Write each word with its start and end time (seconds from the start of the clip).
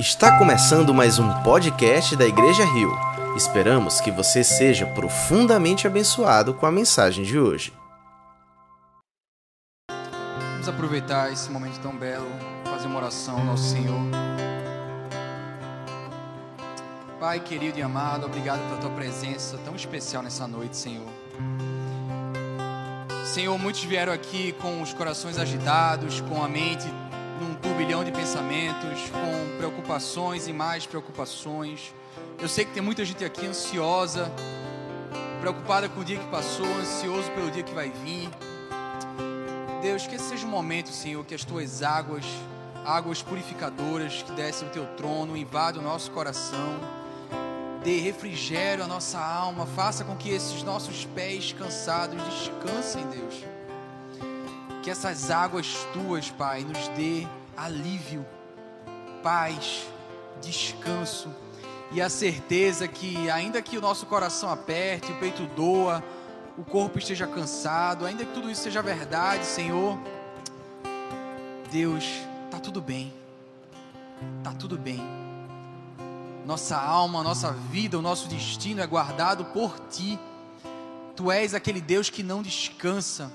Está 0.00 0.38
começando 0.38 0.94
mais 0.94 1.18
um 1.18 1.30
podcast 1.42 2.16
da 2.16 2.24
Igreja 2.24 2.64
Rio. 2.64 2.90
Esperamos 3.36 4.00
que 4.00 4.10
você 4.10 4.42
seja 4.42 4.86
profundamente 4.86 5.86
abençoado 5.86 6.54
com 6.54 6.64
a 6.64 6.72
mensagem 6.72 7.22
de 7.22 7.38
hoje. 7.38 7.70
Vamos 10.52 10.66
aproveitar 10.70 11.30
esse 11.30 11.50
momento 11.50 11.78
tão 11.80 11.94
belo, 11.94 12.30
fazer 12.64 12.86
uma 12.86 12.96
oração 12.96 13.40
ao 13.40 13.44
nosso 13.44 13.64
Senhor. 13.64 14.00
Pai 17.20 17.38
querido 17.38 17.78
e 17.78 17.82
amado, 17.82 18.24
obrigado 18.24 18.66
pela 18.70 18.80
tua 18.80 18.90
presença 18.92 19.58
tão 19.66 19.76
especial 19.76 20.22
nessa 20.22 20.48
noite, 20.48 20.78
Senhor. 20.78 21.06
Senhor, 23.22 23.58
muitos 23.58 23.84
vieram 23.84 24.14
aqui 24.14 24.52
com 24.52 24.80
os 24.80 24.94
corações 24.94 25.36
agitados, 25.36 26.22
com 26.22 26.42
a 26.42 26.48
mente 26.48 26.88
num 27.40 27.54
turbilhão 27.54 28.04
de 28.04 28.12
pensamentos, 28.12 29.08
com 29.08 29.56
preocupações 29.56 30.46
e 30.46 30.52
mais 30.52 30.84
preocupações. 30.84 31.94
Eu 32.38 32.48
sei 32.48 32.66
que 32.66 32.72
tem 32.72 32.82
muita 32.82 33.02
gente 33.04 33.24
aqui 33.24 33.46
ansiosa, 33.46 34.30
preocupada 35.40 35.88
com 35.88 36.00
o 36.00 36.04
dia 36.04 36.18
que 36.18 36.26
passou, 36.26 36.66
ansioso 36.78 37.30
pelo 37.30 37.50
dia 37.50 37.62
que 37.62 37.72
vai 37.72 37.90
vir. 37.90 38.28
Deus, 39.80 40.06
que 40.06 40.16
esse 40.16 40.28
seja 40.28 40.46
um 40.46 40.50
momento, 40.50 40.90
Senhor, 40.90 41.24
que 41.24 41.34
as 41.34 41.42
tuas 41.42 41.82
águas, 41.82 42.26
águas 42.84 43.22
purificadoras 43.22 44.22
que 44.22 44.32
descem 44.32 44.68
do 44.68 44.72
teu 44.72 44.86
trono, 44.96 45.34
invadam 45.34 45.80
o 45.80 45.84
nosso 45.84 46.10
coração, 46.10 46.78
dê 47.82 47.98
refrigério 48.00 48.84
à 48.84 48.86
nossa 48.86 49.18
alma, 49.18 49.64
faça 49.64 50.04
com 50.04 50.14
que 50.14 50.28
esses 50.28 50.62
nossos 50.62 51.06
pés 51.06 51.54
cansados 51.54 52.22
descansem, 52.22 53.06
Deus 53.06 53.59
que 54.82 54.90
essas 54.90 55.30
águas 55.30 55.86
tuas, 55.92 56.30
Pai, 56.30 56.64
nos 56.64 56.88
dê 56.88 57.26
alívio, 57.56 58.24
paz, 59.22 59.86
descanso 60.40 61.28
e 61.92 62.00
a 62.00 62.08
certeza 62.08 62.86
que, 62.86 63.28
ainda 63.30 63.60
que 63.60 63.76
o 63.76 63.80
nosso 63.80 64.06
coração 64.06 64.50
aperte, 64.50 65.10
o 65.12 65.18
peito 65.18 65.44
doa, 65.56 66.02
o 66.56 66.64
corpo 66.64 66.98
esteja 66.98 67.26
cansado, 67.26 68.06
ainda 68.06 68.24
que 68.24 68.32
tudo 68.32 68.50
isso 68.50 68.62
seja 68.62 68.80
verdade, 68.80 69.44
Senhor, 69.44 69.98
Deus, 71.70 72.04
tá 72.50 72.58
tudo 72.58 72.80
bem, 72.80 73.12
tá 74.42 74.52
tudo 74.52 74.78
bem. 74.78 75.00
Nossa 76.46 76.76
alma, 76.76 77.22
nossa 77.22 77.52
vida, 77.52 77.98
o 77.98 78.02
nosso 78.02 78.28
destino 78.28 78.80
é 78.80 78.86
guardado 78.86 79.44
por 79.46 79.78
Ti. 79.90 80.18
Tu 81.14 81.30
és 81.30 81.54
aquele 81.54 81.80
Deus 81.80 82.08
que 82.08 82.22
não 82.22 82.42
descansa 82.42 83.30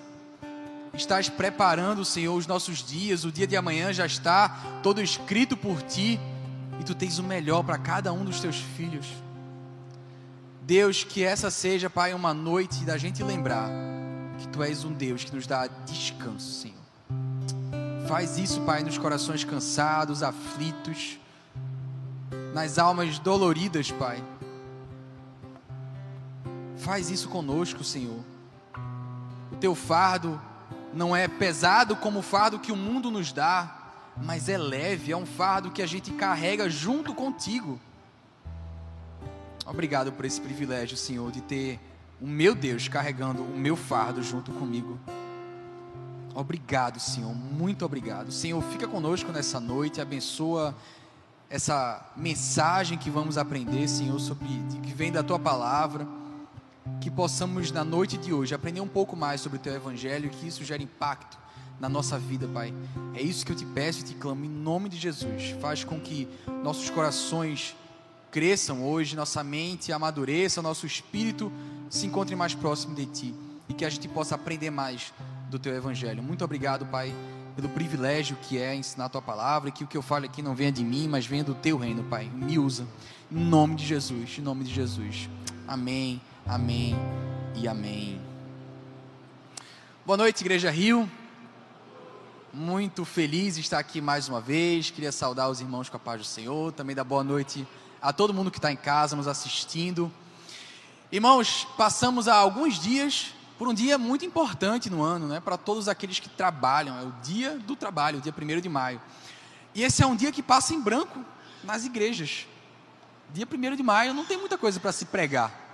estás 0.96 1.30
preparando, 1.30 2.06
Senhor, 2.06 2.36
os 2.36 2.48
nossos 2.48 2.84
dias, 2.84 3.26
o 3.26 3.32
dia 3.32 3.46
de 3.46 3.56
amanhã 3.56 3.92
já 3.92 4.06
está 4.06 4.50
todo 4.82 5.02
escrito 5.02 5.56
por 5.58 5.82
ti 5.82 6.20
e 6.80 6.84
tu 6.84 6.96
tens 6.96 7.20
o 7.20 7.24
melhor 7.24 7.64
para 7.64 7.78
cada 7.78 8.12
um 8.14 8.24
dos 8.24 8.40
teus 8.40 8.58
filhos. 8.58 9.08
Deus, 10.62 11.04
que 11.04 11.23
essa 11.23 11.52
seja, 11.52 11.90
Pai, 11.90 12.14
uma 12.14 12.34
noite 12.34 12.84
da 12.84 12.98
gente 12.98 13.23
lembrar 13.23 13.70
que 14.38 14.48
tu 14.48 14.64
és 14.64 14.84
um 14.84 14.92
Deus 14.92 15.23
que 15.23 15.36
nos 15.36 15.46
dá 15.46 15.68
descanso, 15.68 16.62
Senhor. 16.62 16.76
Faz 18.08 18.38
isso, 18.38 18.62
Pai, 18.62 18.84
nos 18.84 18.98
corações 18.98 19.44
cansados, 19.44 20.23
aflitos, 20.23 21.20
nas 22.54 22.78
almas 22.78 23.20
doloridas, 23.20 23.92
Pai. 23.92 24.23
Faz 26.78 27.10
isso 27.10 27.30
conosco, 27.30 27.84
Senhor. 27.84 28.23
O 29.52 29.56
teu 29.56 29.73
fardo 29.76 30.40
não 30.96 31.16
é 31.16 31.28
pesado 31.28 31.96
como 31.96 32.20
o 32.20 32.24
fardo 32.24 32.58
que 32.58 32.72
o 32.72 32.76
mundo 32.76 33.12
nos 33.12 33.34
dá, 33.34 33.78
mas 34.18 34.48
é 34.48 34.58
leve, 34.58 35.12
é 35.12 35.18
um 35.18 35.26
fardo 35.26 35.70
que 35.70 35.82
a 35.82 35.86
gente 35.86 36.12
carrega 36.12 36.70
junto 36.70 37.14
contigo. 37.14 37.80
Obrigado 39.66 40.12
por 40.14 40.23
esse 40.23 40.40
privilégio, 40.40 40.95
Senhor, 40.95 41.32
de 41.32 41.42
ter 41.42 41.80
o 42.22 42.26
meu 42.26 42.55
Deus 42.55 42.88
carregando 42.88 43.44
o 43.44 43.58
meu 43.58 43.76
fardo 43.76 44.23
junto 44.23 44.54
comigo. 44.54 44.98
Obrigado, 46.34 47.00
Senhor, 47.00 47.34
muito 47.34 47.84
obrigado. 47.84 48.32
Senhor, 48.32 48.61
fica 48.64 48.88
conosco 48.88 49.32
nessa 49.32 49.60
noite, 49.60 50.00
abençoa 50.00 50.73
essa 51.50 52.11
mensagem 52.16 52.98
que 52.98 53.10
vamos 53.10 53.38
aprender, 53.38 53.88
Senhor, 53.88 54.20
sobre 54.20 54.48
que 54.82 54.94
vem 54.94 55.11
da 55.11 55.23
tua 55.23 55.39
palavra 55.39 56.08
que 57.02 57.10
possamos 57.10 57.72
na 57.72 57.84
noite 57.84 58.18
de 58.18 58.34
hoje 58.34 58.54
aprender 58.54 58.82
um 58.82 58.88
pouco 58.88 59.16
mais 59.16 59.42
sobre 59.42 59.58
o 59.58 59.62
teu 59.62 59.73
evangelho 59.73 60.28
e 60.28 60.30
que 60.30 60.48
isso 60.48 60.64
gere 60.64 60.84
impacto 60.84 61.38
na 61.80 61.90
nossa 61.90 62.18
vida, 62.18 62.48
Pai. 62.48 62.73
É 63.14 63.22
isso 63.22 63.46
que 63.46 63.52
eu 63.52 63.56
te 63.56 63.66
peço 63.66 64.02
e 64.02 64.04
te 64.04 64.14
clamo 64.14 64.46
em 64.46 64.50
nome 64.50 64.90
de 64.90 64.98
Jesus. 64.98 65.56
Faz 65.62 65.84
com 65.84 66.00
que 66.00 66.28
nossos 66.64 66.90
corações 66.90 67.76
cresçam 68.32 68.84
hoje, 68.84 69.16
nossa 69.16 69.44
mente 69.44 69.92
amadureça, 69.92 70.62
nosso 70.62 70.86
espírito 70.86 71.52
se 71.90 72.06
encontre 72.06 72.36
mais 72.36 72.54
próximo 72.54 72.96
de 72.96 73.06
ti 73.06 73.36
e 73.70 73.73
que 73.73 73.86
a 73.86 73.90
gente 73.90 74.08
possa 74.08 74.36
aprender 74.36 74.70
mais 74.70 75.14
do 75.50 75.58
teu 75.58 75.73
evangelho. 75.76 76.22
Muito 76.22 76.44
obrigado, 76.44 76.86
Pai, 76.86 77.14
pelo 77.56 77.70
privilégio 77.70 78.38
que 78.42 78.58
é 78.58 78.76
ensinar 78.76 79.06
a 79.06 79.10
tua 79.10 79.22
palavra 79.22 79.70
e 79.70 79.72
que 79.72 79.84
o 79.84 79.88
que 79.88 79.96
eu 79.96 80.02
falo 80.02 80.26
aqui 80.26 80.42
não 80.42 80.56
venha 80.56 80.72
de 80.72 80.84
mim, 80.84 81.08
mas 81.08 81.26
venha 81.26 81.44
do 81.44 81.56
teu 81.56 81.78
reino, 81.78 82.04
Pai. 82.04 82.30
Me 82.30 82.60
usa. 82.60 82.86
Em 83.32 83.40
nome 83.40 83.76
de 83.76 83.86
Jesus, 83.86 84.38
em 84.38 84.42
nome 84.42 84.64
de 84.64 84.73
Jesus. 84.73 85.30
Amém. 85.67 86.22
Amém 86.48 86.95
e 87.56 87.67
amém. 87.67 88.22
Boa 90.06 90.16
noite, 90.16 90.42
Igreja 90.42 90.70
Rio. 90.70 91.10
Muito 92.54 93.04
feliz 93.04 93.56
de 93.56 93.61
estar 93.61 93.80
aqui 93.80 94.00
mais 94.00 94.30
uma 94.30 94.39
vez. 94.39 94.92
Queria 94.92 95.11
saudar 95.11 95.50
os 95.50 95.60
irmãos 95.60 95.89
com 95.89 95.98
a 95.98 96.00
paz 96.00 96.22
do 96.22 96.23
Senhor. 96.23 96.72
Também 96.72 96.95
dar 96.95 97.04
boa 97.04 97.23
noite 97.23 97.67
a 98.00 98.14
todo 98.14 98.32
mundo 98.32 98.52
que 98.52 98.60
está 98.60 98.72
em 98.72 98.76
casa 98.76 99.16
nos 99.16 99.28
assistindo. 99.28 100.11
Irmãos, 101.11 101.67
passamos 101.76 102.28
há 102.28 102.36
alguns 102.36 102.80
dias 102.80 103.34
por 103.58 103.67
um 103.67 103.73
dia 103.73 103.98
muito 103.98 104.23
importante 104.23 104.88
no 104.88 105.02
ano, 105.02 105.28
né? 105.28 105.39
Para 105.39 105.58
todos 105.58 105.89
aqueles 105.89 106.20
que 106.20 106.30
trabalham. 106.30 106.95
É 106.95 107.02
o 107.02 107.11
dia 107.23 107.58
do 107.58 107.76
trabalho, 107.76 108.20
o 108.20 108.22
dia 108.22 108.32
1 108.32 108.61
de 108.61 108.70
maio. 108.70 109.02
E 109.73 109.82
esse 109.82 110.04
é 110.04 110.05
um 110.05 110.16
dia 110.16 110.32
que 110.32 110.44
passa 110.44 110.76
em 110.76 110.80
branco 110.80 111.26
nas 111.64 111.86
igrejas. 111.86 112.45
Dia 113.34 113.48
1 113.52 113.76
de 113.76 113.82
maio 113.82 114.14
não 114.14 114.26
tem 114.26 114.38
muita 114.38 114.60
coisa 114.60 114.80
para 114.80 114.92
se 114.92 115.05
pregar 115.05 115.64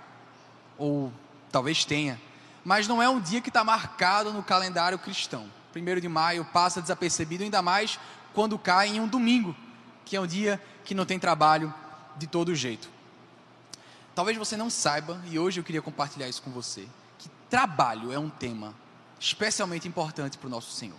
ou 0.78 1.12
talvez 1.50 1.84
tenha, 1.84 2.20
mas 2.64 2.86
não 2.88 3.02
é 3.02 3.08
um 3.08 3.20
dia 3.20 3.40
que 3.40 3.50
está 3.50 3.64
marcado 3.64 4.32
no 4.32 4.42
calendário 4.42 4.98
cristão. 4.98 5.46
Primeiro 5.72 6.00
de 6.00 6.08
maio 6.08 6.44
passa 6.44 6.80
desapercebido, 6.80 7.44
ainda 7.44 7.62
mais 7.62 7.98
quando 8.32 8.58
cai 8.58 8.88
em 8.88 9.00
um 9.00 9.08
domingo, 9.08 9.54
que 10.04 10.16
é 10.16 10.20
um 10.20 10.26
dia 10.26 10.62
que 10.84 10.94
não 10.94 11.04
tem 11.04 11.18
trabalho 11.18 11.72
de 12.16 12.26
todo 12.26 12.54
jeito. 12.54 12.88
Talvez 14.14 14.36
você 14.36 14.56
não 14.56 14.68
saiba, 14.68 15.20
e 15.26 15.38
hoje 15.38 15.60
eu 15.60 15.64
queria 15.64 15.82
compartilhar 15.82 16.28
isso 16.28 16.42
com 16.42 16.50
você, 16.50 16.86
que 17.18 17.28
trabalho 17.48 18.12
é 18.12 18.18
um 18.18 18.28
tema 18.28 18.74
especialmente 19.18 19.88
importante 19.88 20.36
para 20.36 20.46
o 20.46 20.50
nosso 20.50 20.72
Senhor. 20.72 20.98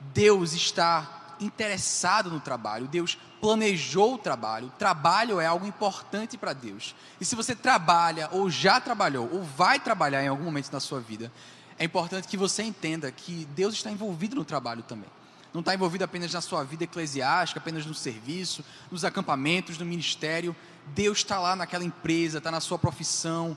Deus 0.00 0.52
está 0.52 1.21
interessado 1.44 2.30
no 2.30 2.40
trabalho, 2.40 2.88
Deus 2.88 3.18
planejou 3.40 4.14
o 4.14 4.18
trabalho. 4.18 4.72
Trabalho 4.78 5.40
é 5.40 5.46
algo 5.46 5.66
importante 5.66 6.38
para 6.38 6.52
Deus. 6.52 6.94
E 7.20 7.24
se 7.24 7.34
você 7.34 7.54
trabalha, 7.54 8.28
ou 8.32 8.48
já 8.48 8.80
trabalhou, 8.80 9.28
ou 9.32 9.42
vai 9.42 9.80
trabalhar 9.80 10.22
em 10.22 10.28
algum 10.28 10.44
momento 10.44 10.70
da 10.70 10.80
sua 10.80 11.00
vida, 11.00 11.32
é 11.78 11.84
importante 11.84 12.28
que 12.28 12.36
você 12.36 12.62
entenda 12.62 13.10
que 13.10 13.44
Deus 13.56 13.74
está 13.74 13.90
envolvido 13.90 14.36
no 14.36 14.44
trabalho 14.44 14.82
também. 14.82 15.08
Não 15.52 15.60
está 15.60 15.74
envolvido 15.74 16.04
apenas 16.04 16.32
na 16.32 16.40
sua 16.40 16.64
vida 16.64 16.84
eclesiástica, 16.84 17.60
apenas 17.60 17.84
no 17.84 17.94
serviço, 17.94 18.64
nos 18.90 19.04
acampamentos, 19.04 19.76
no 19.76 19.84
ministério. 19.84 20.54
Deus 20.86 21.18
está 21.18 21.38
lá 21.38 21.54
naquela 21.56 21.84
empresa, 21.84 22.38
está 22.38 22.50
na 22.50 22.60
sua 22.60 22.78
profissão, 22.78 23.56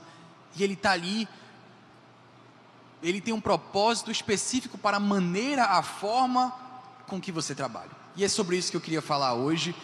e 0.56 0.62
Ele 0.62 0.74
está 0.74 0.90
ali. 0.90 1.28
Ele 3.02 3.20
tem 3.20 3.32
um 3.32 3.40
propósito 3.40 4.10
específico 4.10 4.76
para 4.76 4.96
a 4.96 5.00
maneira, 5.00 5.64
a 5.64 5.82
forma 5.82 6.65
com 7.06 7.20
que 7.20 7.32
você 7.32 7.54
trabalha. 7.54 7.90
E 8.16 8.24
é 8.24 8.28
sobre 8.28 8.56
isso 8.56 8.70
que 8.70 8.76
eu 8.76 8.80
queria 8.80 9.02
falar 9.02 9.34
hoje, 9.34 9.74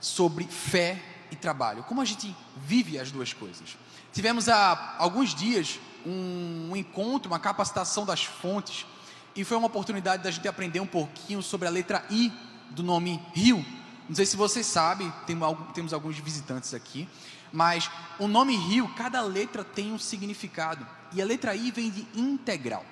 sobre 0.00 0.44
fé 0.46 1.02
e 1.30 1.36
trabalho. 1.36 1.82
Como 1.84 2.00
a 2.00 2.04
gente 2.04 2.34
vive 2.56 2.98
as 2.98 3.10
duas 3.10 3.32
coisas. 3.32 3.76
Tivemos 4.12 4.48
há 4.48 4.96
alguns 4.98 5.34
dias 5.34 5.78
um, 6.04 6.70
um 6.70 6.76
encontro, 6.76 7.30
uma 7.30 7.38
capacitação 7.38 8.04
das 8.04 8.24
fontes, 8.24 8.86
e 9.34 9.44
foi 9.44 9.56
uma 9.56 9.66
oportunidade 9.66 10.22
da 10.22 10.30
gente 10.30 10.48
aprender 10.48 10.80
um 10.80 10.86
pouquinho 10.86 11.42
sobre 11.42 11.68
a 11.68 11.70
letra 11.70 12.04
I 12.10 12.32
do 12.70 12.82
nome 12.82 13.20
Rio. 13.32 13.64
Não 14.08 14.16
sei 14.16 14.26
se 14.26 14.36
vocês 14.36 14.66
sabem, 14.66 15.12
temos 15.26 15.92
alguns 15.92 16.18
visitantes 16.18 16.74
aqui, 16.74 17.08
mas 17.52 17.90
o 18.18 18.26
nome 18.26 18.56
Rio, 18.56 18.88
cada 18.96 19.20
letra 19.20 19.62
tem 19.62 19.92
um 19.92 19.98
significado. 19.98 20.86
E 21.12 21.22
a 21.22 21.24
letra 21.24 21.54
I 21.54 21.70
vem 21.70 21.90
de 21.90 22.06
integral. 22.14 22.84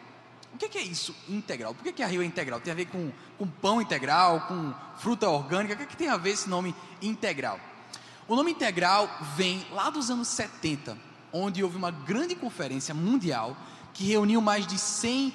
O 0.54 0.58
que 0.58 0.78
é 0.78 0.82
isso, 0.82 1.14
integral? 1.28 1.74
Por 1.74 1.92
que 1.92 2.02
a 2.02 2.06
Rio 2.06 2.22
é 2.22 2.24
integral? 2.24 2.60
Tem 2.60 2.72
a 2.72 2.76
ver 2.76 2.86
com, 2.86 3.12
com 3.36 3.46
pão 3.46 3.80
integral, 3.80 4.42
com 4.42 4.74
fruta 4.98 5.28
orgânica? 5.28 5.74
O 5.74 5.76
que, 5.76 5.82
é 5.82 5.86
que 5.86 5.96
tem 5.96 6.08
a 6.08 6.16
ver 6.16 6.30
esse 6.30 6.48
nome 6.48 6.74
integral? 7.00 7.60
O 8.26 8.34
nome 8.34 8.50
integral 8.50 9.08
vem 9.36 9.64
lá 9.70 9.88
dos 9.88 10.10
anos 10.10 10.28
70, 10.28 10.98
onde 11.32 11.62
houve 11.62 11.76
uma 11.76 11.90
grande 11.90 12.34
conferência 12.34 12.94
mundial 12.94 13.56
que 13.94 14.04
reuniu 14.04 14.40
mais 14.40 14.66
de 14.66 14.78
100 14.78 15.32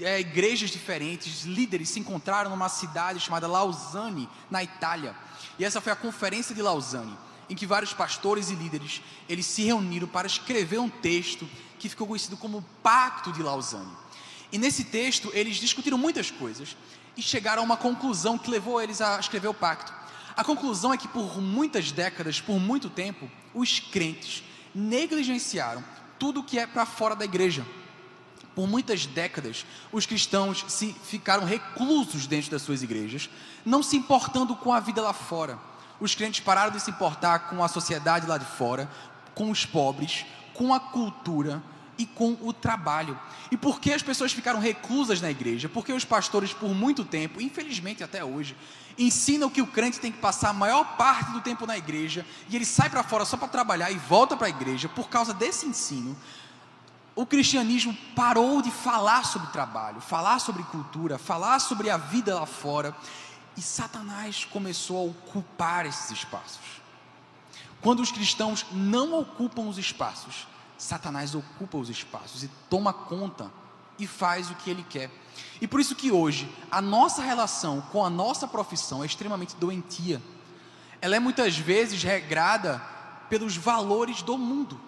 é, 0.00 0.20
igrejas 0.20 0.70
diferentes, 0.70 1.44
líderes 1.44 1.90
se 1.90 2.00
encontraram 2.00 2.50
numa 2.50 2.68
cidade 2.68 3.20
chamada 3.20 3.46
Lausanne, 3.46 4.28
na 4.50 4.62
Itália. 4.62 5.14
E 5.58 5.64
essa 5.64 5.80
foi 5.80 5.92
a 5.92 5.96
conferência 5.96 6.54
de 6.54 6.62
Lausanne, 6.62 7.16
em 7.48 7.54
que 7.54 7.66
vários 7.66 7.92
pastores 7.92 8.50
e 8.50 8.54
líderes 8.54 9.02
eles 9.28 9.46
se 9.46 9.62
reuniram 9.62 10.08
para 10.08 10.26
escrever 10.26 10.78
um 10.78 10.88
texto 10.88 11.48
que 11.78 11.88
ficou 11.88 12.06
conhecido 12.06 12.36
como 12.36 12.64
Pacto 12.82 13.32
de 13.32 13.42
Lausanne. 13.42 13.90
E 14.52 14.58
nesse 14.58 14.84
texto 14.84 15.30
eles 15.32 15.56
discutiram 15.56 15.98
muitas 15.98 16.30
coisas 16.30 16.76
e 17.16 17.22
chegaram 17.22 17.62
a 17.62 17.64
uma 17.64 17.76
conclusão 17.76 18.38
que 18.38 18.50
levou 18.50 18.80
eles 18.80 19.00
a 19.00 19.18
escrever 19.18 19.48
o 19.48 19.54
pacto. 19.54 19.92
A 20.36 20.44
conclusão 20.44 20.92
é 20.92 20.96
que 20.96 21.08
por 21.08 21.40
muitas 21.40 21.92
décadas, 21.92 22.40
por 22.40 22.58
muito 22.58 22.88
tempo, 22.88 23.30
os 23.54 23.78
crentes 23.78 24.42
negligenciaram 24.74 25.84
tudo 26.18 26.42
que 26.42 26.58
é 26.58 26.66
para 26.66 26.86
fora 26.86 27.14
da 27.14 27.24
igreja. 27.24 27.66
Por 28.54 28.66
muitas 28.66 29.06
décadas, 29.06 29.64
os 29.92 30.06
cristãos 30.06 30.64
se 30.68 30.92
ficaram 31.04 31.44
reclusos 31.44 32.26
dentro 32.26 32.50
das 32.50 32.62
suas 32.62 32.82
igrejas, 32.82 33.30
não 33.64 33.82
se 33.82 33.96
importando 33.96 34.56
com 34.56 34.72
a 34.72 34.80
vida 34.80 35.00
lá 35.00 35.12
fora. 35.12 35.58
Os 36.00 36.14
crentes 36.14 36.40
pararam 36.40 36.72
de 36.72 36.80
se 36.80 36.90
importar 36.90 37.50
com 37.50 37.62
a 37.62 37.68
sociedade 37.68 38.26
lá 38.26 38.38
de 38.38 38.44
fora, 38.44 38.90
com 39.34 39.50
os 39.50 39.64
pobres, 39.64 40.24
com 40.54 40.74
a 40.74 40.80
cultura 40.80 41.62
e 42.00 42.06
com 42.06 42.34
o 42.40 42.50
trabalho. 42.50 43.18
E 43.50 43.58
por 43.58 43.78
que 43.78 43.92
as 43.92 44.02
pessoas 44.02 44.32
ficaram 44.32 44.58
reclusas 44.58 45.20
na 45.20 45.30
igreja? 45.30 45.68
Porque 45.68 45.92
os 45.92 46.02
pastores, 46.02 46.50
por 46.50 46.74
muito 46.74 47.04
tempo, 47.04 47.42
infelizmente 47.42 48.02
até 48.02 48.24
hoje, 48.24 48.56
ensinam 48.98 49.50
que 49.50 49.60
o 49.60 49.66
crente 49.66 50.00
tem 50.00 50.10
que 50.10 50.18
passar 50.18 50.48
a 50.48 50.54
maior 50.54 50.96
parte 50.96 51.30
do 51.30 51.42
tempo 51.42 51.66
na 51.66 51.76
igreja 51.76 52.24
e 52.48 52.56
ele 52.56 52.64
sai 52.64 52.88
para 52.88 53.02
fora 53.02 53.26
só 53.26 53.36
para 53.36 53.48
trabalhar 53.48 53.90
e 53.90 53.98
volta 53.98 54.34
para 54.34 54.46
a 54.46 54.50
igreja. 54.50 54.88
Por 54.88 55.10
causa 55.10 55.34
desse 55.34 55.66
ensino, 55.66 56.16
o 57.14 57.26
cristianismo 57.26 57.94
parou 58.16 58.62
de 58.62 58.70
falar 58.70 59.26
sobre 59.26 59.48
trabalho, 59.48 60.00
falar 60.00 60.38
sobre 60.38 60.62
cultura, 60.62 61.18
falar 61.18 61.58
sobre 61.58 61.90
a 61.90 61.98
vida 61.98 62.34
lá 62.34 62.46
fora, 62.46 62.96
e 63.58 63.60
Satanás 63.60 64.46
começou 64.46 64.96
a 64.96 65.10
ocupar 65.10 65.84
esses 65.84 66.10
espaços. 66.10 66.80
Quando 67.82 68.00
os 68.00 68.10
cristãos 68.10 68.64
não 68.72 69.18
ocupam 69.18 69.62
os 69.62 69.76
espaços, 69.76 70.46
Satanás 70.80 71.34
ocupa 71.34 71.76
os 71.76 71.90
espaços 71.90 72.42
e 72.42 72.50
toma 72.70 72.90
conta 72.90 73.52
e 73.98 74.06
faz 74.06 74.50
o 74.50 74.54
que 74.54 74.70
ele 74.70 74.82
quer. 74.82 75.10
E 75.60 75.68
por 75.68 75.78
isso 75.78 75.94
que 75.94 76.10
hoje 76.10 76.50
a 76.70 76.80
nossa 76.80 77.20
relação 77.20 77.82
com 77.92 78.02
a 78.02 78.08
nossa 78.08 78.48
profissão 78.48 79.02
é 79.02 79.06
extremamente 79.06 79.54
doentia. 79.56 80.22
Ela 80.98 81.16
é 81.16 81.20
muitas 81.20 81.58
vezes 81.58 82.02
regrada 82.02 82.80
pelos 83.28 83.58
valores 83.58 84.22
do 84.22 84.38
mundo. 84.38 84.80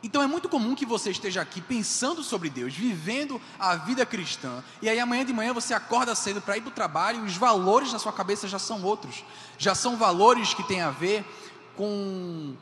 Então 0.00 0.22
é 0.22 0.28
muito 0.28 0.48
comum 0.48 0.76
que 0.76 0.86
você 0.86 1.10
esteja 1.10 1.42
aqui 1.42 1.60
pensando 1.60 2.22
sobre 2.22 2.48
Deus, 2.48 2.72
vivendo 2.72 3.40
a 3.58 3.74
vida 3.74 4.06
cristã, 4.06 4.62
e 4.80 4.88
aí 4.88 5.00
amanhã 5.00 5.24
de 5.24 5.32
manhã 5.32 5.52
você 5.52 5.74
acorda 5.74 6.14
cedo 6.14 6.40
para 6.40 6.56
ir 6.56 6.60
para 6.60 6.70
o 6.70 6.74
trabalho 6.74 7.24
e 7.24 7.26
os 7.26 7.36
valores 7.36 7.92
na 7.92 7.98
sua 7.98 8.12
cabeça 8.12 8.46
já 8.46 8.60
são 8.60 8.84
outros. 8.84 9.24
Já 9.58 9.74
são 9.74 9.96
valores 9.96 10.54
que 10.54 10.62
têm 10.62 10.80
a 10.82 10.90
ver 10.90 11.24
com 11.76 12.54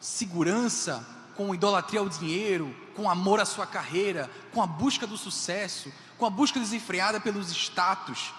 segurança, 0.00 1.04
com 1.40 1.54
idolatria 1.54 2.00
ao 2.00 2.08
dinheiro, 2.10 2.76
com 2.94 3.08
amor 3.08 3.40
à 3.40 3.46
sua 3.46 3.66
carreira, 3.66 4.30
com 4.52 4.62
a 4.62 4.66
busca 4.66 5.06
do 5.06 5.16
sucesso, 5.16 5.90
com 6.18 6.26
a 6.26 6.30
busca 6.30 6.60
desenfreada 6.60 7.18
pelos 7.18 7.50
status, 7.50 8.34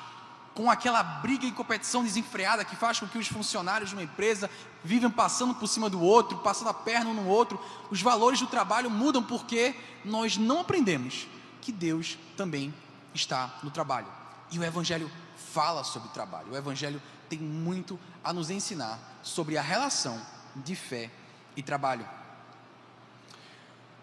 com 0.53 0.69
aquela 0.69 1.01
briga 1.01 1.48
e 1.48 1.51
competição 1.51 2.03
desenfreada 2.03 2.63
que 2.63 2.75
faz 2.75 3.00
com 3.00 3.07
que 3.07 3.18
os 3.18 3.27
funcionários 3.27 3.89
de 3.89 3.95
uma 3.95 4.03
empresa 4.03 4.51
vivem 4.83 5.09
passando 5.09 5.56
por 5.56 5.65
cima 5.65 5.89
do 5.89 6.00
outro, 6.00 6.38
passando 6.38 6.69
a 6.69 6.75
perna 6.75 7.09
um 7.09 7.15
no 7.15 7.25
outro. 7.25 7.59
Os 7.89 8.03
valores 8.03 8.39
do 8.39 8.45
trabalho 8.45 8.88
mudam 8.88 9.24
porque 9.24 9.75
nós 10.06 10.38
não 10.38 10.59
aprendemos 10.59 11.27
que 11.59 11.71
Deus 11.71 12.19
também 12.38 12.71
está 13.15 13.51
no 13.63 13.71
trabalho. 13.71 14.09
E 14.51 14.59
o 14.59 14.63
Evangelho 14.63 15.09
fala 15.51 15.83
sobre 15.83 16.09
trabalho. 16.09 16.51
O 16.51 16.56
Evangelho 16.56 17.01
tem 17.27 17.39
muito 17.39 18.00
a 18.24 18.31
nos 18.31 18.51
ensinar 18.51 19.00
sobre 19.24 19.57
a 19.57 19.62
relação 19.63 20.21
de 20.56 20.75
fé 20.75 21.09
e 21.56 21.63
trabalho. 21.63 22.20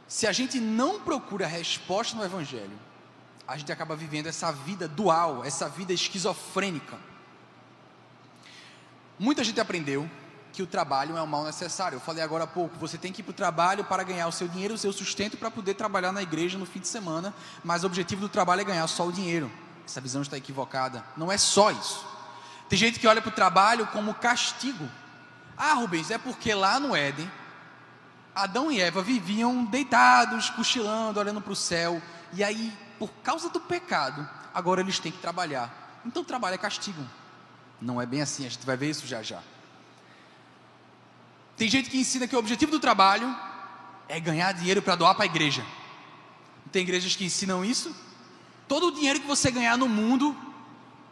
Se 0.08 0.26
a 0.26 0.32
gente 0.32 0.58
não 0.58 0.98
procura 0.98 1.46
resposta 1.46 2.16
no 2.16 2.24
Evangelho, 2.24 2.78
a 3.46 3.58
gente 3.58 3.70
acaba 3.70 3.94
vivendo 3.94 4.26
essa 4.26 4.50
vida 4.50 4.88
dual, 4.88 5.44
essa 5.44 5.68
vida 5.68 5.92
esquizofrênica. 5.92 6.96
Muita 9.18 9.44
gente 9.44 9.60
aprendeu 9.60 10.08
que 10.52 10.62
o 10.62 10.66
trabalho 10.66 11.16
é 11.16 11.22
um 11.22 11.26
mal 11.26 11.44
necessário. 11.44 11.96
Eu 11.96 12.00
falei 12.00 12.22
agora 12.22 12.44
há 12.44 12.46
pouco, 12.46 12.76
você 12.78 12.96
tem 12.96 13.12
que 13.12 13.20
ir 13.20 13.24
para 13.24 13.30
o 13.32 13.34
trabalho 13.34 13.84
para 13.84 14.02
ganhar 14.02 14.26
o 14.26 14.32
seu 14.32 14.48
dinheiro, 14.48 14.74
o 14.74 14.78
seu 14.78 14.92
sustento 14.92 15.36
para 15.36 15.50
poder 15.50 15.74
trabalhar 15.74 16.10
na 16.10 16.22
igreja 16.22 16.56
no 16.56 16.64
fim 16.64 16.80
de 16.80 16.88
semana, 16.88 17.34
mas 17.62 17.84
o 17.84 17.86
objetivo 17.86 18.22
do 18.22 18.28
trabalho 18.28 18.62
é 18.62 18.64
ganhar 18.64 18.86
só 18.86 19.06
o 19.06 19.12
dinheiro. 19.12 19.50
Essa 19.84 20.00
visão 20.00 20.22
está 20.22 20.36
equivocada. 20.36 21.04
Não 21.16 21.30
é 21.30 21.36
só 21.36 21.70
isso. 21.70 22.06
Tem 22.68 22.78
gente 22.78 22.98
que 22.98 23.06
olha 23.06 23.20
para 23.20 23.30
o 23.30 23.34
trabalho 23.34 23.86
como 23.88 24.14
castigo. 24.14 24.88
Ah, 25.56 25.74
Rubens, 25.74 26.10
é 26.10 26.18
porque 26.18 26.52
lá 26.54 26.80
no 26.80 26.94
Éden, 26.96 27.30
Adão 28.42 28.70
e 28.70 28.80
Eva 28.80 29.02
viviam 29.02 29.64
deitados, 29.64 30.50
cochilando, 30.50 31.18
olhando 31.18 31.40
para 31.40 31.52
o 31.52 31.56
céu, 31.56 32.00
e 32.32 32.44
aí 32.44 32.72
por 32.98 33.10
causa 33.22 33.48
do 33.48 33.60
pecado, 33.60 34.28
agora 34.52 34.80
eles 34.80 34.98
têm 34.98 35.12
que 35.12 35.18
trabalhar. 35.18 36.00
Então 36.04 36.24
trabalho 36.24 36.54
é 36.54 36.58
castigo. 36.58 37.02
Não 37.80 38.00
é 38.00 38.06
bem 38.06 38.20
assim, 38.20 38.46
a 38.46 38.48
gente 38.48 38.66
vai 38.66 38.76
ver 38.76 38.90
isso 38.90 39.06
já 39.06 39.22
já. 39.22 39.40
Tem 41.56 41.68
gente 41.68 41.90
que 41.90 41.98
ensina 41.98 42.26
que 42.26 42.34
o 42.34 42.38
objetivo 42.38 42.72
do 42.72 42.80
trabalho 42.80 43.34
é 44.08 44.18
ganhar 44.18 44.52
dinheiro 44.52 44.82
para 44.82 44.96
doar 44.96 45.14
para 45.14 45.24
a 45.24 45.26
igreja. 45.26 45.64
Tem 46.72 46.82
igrejas 46.82 47.14
que 47.16 47.24
ensinam 47.24 47.64
isso. 47.64 47.94
Todo 48.66 48.88
o 48.88 48.92
dinheiro 48.92 49.20
que 49.20 49.26
você 49.26 49.50
ganhar 49.50 49.76
no 49.76 49.88
mundo, 49.88 50.36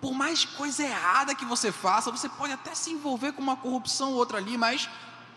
por 0.01 0.13
mais 0.13 0.45
coisa 0.45 0.83
errada 0.83 1.35
que 1.35 1.45
você 1.45 1.73
faça, 1.73 2.11
você 2.11 2.29
pode 2.29 2.53
até 2.53 2.75
se 2.75 2.91
envolver 2.91 3.33
com 3.33 3.43
uma 3.43 3.57
corrupção 3.57 4.11
ou 4.11 4.17
outra 4.17 4.39
ali, 4.39 4.57
mas 4.57 4.89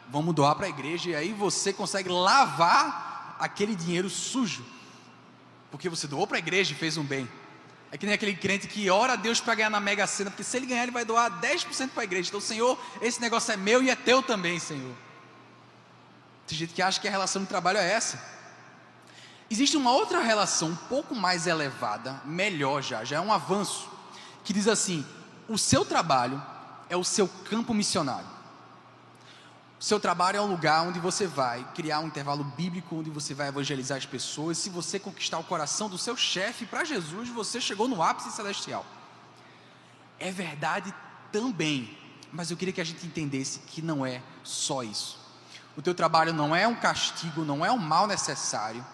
vamos 0.10 0.34
doar 0.36 0.56
para 0.56 0.66
a 0.66 0.70
igreja 0.70 1.12
e 1.12 1.16
aí 1.16 1.34
você 1.34 1.72
consegue 1.72 2.10
lavar 2.10 3.38
aquele 3.40 3.76
dinheiro 3.76 4.10
sujo 4.10 4.66
porque 5.72 5.90
você 5.90 6.08
doou 6.08 6.26
para 6.26 6.38
a 6.38 6.40
igreja 6.40 6.74
e 6.74 6.76
fez 6.76 6.98
um 6.98 7.04
bem. 7.04 7.30
É 7.92 7.98
que 7.98 8.06
nem 8.06 8.14
aquele 8.14 8.36
crente 8.36 8.68
que 8.68 8.90
ora 8.90 9.14
a 9.14 9.16
Deus 9.16 9.40
para 9.40 9.56
ganhar 9.56 9.70
na 9.70 9.80
Mega 9.80 10.06
Sena, 10.06 10.30
porque 10.30 10.44
se 10.44 10.58
ele 10.58 10.68
ganhar, 10.68 10.84
ele 10.84 10.92
vai 10.92 11.06
doar 11.06 11.40
10% 11.42 11.90
para 11.90 12.02
a 12.02 12.04
igreja. 12.04 12.30
Então, 12.30 12.42
Senhor, 12.42 12.80
esse 13.02 13.20
negócio 13.20 13.52
é 13.52 13.58
meu 13.58 13.82
e 13.82 13.90
é 13.90 13.96
teu 13.96 14.22
também, 14.22 14.60
Senhor. 14.60 14.96
Tem 16.48 16.58
gente 16.58 16.74
que 16.74 16.82
acha 16.82 17.00
que 17.00 17.08
a 17.08 17.12
relação 17.12 17.42
de 17.42 17.48
trabalho 17.48 17.80
é 17.80 17.92
essa. 17.92 18.24
Existe 19.50 19.76
uma 19.76 19.92
outra 19.92 20.22
relação 20.22 20.70
um 20.70 20.76
pouco 20.76 21.16
mais 21.16 21.48
elevada, 21.48 22.22
melhor 22.26 22.84
já, 22.84 23.04
já 23.04 23.18
é 23.18 23.20
um 23.20 23.34
avanço, 23.34 23.90
que 24.44 24.54
diz 24.54 24.68
assim: 24.68 25.04
o 25.48 25.58
seu 25.58 25.84
trabalho 25.84 26.42
é 26.90 26.96
o 26.96 27.04
seu 27.04 27.28
campo 27.28 27.74
missionário. 27.74 28.28
Seu 29.80 29.98
trabalho 29.98 30.36
é 30.36 30.42
um 30.42 30.48
lugar 30.48 30.86
onde 30.86 31.00
você 31.00 31.26
vai 31.26 31.64
criar 31.74 32.02
um 32.02 32.08
intervalo 32.08 32.44
bíblico, 32.44 32.98
onde 32.98 33.10
você 33.10 33.34
vai 33.34 33.48
evangelizar 33.48 33.98
as 33.98 34.06
pessoas. 34.06 34.58
Se 34.58 34.70
você 34.70 35.00
conquistar 35.00 35.40
o 35.40 35.44
coração 35.44 35.88
do 35.88 35.98
seu 35.98 36.18
chefe 36.18 36.66
para 36.66 36.84
Jesus, 36.84 37.30
você 37.30 37.62
chegou 37.62 37.88
no 37.88 38.04
ápice 38.04 38.30
celestial. 38.30 38.86
É 40.20 40.32
verdade 40.32 40.94
também, 41.32 41.98
mas 42.30 42.52
eu 42.52 42.58
queria 42.58 42.74
que 42.74 42.82
a 42.82 42.84
gente 42.86 43.06
entendesse 43.06 43.60
que 43.60 43.82
não 43.82 44.06
é 44.06 44.22
só 44.44 44.84
isso. 44.84 45.18
O 45.78 45.82
teu 45.82 45.96
trabalho 45.96 46.34
não 46.34 46.54
é 46.54 46.68
um 46.68 46.76
castigo, 46.76 47.46
não 47.46 47.66
é 47.66 47.72
um 47.72 47.78
mal 47.78 48.06
necessário, 48.06 48.86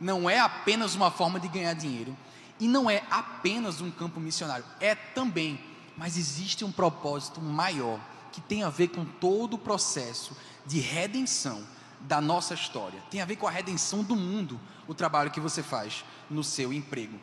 não 0.00 0.30
é 0.30 0.38
apenas 0.38 0.94
uma 0.94 1.10
forma 1.10 1.38
de 1.38 1.48
ganhar 1.48 1.74
dinheiro 1.74 2.16
e 2.58 2.66
não 2.66 2.88
é 2.88 3.02
apenas 3.10 3.82
um 3.82 3.90
campo 3.90 4.18
missionário. 4.18 4.64
É 4.80 4.94
também, 4.94 5.62
mas 5.98 6.16
existe 6.16 6.64
um 6.64 6.72
propósito 6.72 7.42
maior 7.42 8.00
que 8.32 8.40
tem 8.40 8.62
a 8.62 8.70
ver 8.70 8.88
com 8.88 9.04
todo 9.04 9.54
o 9.54 9.58
processo 9.58 10.36
de 10.66 10.80
redenção 10.80 11.66
da 12.00 12.20
nossa 12.20 12.54
história. 12.54 13.00
Tem 13.10 13.20
a 13.20 13.24
ver 13.24 13.36
com 13.36 13.46
a 13.46 13.50
redenção 13.50 14.02
do 14.02 14.16
mundo, 14.16 14.60
o 14.86 14.94
trabalho 14.94 15.30
que 15.30 15.40
você 15.40 15.62
faz 15.62 16.04
no 16.28 16.42
seu 16.42 16.72
emprego. 16.72 17.18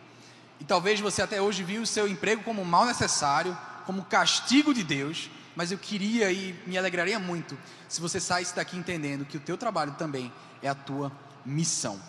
E 0.60 0.64
talvez 0.64 1.00
você 1.00 1.22
até 1.22 1.42
hoje 1.42 1.64
viu 1.64 1.82
o 1.82 1.88
seu 1.88 2.08
emprego 2.08 2.44
como 2.44 2.64
mal 2.66 2.86
necessário, 2.86 3.58
como 3.86 4.04
castigo 4.06 4.74
de 4.74 4.84
Deus, 4.84 5.30
mas 5.56 5.72
eu 5.72 5.78
queria 5.78 6.32
e 6.32 6.54
me 6.68 6.78
alegraria 6.78 7.20
muito 7.20 7.58
se 7.88 8.02
você 8.02 8.20
saísse 8.20 8.56
daqui 8.56 8.78
entendendo 8.78 9.26
que 9.26 9.38
o 9.38 9.40
teu 9.40 9.58
trabalho 9.58 9.94
também 9.94 10.32
é 10.62 10.70
a 10.70 10.76
tua 10.76 11.12
missão. 11.46 12.00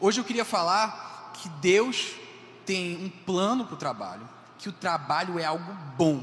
Hoje 0.00 0.20
eu 0.20 0.24
queria 0.24 0.44
falar 0.44 1.32
que 1.34 1.48
Deus 1.48 2.12
tem 2.66 3.02
um 3.02 3.08
plano 3.08 3.64
para 3.64 3.74
o 3.74 3.78
trabalho, 3.78 4.28
que 4.58 4.68
o 4.68 4.72
trabalho 4.72 5.38
é 5.38 5.44
algo 5.44 5.72
bom. 5.96 6.18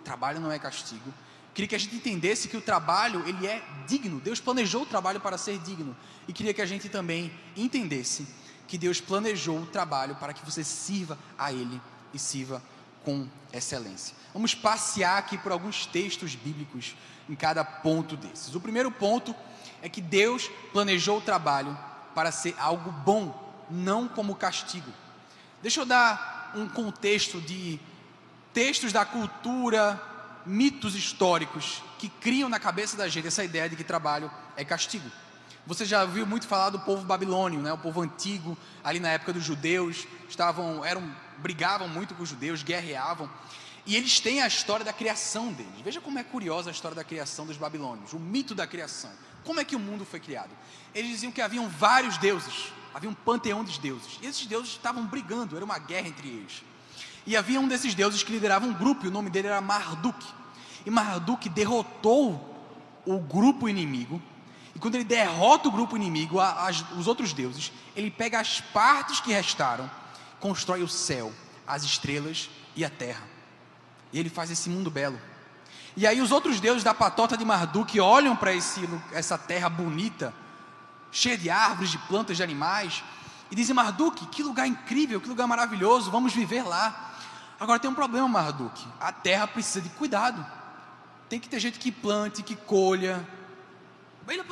O 0.00 0.04
trabalho 0.04 0.40
não 0.40 0.52
é 0.52 0.58
castigo, 0.58 1.12
Queria 1.56 1.68
que 1.68 1.74
a 1.74 1.78
gente 1.78 1.96
entendesse 1.96 2.48
que 2.48 2.56
o 2.58 2.60
trabalho, 2.60 3.26
ele 3.26 3.46
é 3.46 3.62
digno. 3.86 4.20
Deus 4.20 4.38
planejou 4.38 4.82
o 4.82 4.86
trabalho 4.86 5.18
para 5.18 5.38
ser 5.38 5.58
digno. 5.58 5.96
E 6.28 6.32
queria 6.34 6.52
que 6.52 6.60
a 6.60 6.66
gente 6.66 6.86
também 6.90 7.32
entendesse 7.56 8.28
que 8.68 8.76
Deus 8.76 9.00
planejou 9.00 9.60
o 9.60 9.66
trabalho 9.66 10.16
para 10.16 10.34
que 10.34 10.44
você 10.44 10.62
sirva 10.62 11.18
a 11.38 11.50
Ele 11.50 11.80
e 12.12 12.18
sirva 12.18 12.62
com 13.02 13.26
excelência. 13.54 14.14
Vamos 14.34 14.54
passear 14.54 15.16
aqui 15.16 15.38
por 15.38 15.50
alguns 15.50 15.86
textos 15.86 16.34
bíblicos 16.34 16.94
em 17.26 17.34
cada 17.34 17.64
ponto 17.64 18.18
desses. 18.18 18.54
O 18.54 18.60
primeiro 18.60 18.90
ponto 18.90 19.34
é 19.80 19.88
que 19.88 20.02
Deus 20.02 20.50
planejou 20.74 21.16
o 21.16 21.22
trabalho 21.22 21.74
para 22.14 22.30
ser 22.30 22.54
algo 22.58 22.90
bom, 22.90 23.64
não 23.70 24.06
como 24.06 24.36
castigo. 24.36 24.92
Deixa 25.62 25.80
eu 25.80 25.86
dar 25.86 26.52
um 26.54 26.68
contexto 26.68 27.40
de 27.40 27.80
textos 28.52 28.92
da 28.92 29.06
cultura, 29.06 29.98
mitos 30.46 30.94
históricos 30.94 31.82
que 31.98 32.08
criam 32.08 32.48
na 32.48 32.60
cabeça 32.60 32.96
da 32.96 33.08
gente 33.08 33.26
essa 33.26 33.44
ideia 33.44 33.68
de 33.68 33.76
que 33.76 33.84
trabalho 33.84 34.30
é 34.56 34.64
castigo. 34.64 35.10
Você 35.66 35.84
já 35.84 36.02
ouviu 36.02 36.24
muito 36.24 36.46
falar 36.46 36.70
do 36.70 36.78
povo 36.78 37.04
babilônio, 37.04 37.60
né? 37.60 37.72
O 37.72 37.78
povo 37.78 38.00
antigo, 38.00 38.56
ali 38.84 39.00
na 39.00 39.08
época 39.08 39.32
dos 39.32 39.42
judeus, 39.42 40.06
estavam, 40.28 40.84
eram, 40.84 41.12
brigavam 41.38 41.88
muito 41.88 42.14
com 42.14 42.22
os 42.22 42.28
judeus, 42.28 42.62
guerreavam. 42.62 43.28
E 43.84 43.96
eles 43.96 44.20
têm 44.20 44.42
a 44.42 44.46
história 44.46 44.84
da 44.84 44.92
criação 44.92 45.52
deles. 45.52 45.80
Veja 45.84 46.00
como 46.00 46.18
é 46.18 46.24
curiosa 46.24 46.70
a 46.70 46.72
história 46.72 46.94
da 46.94 47.02
criação 47.02 47.46
dos 47.46 47.56
babilônios, 47.56 48.12
o 48.12 48.18
mito 48.18 48.54
da 48.54 48.66
criação. 48.66 49.10
Como 49.44 49.58
é 49.58 49.64
que 49.64 49.74
o 49.74 49.78
mundo 49.80 50.04
foi 50.04 50.20
criado? 50.20 50.50
Eles 50.94 51.10
diziam 51.10 51.32
que 51.32 51.40
haviam 51.40 51.68
vários 51.68 52.16
deuses, 52.18 52.72
havia 52.94 53.10
um 53.10 53.14
panteão 53.14 53.64
dos 53.64 53.78
deuses. 53.78 54.18
E 54.22 54.26
esses 54.26 54.46
deuses 54.46 54.70
estavam 54.70 55.04
brigando, 55.04 55.56
era 55.56 55.64
uma 55.64 55.78
guerra 55.78 56.08
entre 56.08 56.28
eles. 56.28 56.62
E 57.26 57.36
havia 57.36 57.60
um 57.60 57.66
desses 57.66 57.94
deuses 57.94 58.22
que 58.22 58.32
liderava 58.32 58.64
um 58.64 58.72
grupo, 58.72 59.04
e 59.04 59.08
o 59.08 59.12
nome 59.12 59.30
dele 59.30 59.48
era 59.48 59.60
Marduk. 59.60 60.24
E 60.84 60.90
Marduk 60.90 61.48
derrotou 61.48 62.54
o 63.04 63.18
grupo 63.18 63.68
inimigo 63.68 64.22
e 64.76 64.78
quando 64.78 64.96
ele 64.96 65.04
derrota 65.04 65.68
o 65.68 65.72
grupo 65.72 65.96
inimigo, 65.96 66.36
os 66.98 67.06
outros 67.06 67.32
deuses, 67.32 67.72
ele 67.96 68.10
pega 68.10 68.38
as 68.38 68.60
partes 68.60 69.20
que 69.20 69.32
restaram, 69.32 69.90
constrói 70.38 70.82
o 70.82 70.88
céu, 70.88 71.32
as 71.66 71.82
estrelas 71.82 72.50
e 72.76 72.84
a 72.84 72.90
terra. 72.90 73.22
E 74.12 74.18
ele 74.20 74.28
faz 74.28 74.50
esse 74.50 74.68
mundo 74.68 74.90
belo. 74.90 75.18
E 75.96 76.06
aí 76.06 76.20
os 76.20 76.30
outros 76.30 76.60
deuses 76.60 76.84
da 76.84 76.92
patota 76.92 77.38
de 77.38 77.44
Marduk 77.44 77.98
olham 77.98 78.36
para 78.36 78.52
essa 78.52 79.38
terra 79.38 79.70
bonita, 79.70 80.34
cheia 81.10 81.38
de 81.38 81.48
árvores, 81.48 81.90
de 81.90 81.96
plantas, 82.00 82.36
de 82.36 82.42
animais, 82.42 83.02
e 83.50 83.56
dizem: 83.56 83.74
Marduk, 83.74 84.26
que 84.26 84.42
lugar 84.42 84.66
incrível, 84.66 85.22
que 85.22 85.28
lugar 85.30 85.46
maravilhoso, 85.46 86.10
vamos 86.10 86.34
viver 86.34 86.62
lá. 86.62 87.14
Agora 87.58 87.78
tem 87.78 87.90
um 87.90 87.94
problema, 87.94 88.28
Marduk: 88.28 88.86
a 89.00 89.12
terra 89.12 89.46
precisa 89.46 89.80
de 89.80 89.88
cuidado. 89.90 90.44
Tem 91.28 91.40
que 91.40 91.48
ter 91.48 91.58
gente 91.58 91.78
que 91.78 91.90
plante, 91.90 92.42
que 92.42 92.54
colha, 92.54 93.26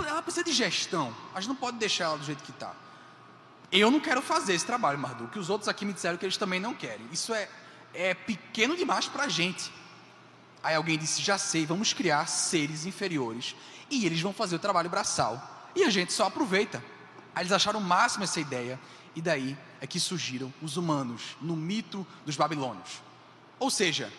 ela 0.06 0.22
precisa 0.22 0.44
de 0.44 0.52
gestão. 0.52 1.14
A 1.34 1.40
gente 1.40 1.48
não 1.48 1.56
pode 1.56 1.78
deixar 1.78 2.04
ela 2.04 2.18
do 2.18 2.24
jeito 2.24 2.42
que 2.42 2.50
está. 2.50 2.72
Eu 3.72 3.90
não 3.90 3.98
quero 3.98 4.22
fazer 4.22 4.54
esse 4.54 4.64
trabalho, 4.64 4.98
Mardu, 4.98 5.26
que 5.28 5.38
os 5.38 5.50
outros 5.50 5.68
aqui 5.68 5.84
me 5.84 5.92
disseram 5.92 6.16
que 6.16 6.24
eles 6.24 6.36
também 6.36 6.60
não 6.60 6.74
querem. 6.74 7.06
Isso 7.10 7.34
é, 7.34 7.48
é 7.92 8.14
pequeno 8.14 8.76
demais 8.76 9.06
para 9.06 9.24
a 9.24 9.28
gente. 9.28 9.72
Aí 10.62 10.74
alguém 10.76 10.96
disse: 10.96 11.20
já 11.20 11.36
sei, 11.38 11.66
vamos 11.66 11.92
criar 11.92 12.26
seres 12.26 12.86
inferiores 12.86 13.56
e 13.90 14.06
eles 14.06 14.20
vão 14.20 14.32
fazer 14.32 14.54
o 14.56 14.60
trabalho 14.60 14.88
braçal. 14.88 15.70
E 15.74 15.82
a 15.82 15.90
gente 15.90 16.12
só 16.12 16.26
aproveita. 16.26 16.82
Aí 17.34 17.42
eles 17.42 17.52
acharam 17.52 17.80
o 17.80 17.82
máximo 17.82 18.22
essa 18.22 18.38
ideia, 18.38 18.78
e 19.16 19.20
daí 19.20 19.58
é 19.84 19.86
que 19.86 20.00
surgiram 20.00 20.50
os 20.62 20.78
humanos 20.78 21.36
no 21.42 21.54
mito 21.54 22.06
dos 22.24 22.36
babilônios. 22.36 23.02
Ou 23.58 23.68
seja, 23.70 24.10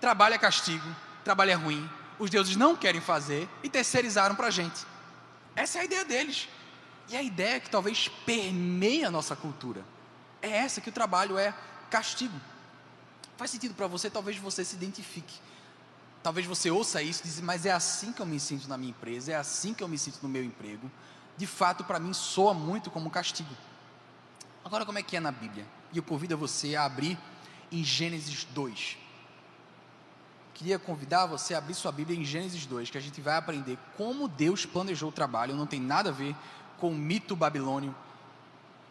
trabalho 0.00 0.34
é 0.34 0.38
castigo, 0.38 0.84
trabalho 1.22 1.52
é 1.52 1.54
ruim, 1.54 1.88
os 2.18 2.28
deuses 2.28 2.56
não 2.56 2.74
querem 2.74 3.00
fazer 3.00 3.48
e 3.62 3.68
terceirizaram 3.68 4.34
para 4.34 4.48
a 4.48 4.50
gente. 4.50 4.84
Essa 5.54 5.78
é 5.78 5.82
a 5.82 5.84
ideia 5.84 6.04
deles. 6.04 6.48
E 7.08 7.16
a 7.16 7.22
ideia 7.22 7.60
que 7.60 7.70
talvez 7.70 8.08
permeia 8.26 9.06
a 9.06 9.10
nossa 9.12 9.36
cultura 9.36 9.84
é 10.42 10.50
essa: 10.50 10.80
que 10.80 10.88
o 10.88 10.92
trabalho 10.92 11.38
é 11.38 11.54
castigo. 11.88 12.38
Faz 13.36 13.52
sentido 13.52 13.74
para 13.74 13.86
você, 13.86 14.10
talvez 14.10 14.36
você 14.38 14.64
se 14.64 14.74
identifique. 14.74 15.38
Talvez 16.20 16.44
você 16.46 16.68
ouça 16.68 17.00
isso 17.00 17.20
e 17.22 17.28
diz, 17.28 17.40
mas 17.40 17.64
é 17.64 17.70
assim 17.70 18.12
que 18.12 18.20
eu 18.20 18.26
me 18.26 18.40
sinto 18.40 18.68
na 18.68 18.76
minha 18.76 18.90
empresa, 18.90 19.30
é 19.30 19.36
assim 19.36 19.72
que 19.72 19.84
eu 19.84 19.88
me 19.88 19.98
sinto 19.98 20.18
no 20.20 20.28
meu 20.28 20.42
emprego. 20.42 20.90
De 21.36 21.46
fato, 21.46 21.84
para 21.84 22.00
mim, 22.00 22.12
soa 22.12 22.52
muito 22.52 22.90
como 22.90 23.08
castigo. 23.08 23.54
Agora, 24.64 24.86
como 24.86 24.98
é 24.98 25.02
que 25.02 25.16
é 25.16 25.20
na 25.20 25.32
Bíblia? 25.32 25.66
E 25.92 25.98
eu 25.98 26.02
convido 26.02 26.36
você 26.36 26.76
a 26.76 26.84
abrir 26.84 27.18
em 27.70 27.82
Gênesis 27.82 28.44
2 28.44 29.02
queria 30.62 30.78
convidar 30.78 31.26
você 31.26 31.54
a 31.54 31.58
abrir 31.58 31.74
sua 31.74 31.90
Bíblia 31.90 32.16
em 32.16 32.24
Gênesis 32.24 32.64
2, 32.66 32.88
que 32.88 32.96
a 32.96 33.00
gente 33.00 33.20
vai 33.20 33.36
aprender 33.36 33.76
como 33.96 34.28
Deus 34.28 34.64
planejou 34.64 35.08
o 35.08 35.12
trabalho, 35.12 35.56
não 35.56 35.66
tem 35.66 35.80
nada 35.80 36.10
a 36.10 36.12
ver 36.12 36.36
com 36.78 36.90
o 36.90 36.94
mito 36.94 37.34
babilônio 37.34 37.92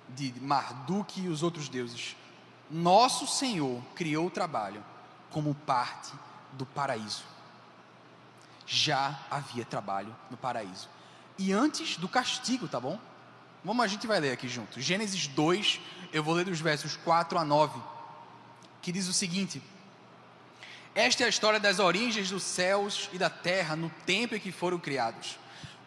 de 0.10 0.34
Marduk 0.42 1.22
e 1.22 1.30
os 1.30 1.44
outros 1.44 1.70
deuses. 1.70 2.16
Nosso 2.70 3.26
Senhor 3.26 3.82
criou 3.96 4.28
o 4.28 4.30
trabalho 4.30 4.84
como 5.30 5.56
parte 5.56 6.12
do 6.52 6.66
paraíso. 6.66 7.24
Já 8.66 9.18
havia 9.30 9.64
trabalho 9.64 10.14
no 10.30 10.36
paraíso. 10.36 10.90
E 11.38 11.54
antes 11.54 11.96
do 11.96 12.10
castigo, 12.10 12.68
tá 12.68 12.82
bom? 12.82 13.00
Vamos, 13.64 13.84
a 13.86 13.88
gente 13.88 14.08
vai 14.08 14.20
ler 14.20 14.32
aqui 14.32 14.48
junto. 14.48 14.82
Gênesis 14.82 15.28
2, 15.28 15.80
eu 16.12 16.24
vou 16.24 16.34
ler 16.34 16.46
dos 16.46 16.60
versos 16.60 16.96
4 16.98 17.38
a 17.38 17.46
9, 17.46 17.80
que 18.82 18.92
diz 18.92 19.08
o 19.08 19.14
seguinte: 19.14 19.62
esta 20.94 21.24
é 21.24 21.26
a 21.26 21.30
história 21.30 21.60
das 21.60 21.80
origens 21.80 22.30
dos 22.30 22.44
céus 22.44 23.10
e 23.14 23.18
da 23.18 23.30
terra 23.30 23.78
no 23.78 23.90
tempo 24.06 24.36
em 24.36 24.40
que 24.40 24.52
foram 24.52 24.78
criados. 24.78 25.40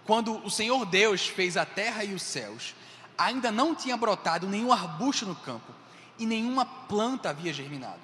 Quando 0.06 0.38
o 0.44 0.50
Senhor 0.50 0.86
Deus 0.86 1.26
fez 1.26 1.58
a 1.58 1.66
terra 1.66 2.04
e 2.04 2.14
os 2.14 2.22
céus, 2.22 2.74
ainda 3.16 3.52
não 3.52 3.74
tinha 3.74 3.96
brotado 3.98 4.48
nenhum 4.48 4.72
arbusto 4.72 5.26
no 5.26 5.36
campo 5.36 5.72
e 6.18 6.24
nenhuma 6.24 6.64
planta 6.64 7.30
havia 7.30 7.52
germinado, 7.52 8.00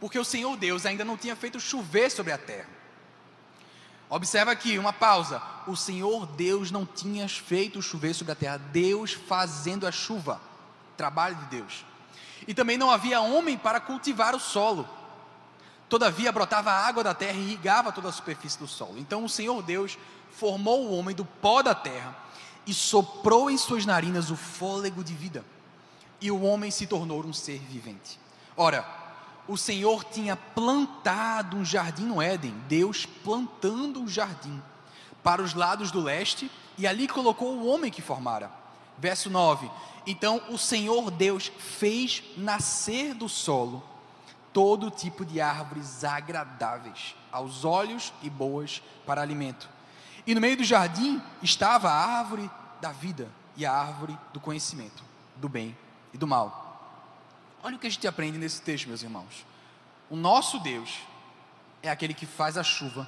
porque 0.00 0.18
o 0.18 0.24
Senhor 0.24 0.56
Deus 0.56 0.86
ainda 0.86 1.04
não 1.04 1.16
tinha 1.16 1.36
feito 1.36 1.60
chover 1.60 2.10
sobre 2.10 2.32
a 2.32 2.38
terra. 2.38 2.75
Observa 4.08 4.52
aqui 4.52 4.78
uma 4.78 4.92
pausa. 4.92 5.42
O 5.66 5.76
Senhor 5.76 6.26
Deus 6.26 6.70
não 6.70 6.86
tinha 6.86 7.28
feito 7.28 7.82
chover 7.82 8.14
sobre 8.14 8.32
a 8.32 8.36
terra, 8.36 8.56
Deus 8.56 9.12
fazendo 9.12 9.86
a 9.86 9.92
chuva, 9.92 10.40
trabalho 10.96 11.36
de 11.36 11.44
Deus. 11.46 11.84
E 12.46 12.54
também 12.54 12.78
não 12.78 12.90
havia 12.90 13.20
homem 13.20 13.56
para 13.58 13.80
cultivar 13.80 14.34
o 14.34 14.40
solo. 14.40 14.88
Todavia 15.88 16.32
brotava 16.32 16.70
água 16.70 17.02
da 17.02 17.14
terra 17.14 17.38
e 17.38 17.42
irrigava 17.42 17.92
toda 17.92 18.08
a 18.08 18.12
superfície 18.12 18.58
do 18.58 18.66
solo. 18.66 18.98
Então 18.98 19.24
o 19.24 19.28
Senhor 19.28 19.62
Deus 19.62 19.98
formou 20.32 20.86
o 20.86 20.96
homem 20.96 21.14
do 21.14 21.24
pó 21.24 21.62
da 21.62 21.74
terra 21.74 22.14
e 22.66 22.74
soprou 22.74 23.50
em 23.50 23.56
suas 23.56 23.86
narinas 23.86 24.30
o 24.30 24.36
fôlego 24.36 25.02
de 25.02 25.14
vida. 25.14 25.44
E 26.20 26.30
o 26.30 26.42
homem 26.42 26.70
se 26.70 26.86
tornou 26.86 27.24
um 27.24 27.32
ser 27.32 27.58
vivente. 27.58 28.18
Ora, 28.56 28.86
o 29.48 29.56
Senhor 29.56 30.04
tinha 30.04 30.36
plantado 30.36 31.56
um 31.56 31.64
jardim 31.64 32.04
no 32.04 32.20
Éden, 32.20 32.54
Deus 32.68 33.06
plantando 33.06 34.00
um 34.00 34.08
jardim 34.08 34.62
para 35.22 35.42
os 35.42 35.54
lados 35.54 35.90
do 35.90 36.00
leste, 36.00 36.50
e 36.78 36.86
ali 36.86 37.08
colocou 37.08 37.56
o 37.56 37.66
homem 37.66 37.90
que 37.90 38.02
formara. 38.02 38.50
Verso 38.98 39.30
9: 39.30 39.70
Então 40.06 40.40
o 40.48 40.58
Senhor 40.58 41.10
Deus 41.10 41.50
fez 41.58 42.22
nascer 42.36 43.14
do 43.14 43.28
solo 43.28 43.82
todo 44.56 44.90
tipo 44.90 45.22
de 45.22 45.38
árvores 45.38 46.02
agradáveis 46.02 47.14
aos 47.30 47.62
olhos 47.62 48.10
e 48.22 48.30
boas 48.30 48.82
para 49.04 49.20
alimento. 49.20 49.68
E 50.26 50.34
no 50.34 50.40
meio 50.40 50.56
do 50.56 50.64
jardim 50.64 51.20
estava 51.42 51.90
a 51.90 52.18
árvore 52.18 52.50
da 52.80 52.90
vida 52.90 53.28
e 53.54 53.66
a 53.66 53.72
árvore 53.72 54.18
do 54.32 54.40
conhecimento, 54.40 55.04
do 55.36 55.46
bem 55.46 55.76
e 56.14 56.16
do 56.16 56.26
mal. 56.26 56.65
Olha 57.66 57.76
o 57.76 57.78
que 57.78 57.86
a 57.86 57.90
gente 57.90 58.06
aprende 58.06 58.38
nesse 58.38 58.62
texto, 58.62 58.86
meus 58.86 59.02
irmãos. 59.02 59.44
O 60.08 60.16
nosso 60.16 60.58
Deus 60.60 61.00
é 61.82 61.90
aquele 61.90 62.14
que 62.14 62.24
faz 62.24 62.56
a 62.56 62.62
chuva, 62.62 63.06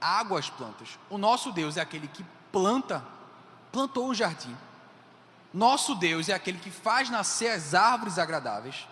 água 0.00 0.38
às 0.40 0.48
plantas. 0.48 0.98
O 1.10 1.18
nosso 1.18 1.52
Deus 1.52 1.76
é 1.76 1.82
aquele 1.82 2.08
que 2.08 2.24
planta, 2.50 3.04
plantou 3.70 4.08
o 4.08 4.14
jardim. 4.14 4.56
Nosso 5.52 5.94
Deus 5.94 6.28
é 6.28 6.32
aquele 6.32 6.58
que 6.58 6.70
faz 6.70 7.10
nascer 7.10 7.50
as 7.50 7.74
árvores 7.74 8.18
agradáveis 8.18 8.86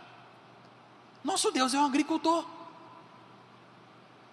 nosso 1.27 1.51
Deus 1.51 1.75
é 1.75 1.81
um 1.81 1.85
agricultor. 1.85 2.47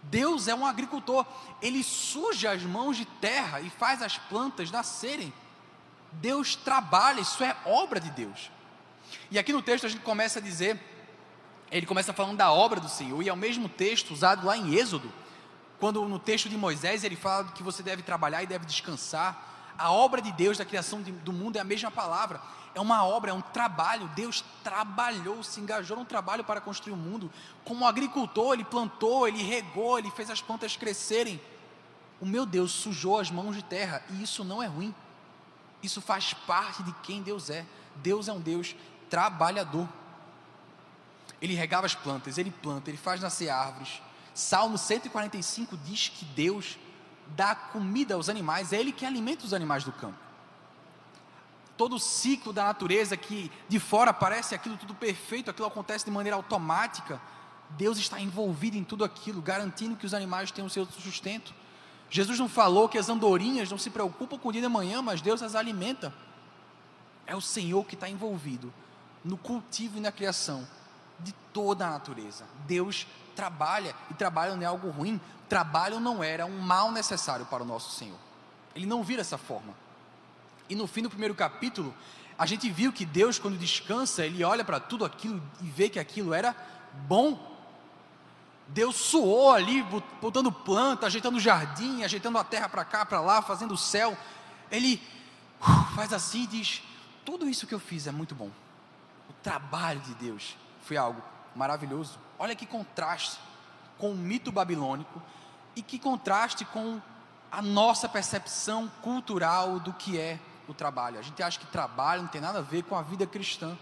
Deus 0.04 0.48
é 0.48 0.54
um 0.54 0.64
agricultor. 0.64 1.26
Ele 1.60 1.84
suja 1.84 2.52
as 2.52 2.62
mãos 2.62 2.96
de 2.96 3.06
terra 3.06 3.62
e 3.62 3.70
faz 3.72 4.04
as 4.04 4.16
plantas 4.16 4.70
nascerem. 4.70 5.34
Deus 6.12 6.56
trabalha, 6.56 7.20
isso 7.20 7.44
é 7.44 7.58
obra 7.66 8.00
de 8.00 8.12
Deus. 8.12 8.52
E 9.32 9.40
aqui 9.40 9.52
no 9.54 9.62
texto 9.62 9.86
a 9.86 9.90
gente 9.90 10.02
começa 10.02 10.40
a 10.40 10.42
dizer, 10.42 10.80
ele 11.72 11.86
começa 11.86 12.14
falando 12.14 12.38
da 12.38 12.52
obra 12.52 12.80
do 12.80 12.90
Senhor, 12.90 13.22
e 13.22 13.30
é 13.30 13.34
o 13.34 13.38
mesmo 13.38 13.68
texto 13.68 14.12
usado 14.12 14.46
lá 14.46 14.58
em 14.58 14.74
Êxodo, 14.76 15.12
quando 15.80 16.04
no 16.06 16.20
texto 16.20 16.50
de 16.50 16.58
Moisés 16.58 17.04
ele 17.04 17.16
fala 17.16 17.46
que 17.46 17.64
você 17.64 17.84
deve 17.84 18.04
trabalhar 18.04 18.44
e 18.44 18.48
deve 18.48 18.66
descansar. 18.66 19.74
A 19.78 19.92
obra 19.92 20.22
de 20.22 20.32
Deus 20.32 20.58
da 20.58 20.66
criação 20.66 21.02
do 21.02 21.34
mundo 21.34 21.58
é 21.58 21.60
a 21.60 21.64
mesma 21.64 21.90
palavra 21.90 22.40
é 22.76 22.82
uma 22.82 23.06
obra, 23.06 23.32
é 23.32 23.34
um 23.34 23.42
trabalho. 23.42 24.10
Deus 24.16 24.44
trabalhou, 24.64 25.44
se 25.44 25.60
engajou 25.60 25.98
num 25.98 26.06
trabalho 26.06 26.44
para 26.44 26.60
construir 26.60 26.94
o 26.94 26.98
mundo. 26.98 27.32
Como 27.64 27.86
agricultor, 27.86 28.54
ele 28.54 28.64
plantou, 28.64 29.28
ele 29.28 29.42
regou, 29.44 30.00
ele 30.00 30.12
fez 30.12 30.30
as 30.30 30.42
plantas 30.42 30.76
crescerem. 30.76 31.40
O 32.20 32.26
meu 32.26 32.46
Deus 32.46 32.72
sujou 32.72 33.20
as 33.20 33.30
mãos 33.30 33.56
de 33.56 33.64
terra 33.64 34.04
e 34.10 34.24
isso 34.24 34.44
não 34.44 34.62
é 34.62 34.68
ruim. 34.68 34.94
Isso 35.82 36.02
faz 36.02 36.34
parte 36.34 36.82
de 36.84 36.94
quem 37.04 37.22
Deus 37.22 37.50
é. 37.50 37.66
Deus 37.98 38.28
é 38.28 38.34
um 38.34 38.40
Deus 38.40 38.76
trabalhador. 39.14 39.88
Ele 41.40 41.54
regava 41.54 41.86
as 41.86 41.94
plantas, 41.94 42.40
ele 42.40 42.50
planta, 42.50 42.90
ele 42.90 42.98
faz 42.98 43.22
nascer 43.22 43.48
árvores. 43.48 44.02
Salmo 44.34 44.76
145 44.76 45.78
diz 45.78 46.10
que 46.10 46.26
Deus 46.26 46.80
dá 47.28 47.54
comida 47.54 48.16
aos 48.16 48.28
animais, 48.28 48.74
é 48.74 48.80
Ele 48.80 48.92
que 48.92 49.06
alimenta 49.06 49.46
os 49.46 49.54
animais 49.54 49.84
do 49.84 49.92
campo 49.92 50.18
todo 51.76 51.96
o 51.96 52.00
ciclo 52.00 52.54
da 52.54 52.66
natureza 52.66 53.18
que 53.18 53.52
de 53.68 53.80
fora 53.80 54.14
parece 54.14 54.54
aquilo 54.54 54.78
tudo 54.78 54.94
perfeito, 54.94 55.50
aquilo 55.50 55.68
acontece 55.68 56.06
de 56.06 56.12
maneira 56.12 56.36
automática. 56.36 57.20
Deus 57.72 57.98
está 57.98 58.20
envolvido 58.20 58.78
em 58.78 58.84
tudo 58.84 59.04
aquilo, 59.04 59.42
garantindo 59.42 59.96
que 59.96 60.06
os 60.06 60.14
animais 60.14 60.52
tenham 60.52 60.68
o 60.68 60.70
seu 60.70 60.86
sustento. 60.86 61.52
Jesus 62.12 62.38
não 62.38 62.48
falou 62.48 62.88
que 62.88 62.98
as 63.00 63.10
andorinhas 63.10 63.72
não 63.72 63.80
se 63.80 63.90
preocupam 63.90 64.38
com 64.38 64.50
o 64.50 64.52
dia 64.52 64.62
de 64.62 64.68
manhã, 64.68 65.02
mas 65.02 65.20
Deus 65.20 65.42
as 65.42 65.56
alimenta. 65.56 66.14
É 67.26 67.36
o 67.36 67.42
Senhor 67.42 67.84
que 67.86 67.96
está 67.96 68.08
envolvido 68.08 68.72
no 69.24 69.38
cultivo 69.38 69.98
e 69.98 70.02
na 70.02 70.12
criação 70.12 70.68
de 71.20 71.32
toda 71.54 71.86
a 71.88 71.92
natureza. 71.92 72.46
Deus 72.66 73.08
trabalha, 73.36 73.96
e 74.10 74.14
trabalho 74.14 74.56
não 74.56 74.64
é 74.64 74.66
algo 74.66 74.90
ruim, 74.90 75.20
trabalho 75.48 76.00
não 76.00 76.24
era 76.24 76.46
um 76.46 76.60
mal 76.60 76.92
necessário 76.92 77.46
para 77.46 77.64
o 77.64 77.66
nosso 77.66 77.92
Senhor. 77.92 78.18
Ele 78.76 78.86
não 78.86 79.04
vira 79.04 79.22
dessa 79.22 79.38
forma. 79.38 79.74
E 80.70 80.76
no 80.76 80.88
fim 80.88 81.04
do 81.04 81.10
primeiro 81.10 81.36
capítulo, 81.36 81.94
a 82.38 82.46
gente 82.46 82.70
viu 82.70 82.92
que 82.92 83.06
Deus, 83.06 83.38
quando 83.38 83.58
descansa, 83.58 84.26
ele 84.26 84.44
olha 84.44 84.66
para 84.66 84.80
tudo 84.80 85.06
aquilo 85.06 85.42
e 85.62 85.68
vê 85.68 85.90
que 85.90 86.00
aquilo 86.00 86.34
era 86.34 86.56
bom. 87.08 87.52
Deus 88.68 88.96
suou 88.96 89.52
ali, 89.52 89.86
botando 90.22 90.52
planta, 90.52 91.06
ajeitando 91.06 91.38
o 91.38 91.40
jardim, 91.40 92.04
ajeitando 92.04 92.38
a 92.38 92.44
terra 92.44 92.68
para 92.68 92.84
cá, 92.84 93.06
para 93.06 93.22
lá, 93.22 93.42
fazendo 93.42 93.74
o 93.74 93.78
céu. 93.78 94.18
Ele 94.72 95.02
uh, 95.62 95.96
faz 95.96 96.12
assim 96.12 96.44
e 96.44 96.48
diz: 96.48 96.82
Tudo 97.24 97.48
isso 97.48 97.68
que 97.68 97.76
eu 97.76 97.80
fiz 97.80 98.08
é 98.08 98.12
muito 98.12 98.34
bom. 98.34 98.50
O 99.30 99.34
trabalho 99.34 100.00
de 100.02 100.14
Deus 100.16 100.58
foi 100.84 100.98
algo 100.98 101.22
maravilhoso. 101.56 102.20
Olha 102.38 102.56
que 102.56 102.66
contraste 102.66 103.40
com 103.98 104.12
o 104.12 104.16
mito 104.16 104.52
babilônico 104.52 105.22
e 105.76 105.82
que 105.82 105.98
contraste 105.98 106.66
com 106.66 107.02
a 107.52 107.62
nossa 107.62 108.10
percepção 108.10 108.92
cultural 109.02 109.80
do 109.80 109.94
que 109.94 110.20
é 110.20 110.40
o 110.68 110.74
trabalho. 110.74 111.20
A 111.20 111.22
gente 111.22 111.42
acha 111.44 111.60
que 111.60 111.68
trabalho 111.68 112.24
não 112.24 112.30
tem 112.30 112.42
nada 112.42 112.60
a 112.60 112.62
ver 112.62 112.84
com 112.84 112.96
a 112.96 113.02
vida 113.02 113.28
cristã. 113.28 113.78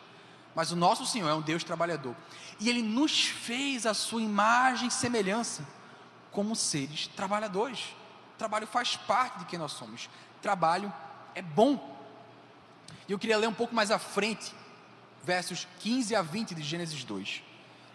Mas 0.54 0.72
o 0.72 0.76
nosso 0.76 1.06
Senhor 1.06 1.30
é 1.30 1.34
um 1.34 1.42
Deus 1.42 1.64
trabalhador. 1.64 2.16
E 2.60 2.70
Ele 2.70 2.82
nos 2.82 3.26
fez 3.26 3.86
a 3.86 3.94
sua 3.94 4.22
imagem 4.22 4.90
e 4.90 4.92
semelhança 4.92 5.66
como 6.32 6.56
seres 6.56 7.08
trabalhadores. 7.08 7.96
Trabalho 8.38 8.68
faz 8.68 8.98
parte 8.98 9.40
de 9.40 9.46
quem 9.46 9.58
nós 9.58 9.72
somos. 9.72 10.10
Trabalho 10.42 10.92
é 11.34 11.42
bom. 11.42 11.98
E 13.08 13.12
eu 13.12 13.20
queria 13.20 13.38
ler 13.38 13.48
um 13.48 13.54
pouco 13.54 13.74
mais 13.74 13.92
à 13.92 14.00
frente, 14.00 14.54
versos 15.24 15.68
15 15.80 16.16
a 16.16 16.22
20 16.22 16.56
de 16.56 16.64
Gênesis 16.64 17.04
2. 17.04 17.44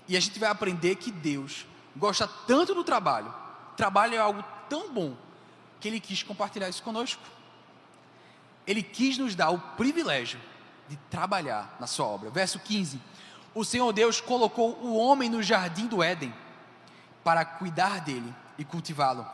E 0.09 0.17
a 0.17 0.21
gente 0.21 0.39
vai 0.39 0.49
aprender 0.49 0.97
que 0.97 1.11
Deus 1.11 1.67
gosta 1.97 2.29
tanto 2.47 2.75
do 2.75 2.85
trabalho. 2.85 3.33
Trabalho 3.77 4.15
é 4.15 4.19
algo 4.19 4.45
tão 4.69 4.93
bom 4.93 5.17
que 5.81 5.89
Ele 5.89 6.01
quis 6.01 6.23
compartilhar 6.23 6.69
isso 6.69 6.83
conosco. 6.83 7.23
Ele 8.67 8.83
quis 8.83 9.19
nos 9.19 9.35
dar 9.35 9.51
o 9.51 9.59
privilégio 9.59 10.41
de 10.89 10.97
trabalhar 11.11 11.77
na 11.81 11.87
sua 11.87 12.07
obra. 12.07 12.31
Verso 12.31 12.59
15: 12.59 13.01
O 13.55 13.65
Senhor 13.65 13.93
Deus 13.93 14.21
colocou 14.21 14.77
o 14.83 14.97
homem 14.97 15.29
no 15.29 15.43
jardim 15.43 15.87
do 15.87 16.03
Éden 16.03 16.35
para 17.25 17.45
cuidar 17.45 18.01
dele 18.01 18.33
e 18.59 18.65
cultivá-lo. 18.65 19.27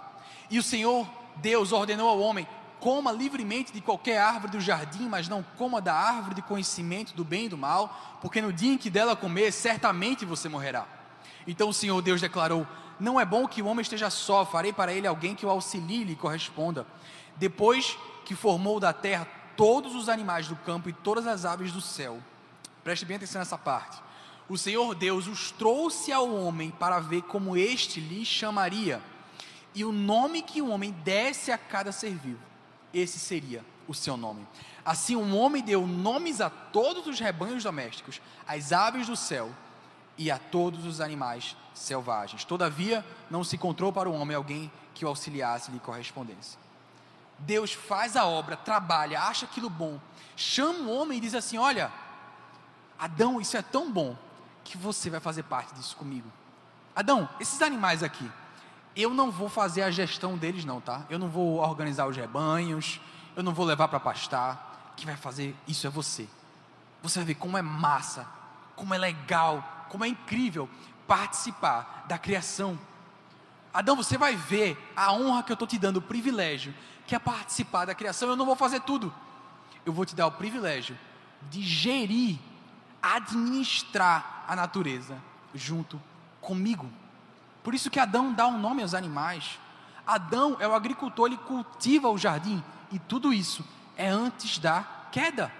E 0.51 0.59
o 0.59 0.63
Senhor 0.63 1.07
Deus 1.37 1.73
ordenou 1.73 2.09
ao 2.09 2.21
homem: 2.21 2.47
coma 2.83 3.13
livremente 3.13 3.73
de 3.73 3.81
qualquer 3.81 4.19
árvore 4.19 4.51
do 4.51 4.61
jardim, 4.61 5.09
mas 5.09 5.29
não 5.29 5.41
coma 5.57 5.81
da 5.81 5.95
árvore 5.95 6.35
de 6.35 6.43
conhecimento 6.43 7.15
do 7.15 7.23
bem 7.23 7.45
e 7.45 7.49
do 7.49 7.57
mal, 7.57 8.19
porque 8.21 8.43
no 8.43 8.53
dia 8.53 8.73
em 8.73 8.77
que 8.77 8.91
dela 8.91 9.15
comer, 9.15 9.53
certamente 9.53 10.25
você 10.25 10.49
morrerá. 10.49 10.85
Então 11.47 11.69
o 11.69 11.73
Senhor 11.73 12.03
Deus 12.03 12.21
declarou: 12.21 12.67
Não 12.99 13.21
é 13.21 13.25
bom 13.25 13.47
que 13.47 13.63
o 13.63 13.67
homem 13.67 13.83
esteja 13.83 14.11
só, 14.11 14.45
farei 14.45 14.73
para 14.73 14.93
ele 14.93 15.07
alguém 15.07 15.37
que 15.37 15.47
o 15.47 15.49
auxilie 15.49 16.01
e 16.01 16.05
lhe 16.05 16.17
corresponda. 16.17 16.85
Depois 17.37 17.97
que 18.25 18.35
formou 18.35 18.81
da 18.81 18.93
terra 18.93 19.29
todos 19.57 19.95
os 19.95 20.09
animais 20.09 20.49
do 20.49 20.57
campo 20.57 20.89
e 20.89 20.93
todas 20.93 21.25
as 21.25 21.45
aves 21.45 21.71
do 21.71 21.81
céu. 21.81 22.19
Preste 22.83 23.05
bem 23.05 23.17
atenção 23.17 23.39
nessa 23.39 23.57
parte. 23.57 24.03
O 24.49 24.59
Senhor 24.59 24.93
Deus 24.97 25.29
os 25.29 25.53
trouxe 25.53 26.13
ao 26.13 26.35
homem 26.35 26.73
para 26.73 26.99
ver 26.99 27.23
como 27.23 27.57
este 27.57 28.01
lhe 28.01 28.25
chamaria. 28.25 29.01
E 29.73 29.85
o 29.85 29.93
nome 29.93 30.43
que 30.43 30.61
o 30.61 30.69
homem 30.69 30.91
desse 30.91 31.53
a 31.53 31.57
cada 31.57 31.93
ser 31.93 32.15
vivo, 32.15 32.52
esse 32.93 33.19
seria 33.19 33.65
o 33.87 33.95
seu 33.95 34.17
nome. 34.17 34.47
Assim 34.85 35.17
o 35.17 35.37
homem 35.37 35.63
deu 35.63 35.87
nomes 35.87 36.41
a 36.41 36.51
todos 36.51 37.07
os 37.07 37.21
rebanhos 37.21 37.65
domésticos, 37.65 38.21
às 38.47 38.73
aves 38.73 39.07
do 39.07 39.17
céu 39.17 39.51
e 40.19 40.31
a 40.31 40.39
todos 40.39 40.85
os 40.85 41.01
animais 41.01 41.57
selvagens. 41.75 42.45
Todavia, 42.45 43.05
não 43.31 43.45
se 43.45 43.57
encontrou 43.57 43.93
para 43.93 44.09
o 44.09 44.15
homem 44.15 44.37
alguém 44.37 44.71
que 44.95 45.05
o 45.05 45.09
auxiliasse 45.09 45.71
e 45.71 45.75
lhe 45.75 45.81
correspondesse. 45.81 46.57
Deus 47.39 47.73
faz 47.73 48.17
a 48.17 48.27
obra, 48.27 48.57
trabalha, 48.57 49.23
acha 49.23 49.47
aquilo 49.47 49.71
bom, 49.71 50.01
chama 50.37 50.81
o 50.81 50.95
homem 50.95 51.19
e 51.19 51.21
diz 51.21 51.35
assim: 51.35 51.59
Olha, 51.59 51.91
Adão, 52.99 53.41
isso 53.41 53.57
é 53.57 53.63
tão 53.63 53.91
bom 53.91 54.17
que 54.63 54.79
você 54.79 55.11
vai 55.11 55.21
fazer 55.21 55.43
parte 55.45 55.75
disso 55.75 55.97
comigo. 55.97 56.31
Adão, 56.95 57.29
esses 57.41 57.61
animais 57.63 58.03
aqui, 58.03 58.31
eu 58.95 59.15
não 59.15 59.31
vou 59.31 59.49
fazer 59.49 59.83
a 59.83 59.91
gestão 59.91 60.37
deles, 60.37 60.65
não, 60.65 60.81
tá? 60.81 61.05
Eu 61.09 61.19
não 61.19 61.29
vou 61.29 61.57
organizar 61.59 62.07
os 62.07 62.17
rebanhos, 62.17 63.01
eu 63.35 63.43
não 63.43 63.55
vou 63.55 63.65
levar 63.65 63.89
para 63.89 64.01
pastar. 64.01 64.93
Quem 64.97 65.07
vai 65.07 65.17
fazer 65.17 65.57
isso 65.67 65.87
é 65.87 65.91
você. 65.91 66.29
Você 67.03 67.19
vai 67.21 67.27
ver 67.27 67.35
como 67.37 67.57
é 67.57 67.63
massa, 67.63 68.27
como 68.77 68.95
é 68.95 68.99
legal, 68.99 69.87
como 69.89 70.05
é 70.05 70.09
incrível 70.09 70.69
participar 71.07 72.05
da 72.07 72.19
criação. 72.19 72.79
Adão, 73.73 73.97
você 73.97 74.19
vai 74.19 74.37
ver 74.37 74.77
a 74.95 75.13
honra 75.13 75.43
que 75.43 75.53
eu 75.53 75.55
estou 75.55 75.67
te 75.67 75.79
dando, 75.79 75.97
o 75.97 76.03
privilégio 76.03 76.75
quer 77.07 77.19
participar 77.19 77.87
da 77.87 77.95
criação, 77.95 78.29
eu 78.29 78.37
não 78.37 78.47
vou 78.47 78.57
fazer 78.57 78.81
tudo. 78.81 79.13
Eu 79.85 79.93
vou 79.93 80.05
te 80.05 80.15
dar 80.15 80.27
o 80.27 80.33
privilégio 80.33 80.97
de 81.51 81.63
gerir, 81.63 82.39
administrar 83.03 84.45
a 84.47 84.55
natureza 84.55 85.21
junto 85.55 86.01
comigo. 86.41 86.91
Por 87.63 87.75
isso 87.75 87.91
que 87.91 88.01
Adão 88.01 88.33
dá 88.33 88.47
um 88.47 88.59
nome 88.59 88.83
aos 88.83 88.95
animais. 88.95 89.59
Adão 90.07 90.57
é 90.59 90.67
o 90.67 90.75
agricultor, 90.75 91.27
ele 91.27 91.37
cultiva 91.37 92.09
o 92.09 92.19
jardim. 92.19 92.63
E 92.91 92.99
tudo 92.99 93.33
isso 93.33 93.65
é 93.97 94.09
antes 94.09 94.59
da 94.59 94.85
queda. 95.11 95.53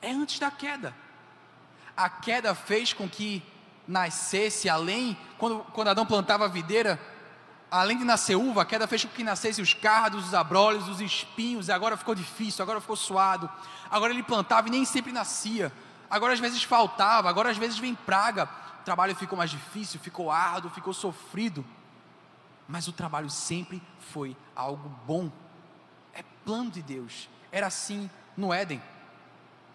É 0.00 0.10
antes 0.10 0.38
da 0.38 0.50
queda. 0.50 0.94
A 1.96 2.08
queda 2.08 2.54
fez 2.54 2.92
com 2.92 3.08
que 3.08 3.42
nascesse 3.86 4.68
além, 4.68 5.16
quando, 5.38 5.60
quando 5.72 5.88
Adão 5.88 6.06
plantava 6.06 6.46
a 6.46 6.48
videira, 6.48 7.00
além 7.70 7.98
de 7.98 8.04
nascer 8.04 8.36
uva, 8.36 8.62
a 8.62 8.64
queda 8.64 8.86
fez 8.86 9.04
com 9.04 9.10
que 9.10 9.22
nascessem 9.22 9.62
os 9.62 9.74
cardos, 9.74 10.28
os 10.28 10.34
abrolhos, 10.34 10.88
os 10.88 11.00
espinhos, 11.00 11.68
agora 11.68 11.96
ficou 11.96 12.14
difícil, 12.14 12.62
agora 12.62 12.80
ficou 12.80 12.96
suado. 12.96 13.50
Agora 13.90 14.12
ele 14.12 14.22
plantava 14.22 14.68
e 14.68 14.70
nem 14.70 14.84
sempre 14.84 15.12
nascia. 15.12 15.72
Agora 16.08 16.32
às 16.32 16.40
vezes 16.40 16.62
faltava, 16.62 17.28
agora 17.28 17.50
às 17.50 17.58
vezes 17.58 17.78
vem 17.78 17.94
praga. 17.94 18.48
Trabalho 18.84 19.16
ficou 19.16 19.36
mais 19.36 19.50
difícil, 19.50 19.98
ficou 20.00 20.30
árduo, 20.30 20.70
ficou 20.70 20.92
sofrido. 20.92 21.64
Mas 22.68 22.88
o 22.88 22.92
trabalho 22.92 23.30
sempre 23.30 23.82
foi 23.98 24.36
algo 24.54 24.88
bom. 25.06 25.30
É 26.12 26.22
plano 26.44 26.70
de 26.70 26.82
Deus. 26.82 27.28
Era 27.50 27.66
assim 27.66 28.10
no 28.36 28.52
Éden. 28.52 28.82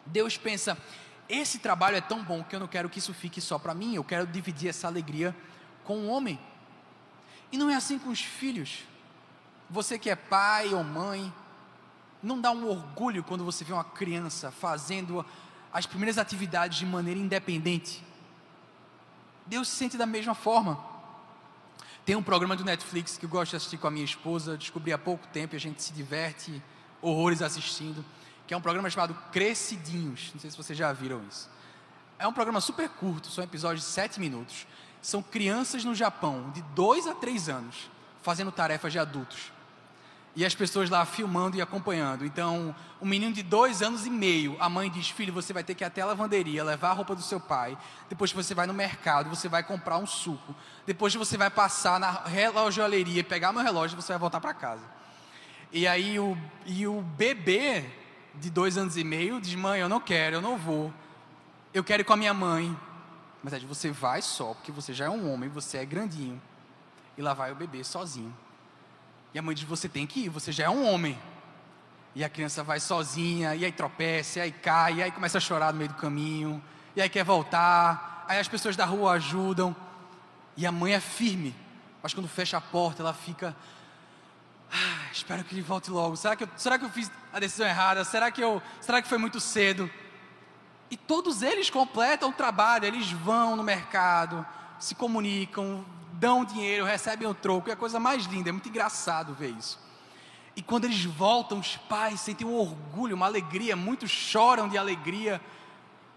Deus 0.06 0.38
pensa: 0.38 0.78
esse 1.28 1.60
trabalho 1.60 1.95
é 1.95 2.02
tão 2.02 2.24
bom 2.24 2.43
que 2.43 2.56
eu 2.56 2.60
não 2.60 2.67
quero 2.67 2.89
que 2.89 3.00
isso 3.00 3.13
fique 3.13 3.39
só 3.39 3.60
para 3.60 3.74
mim, 3.74 3.93
eu 3.93 4.04
quero 4.04 4.26
dividir 4.26 4.69
essa 4.69 4.88
alegria 4.88 5.36
com 5.84 5.98
o 6.00 6.08
homem. 6.08 6.39
E 7.52 7.58
não 7.58 7.69
é 7.69 7.76
assim 7.76 8.00
com 8.00 8.10
os 8.10 8.22
filhos. 8.22 8.84
Você 9.69 10.00
que 10.00 10.10
é 10.10 10.15
pai 10.15 10.74
ou 10.74 10.84
mãe, 10.84 11.32
não 12.22 12.41
dá 12.41 12.52
um 12.52 12.67
orgulho 12.67 13.24
quando 13.24 13.45
você 13.45 13.63
vê 13.63 13.72
uma 13.74 13.84
criança 13.84 14.52
fazendo 14.52 15.26
as 15.72 15.86
primeiras 15.86 16.17
atividades 16.17 16.80
de 16.80 16.86
maneira 16.86 17.19
independente. 17.19 18.04
Deus 19.50 19.68
se 19.68 19.76
sente 19.76 19.98
da 19.98 20.06
mesma 20.06 20.34
forma. 20.34 20.80
Tem 22.06 22.16
um 22.16 22.24
programa 22.24 22.56
do 22.56 22.64
Netflix 22.64 23.18
que 23.18 23.26
eu 23.26 23.30
gosto 23.30 23.52
de 23.52 23.58
assistir 23.58 23.78
com 23.78 23.88
a 23.88 23.92
minha 23.92 24.06
esposa, 24.06 24.58
descobri 24.58 24.94
há 24.94 24.98
pouco 24.98 25.28
tempo 25.28 25.56
e 25.56 25.58
a 25.58 25.60
gente 25.60 25.84
se 25.84 25.92
diverte 25.92 26.62
horrores 27.02 27.42
assistindo, 27.42 28.04
que 28.48 28.54
é 28.54 28.58
um 28.58 28.62
programa 28.62 28.90
chamado 28.90 29.14
Crescidinhos. 29.32 30.32
Não 30.34 30.40
sei 30.40 30.50
se 30.50 30.58
vocês 30.58 30.78
já 30.78 30.94
viram 30.94 31.22
isso. 31.28 31.50
É 32.18 32.28
um 32.28 32.34
programa 32.34 32.62
super 32.62 32.88
curto, 32.90 33.30
são 33.30 33.44
episódios 33.44 33.86
de 33.86 33.92
7 33.92 34.20
minutos 34.20 34.66
são 35.02 35.22
crianças 35.22 35.84
no 35.84 35.96
Japão, 35.96 36.52
de 36.52 36.62
2 36.62 37.08
a 37.08 37.16
3 37.16 37.50
anos, 37.50 37.90
fazendo 38.22 38.52
tarefas 38.52 38.92
de 38.92 39.00
adultos. 39.00 39.52
E 40.39 40.45
as 40.45 40.56
pessoas 40.56 40.89
lá 40.89 41.06
filmando 41.06 41.58
e 41.58 41.62
acompanhando. 41.62 42.25
Então, 42.25 42.73
um 43.02 43.06
menino 43.06 43.34
de 43.34 43.43
dois 43.43 43.82
anos 43.82 44.06
e 44.06 44.10
meio, 44.10 44.56
a 44.58 44.69
mãe 44.69 44.89
diz: 44.89 45.10
Filho, 45.10 45.34
você 45.34 45.52
vai 45.52 45.65
ter 45.65 45.75
que 45.75 45.84
ir 45.84 45.86
até 45.86 45.99
a 45.99 46.06
lavanderia, 46.06 46.63
levar 46.63 46.91
a 46.91 46.93
roupa 46.93 47.13
do 47.13 47.21
seu 47.21 47.41
pai. 47.41 47.78
Depois 48.08 48.32
você 48.32 48.56
vai 48.56 48.65
no 48.65 48.73
mercado, 48.73 49.30
você 49.30 49.49
vai 49.49 49.63
comprar 49.63 49.97
um 49.97 50.08
suco. 50.08 50.56
Depois 50.86 51.13
você 51.13 51.36
vai 51.36 51.49
passar 51.49 51.99
na 51.99 52.23
relojoalheria, 52.23 53.21
pegar 53.21 53.52
meu 53.52 53.62
relógio 53.62 53.97
e 53.97 54.02
você 54.02 54.13
vai 54.13 54.17
voltar 54.19 54.39
para 54.39 54.54
casa. 54.54 54.86
E 55.73 55.86
aí 55.86 56.17
o, 56.17 56.38
e 56.65 56.88
o 56.88 57.02
bebê 57.02 57.84
de 58.36 58.49
dois 58.49 58.78
anos 58.78 58.95
e 58.95 59.04
meio 59.04 59.41
diz: 59.41 59.54
Mãe, 59.56 59.82
eu 59.82 59.89
não 59.89 59.99
quero, 59.99 60.38
eu 60.38 60.41
não 60.41 60.58
vou. 60.58 60.93
Eu 61.73 61.84
quero 61.84 61.99
ir 61.99 62.06
com 62.06 62.13
a 62.13 62.17
minha 62.17 62.34
mãe. 62.34 62.80
Mas 63.43 63.52
é 63.52 63.60
de 63.60 63.65
você 63.65 63.91
vai 63.91 64.21
só, 64.21 64.54
porque 64.54 64.71
você 64.71 64.93
já 64.93 65.04
é 65.04 65.10
um 65.10 65.34
homem, 65.34 65.49
você 65.49 65.80
é 65.80 65.86
grandinho. 65.86 66.41
E 67.17 67.21
lá 67.21 67.34
vai 67.34 67.52
o 67.52 67.56
bebê 67.56 67.84
sozinho. 67.84 68.34
E 69.34 69.39
a 69.39 69.42
mãe 69.42 69.56
diz: 69.56 69.65
Você 69.65 69.88
tem 69.88 70.08
que 70.08 70.22
ir, 70.22 70.30
você 70.30 70.52
já 70.52 70.65
é 70.65 70.70
um 70.70 70.88
homem. 70.88 71.18
E 72.15 72.24
a 72.24 72.30
criança 72.30 72.63
vai 72.63 72.80
sozinha, 72.80 73.56
e 73.56 73.63
aí 73.63 73.72
tropeça, 73.72 74.39
e 74.39 74.42
aí 74.42 74.52
cai, 74.52 74.96
e 74.96 75.04
aí 75.04 75.12
começa 75.12 75.38
a 75.38 75.42
chorar 75.42 75.72
no 75.72 75.78
meio 75.78 75.89
do 75.89 75.96
caminho, 75.96 76.62
e 76.96 77.02
aí 77.02 77.08
quer 77.08 77.24
voltar, 77.24 78.26
aí 78.28 78.39
as 78.39 78.48
pessoas 78.48 78.76
da 78.76 78.84
rua 78.84 79.12
ajudam, 79.12 79.76
e 80.58 80.65
a 80.65 80.72
mãe 80.72 80.94
é 80.94 81.00
firme, 81.00 81.56
mas 82.02 82.13
quando 82.13 82.28
fecha 82.28 82.58
a 82.58 82.62
porta, 82.62 83.04
ela 83.04 83.13
fica. 83.13 83.56
Ah, 84.72 85.08
espero 85.12 85.44
que 85.44 85.54
ele 85.54 85.62
volte 85.62 85.89
logo. 85.89 86.15
Será 86.15 86.36
que, 86.36 86.44
eu, 86.44 86.50
será 86.56 86.78
que 86.78 86.86
eu 86.86 86.89
fiz 86.89 87.12
a 87.32 87.39
decisão 87.39 87.68
errada? 87.68 88.04
Será 88.04 88.30
que, 88.32 88.42
eu, 88.42 88.62
será 88.82 89.02
que 89.02 89.08
foi 89.08 89.18
muito 89.18 89.39
cedo? 89.39 89.89
E 90.92 90.98
todos 90.98 91.42
eles 91.42 91.70
completam 91.70 92.30
o 92.30 92.34
trabalho, 92.34 92.86
eles 92.86 93.12
vão 93.12 93.56
no 93.56 93.63
mercado, 93.63 94.46
se 94.80 94.96
comunicam, 94.96 95.86
dão 96.20 96.44
dinheiro, 96.44 96.86
recebem 96.86 97.28
o 97.28 97.34
troco, 97.34 97.70
é 97.70 97.74
a 97.74 97.78
coisa 97.78 98.00
mais 98.00 98.26
linda, 98.26 98.50
é 98.50 98.52
muito 98.52 98.70
engraçado 98.70 99.34
ver 99.34 99.52
isso. 99.52 99.80
E 100.56 100.62
quando 100.62 100.86
eles 100.86 101.06
voltam, 101.06 101.60
os 101.60 101.78
pais 101.78 102.20
sentem 102.20 102.46
um 102.46 102.54
orgulho, 102.54 103.16
uma 103.16 103.26
alegria, 103.26 103.76
muitos 103.76 104.12
choram 104.12 104.68
de 104.68 104.78
alegria, 104.78 105.42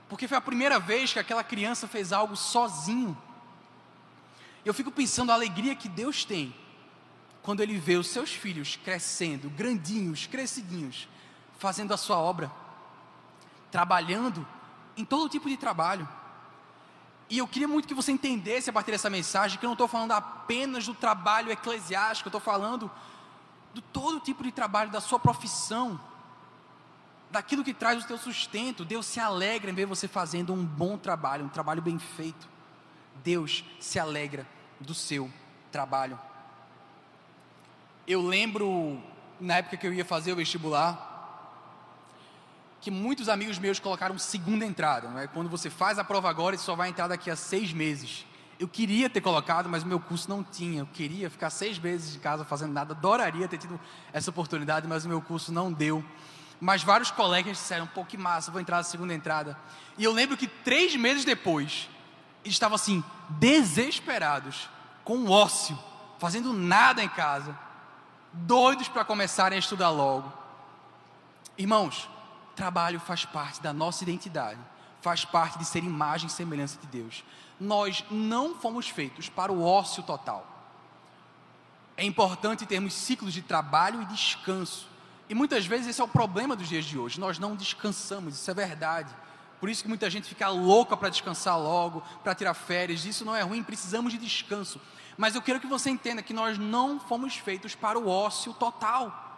porque 0.09 0.27
foi 0.27 0.37
a 0.37 0.41
primeira 0.41 0.81
vez 0.81 1.13
que 1.13 1.19
aquela 1.19 1.45
criança 1.45 1.87
fez 1.87 2.13
algo 2.13 2.37
sozinho. 2.37 3.17
Eu 4.65 4.75
fico 4.75 4.91
pensando 4.91 5.31
a 5.31 5.35
alegria 5.35 5.77
que 5.77 5.89
Deus 5.89 6.25
tem 6.25 6.55
quando 7.43 7.61
Ele 7.61 7.79
vê 7.79 7.97
os 7.97 8.09
seus 8.09 8.33
filhos 8.33 8.77
crescendo, 8.77 9.49
grandinhos, 9.51 10.27
crescidinhos, 10.27 11.09
fazendo 11.59 11.95
a 11.95 11.97
sua 11.97 12.19
obra, 12.19 12.51
trabalhando 13.71 14.47
em 14.97 15.05
todo 15.05 15.29
tipo 15.29 15.49
de 15.49 15.57
trabalho. 15.57 16.09
E 17.33 17.39
eu 17.39 17.49
queria 17.49 17.67
muito 17.67 17.89
que 17.89 17.95
você 17.95 18.13
entendesse 18.13 18.69
a 18.69 18.73
partir 18.75 18.91
dessa 18.91 19.09
mensagem 19.09 19.59
que 19.59 19.65
eu 19.65 19.69
não 19.69 19.73
estou 19.73 19.89
falando 19.89 20.13
apenas 20.13 20.85
do 20.85 20.93
trabalho 20.93 21.51
eclesiástico, 21.51 22.27
eu 22.27 22.29
estou 22.29 22.41
falando 22.43 22.91
de 23.73 23.81
todo 23.81 24.21
tipo 24.21 24.43
de 24.43 24.53
trabalho, 24.53 24.91
da 24.91 25.01
sua 25.01 25.19
profissão, 25.19 25.99
daquilo 27.31 27.65
que 27.65 27.73
traz 27.73 28.05
o 28.05 28.07
teu 28.07 28.19
sustento. 28.19 28.85
Deus 28.85 29.07
se 29.07 29.19
alegra 29.19 29.71
em 29.71 29.75
ver 29.75 29.87
você 29.87 30.07
fazendo 30.07 30.53
um 30.53 30.63
bom 30.63 30.99
trabalho, 30.99 31.47
um 31.47 31.49
trabalho 31.49 31.81
bem 31.81 31.99
feito. 31.99 32.47
Deus 33.25 33.65
se 33.81 33.99
alegra 33.99 34.47
do 34.79 34.93
seu 34.93 35.33
trabalho. 35.71 36.21
Eu 38.07 38.21
lembro, 38.21 39.03
na 39.41 39.55
época 39.55 39.79
que 39.79 39.87
eu 39.87 39.95
ia 39.95 40.05
fazer 40.05 40.35
o 40.35 40.37
vestibular, 40.37 41.12
que 42.83 42.91
muitos 42.91 43.29
amigos 43.29 43.61
meus 43.61 43.79
colocaram 43.79 44.19
segunda 44.19 44.67
entrada. 44.67 45.09
Não 45.09 45.19
é? 45.21 45.29
Quando 45.29 45.49
você 45.49 45.71
faz 45.71 46.01
a 46.01 46.05
prova 46.05 46.29
agora, 46.29 46.57
você 46.57 46.65
só 46.65 46.75
vai 46.75 46.89
entrar 46.89 47.07
daqui 47.07 47.31
a 47.31 47.37
seis 47.37 47.73
meses. 47.73 48.27
Eu 48.59 48.67
queria 48.67 49.09
ter 49.09 49.21
colocado, 49.21 49.69
mas 49.69 49.85
o 49.85 49.87
meu 49.87 50.01
curso 50.01 50.29
não 50.29 50.43
tinha. 50.43 50.81
Eu 50.81 50.87
queria 50.87 51.31
ficar 51.31 51.49
seis 51.49 51.79
meses 51.79 52.13
de 52.13 52.19
casa 52.19 52.45
fazendo 52.45 52.73
nada. 52.73 52.93
Adoraria 52.93 53.47
ter 53.47 53.59
tido 53.59 53.81
essa 54.13 54.31
oportunidade, 54.31 54.89
mas 54.89 55.05
o 55.05 55.09
meu 55.09 55.23
curso 55.23 55.53
não 55.53 55.73
deu. 55.73 56.05
Mas 56.61 56.83
vários 56.83 57.13
colegas 57.13 57.57
disseram: 57.57 57.87
pô, 57.87 58.05
que 58.05 58.19
massa, 58.19 58.51
vou 58.51 58.61
entrar 58.61 58.79
na 58.79 58.83
segunda 58.83 59.15
entrada. 59.15 59.57
E 59.97 60.03
eu 60.03 60.13
lembro 60.13 60.37
que 60.37 60.49
três 60.49 60.97
meses 60.97 61.25
depois, 61.25 61.89
eles 62.45 62.57
estavam 62.57 62.75
assim, 62.75 63.03
desesperados, 63.31 64.69
com 65.05 65.31
ócio, 65.31 65.79
fazendo 66.19 66.53
nada 66.53 67.01
em 67.03 67.09
casa, 67.09 67.57
doidos 68.33 68.89
para 68.89 69.05
começarem 69.05 69.55
a 69.55 69.61
estudar 69.61 69.91
logo. 69.91 70.33
Irmãos, 71.57 72.09
trabalho 72.53 73.01
faz 73.01 73.25
parte 73.25 73.61
da 73.61 73.73
nossa 73.73 74.05
identidade, 74.05 74.61
faz 75.01 75.25
parte 75.25 75.59
de 75.59 75.65
ser 75.65 75.83
imagem 75.83 76.29
e 76.29 76.31
semelhança 76.31 76.79
de 76.81 76.87
Deus. 76.87 77.25
Nós 77.59 78.05
não 78.11 78.55
fomos 78.55 78.89
feitos 78.89 79.29
para 79.29 79.53
o 79.53 79.65
ócio 79.65 80.03
total. 80.03 80.47
É 81.97 82.05
importante 82.05 82.67
termos 82.67 82.95
ciclos 82.95 83.33
de 83.33 83.43
trabalho 83.43 84.03
e 84.03 84.07
descanso. 84.07 84.89
E 85.29 85.35
muitas 85.35 85.67
vezes 85.67 85.89
esse 85.89 86.01
é 86.01 86.05
o 86.05 86.09
problema 86.09 86.57
dos 86.57 86.69
dias 86.69 86.85
de 86.85 86.99
hoje. 86.99 87.21
Nós 87.21 87.39
não 87.39 87.55
descansamos, 87.55 88.35
isso 88.35 88.51
é 88.51 88.55
verdade. 88.55 89.15
Por 89.61 89.69
isso 89.69 89.83
que 89.83 89.89
muita 89.89 90.11
gente 90.11 90.29
fica 90.29 90.49
louca 90.49 90.97
para 90.97 91.09
descansar 91.09 91.57
logo, 91.59 92.03
para 92.25 92.35
tirar 92.35 92.55
férias. 92.55 93.05
Isso 93.05 93.25
não 93.25 93.37
é 93.37 93.43
ruim, 93.43 93.63
precisamos 93.63 94.13
de 94.13 94.19
descanso. 94.19 94.81
Mas 95.17 95.35
eu 95.35 95.43
quero 95.43 95.61
que 95.61 95.67
você 95.67 95.91
entenda 95.91 96.23
que 96.23 96.35
nós 96.35 96.59
não 96.59 96.99
fomos 96.99 97.37
feitos 97.37 97.75
para 97.75 97.99
o 97.99 98.09
ócio 98.09 98.53
total. 98.55 99.32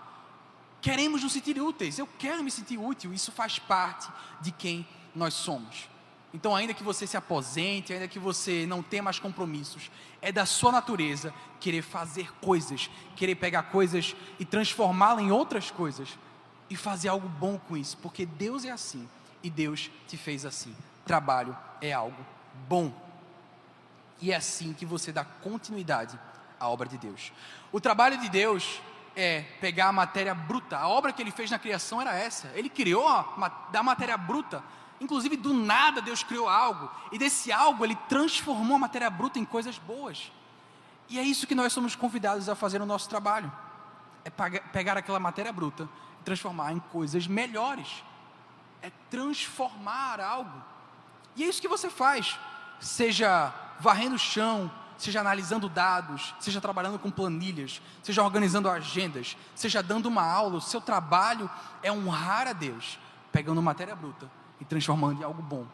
Queremos 0.85 1.23
nos 1.23 1.33
sentir 1.33 1.59
úteis. 1.59 1.99
Eu 1.99 2.07
quero 2.19 2.45
me 2.45 2.51
sentir 2.51 2.77
útil. 2.77 3.15
Isso 3.15 3.33
faz 3.33 3.59
parte 3.59 4.07
de 4.43 4.53
quem 4.53 4.87
nós 5.17 5.33
somos. 5.33 5.89
Então, 6.35 6.55
ainda 6.55 6.75
que 6.75 6.83
você 6.83 7.07
se 7.07 7.17
aposente, 7.17 7.91
ainda 7.91 8.07
que 8.07 8.19
você 8.19 8.67
não 8.67 8.83
tenha 8.83 9.03
mais 9.03 9.19
compromissos, 9.19 9.91
é 10.21 10.31
da 10.31 10.45
sua 10.45 10.71
natureza 10.71 11.33
querer 11.59 11.81
fazer 11.81 12.31
coisas, 12.35 12.91
querer 13.17 13.37
pegar 13.37 13.63
coisas 13.63 14.15
e 14.39 14.45
transformá-las 14.45 15.25
em 15.25 15.31
outras 15.31 15.71
coisas 15.71 16.19
e 16.69 16.77
fazer 16.77 17.09
algo 17.09 17.31
bom 17.31 17.59
com 17.59 17.79
isso, 17.79 17.97
porque 18.03 18.27
Deus 18.27 18.67
é 18.67 18.71
assim 18.71 19.09
e 19.43 19.49
Deus 19.49 19.91
te 20.07 20.19
fez 20.19 20.45
assim. 20.45 20.77
Trabalho 21.07 21.57
é 21.81 21.95
algo 21.95 22.23
bom. 22.69 22.93
E 24.21 24.33
é 24.33 24.37
assim 24.37 24.75
que 24.75 24.85
você 24.85 25.11
dá 25.11 25.25
continuidade 25.25 26.21
à 26.61 26.69
obra 26.69 26.87
de 26.87 26.99
Deus. 26.99 27.33
O 27.73 27.81
trabalho 27.81 28.19
de 28.19 28.29
Deus 28.29 28.83
é 29.17 29.43
pegar 29.61 29.89
a 29.89 29.93
matéria 29.93 30.35
bruta. 30.35 30.77
A 30.77 30.89
obra 30.89 31.13
que 31.13 31.23
ele 31.23 31.31
fez 31.31 31.51
na 31.51 31.59
criação 31.59 32.01
era 32.01 32.15
essa. 32.15 32.51
Ele 32.55 32.69
criou 32.69 33.07
a, 33.09 33.69
da 33.71 33.83
matéria 33.83 34.17
bruta. 34.17 34.63
Inclusive, 35.01 35.37
do 35.37 35.53
nada, 35.53 36.01
Deus 36.01 36.23
criou 36.23 36.49
algo. 36.49 36.91
E 37.13 37.19
desse 37.19 37.53
algo, 37.53 37.85
ele 37.85 37.97
transformou 38.09 38.77
a 38.77 38.81
matéria 38.81 39.11
bruta 39.11 39.39
em 39.39 39.45
coisas 39.45 39.79
boas. 39.79 40.33
E 41.09 41.19
é 41.19 41.23
isso 41.23 41.47
que 41.47 41.55
nós 41.55 41.73
somos 41.73 41.95
convidados 41.95 42.49
a 42.49 42.55
fazer 42.55 42.79
no 42.79 42.87
nosso 42.87 43.09
trabalho. 43.09 43.53
É 44.25 44.31
pegar 44.31 44.97
aquela 44.97 45.21
matéria 45.21 45.53
bruta 45.53 45.89
e 46.21 46.25
transformar 46.25 46.73
em 46.73 46.79
coisas 46.79 47.27
melhores. 47.27 48.03
É 48.81 48.91
transformar 49.11 50.21
algo. 50.21 50.63
E 51.37 51.45
é 51.45 51.47
isso 51.47 51.61
que 51.61 51.69
você 51.69 51.91
faz. 51.91 52.39
Seja 52.81 53.53
varrendo 53.81 54.15
o 54.15 54.19
chão, 54.19 54.71
seja 54.97 55.21
analisando 55.21 55.69
dados, 55.69 56.35
seja 56.41 56.61
trabalhando 56.61 56.99
com 56.99 57.11
planilhas, 57.11 57.81
seja 58.03 58.23
organizando 58.23 58.69
agendas, 58.69 59.37
seja 59.55 59.83
dando 59.83 60.07
uma 60.07 60.23
aula, 60.23 60.57
o 60.57 60.61
seu 60.61 60.81
trabalho 60.81 61.51
é 61.83 61.91
honrar 61.91 62.47
a 62.47 62.53
Deus, 62.53 62.99
pegando 63.33 63.61
matéria 63.61 63.95
bruta 63.95 64.31
e 64.61 64.65
transformando 64.65 65.21
em 65.21 65.25
algo 65.25 65.43
bom. 65.43 65.67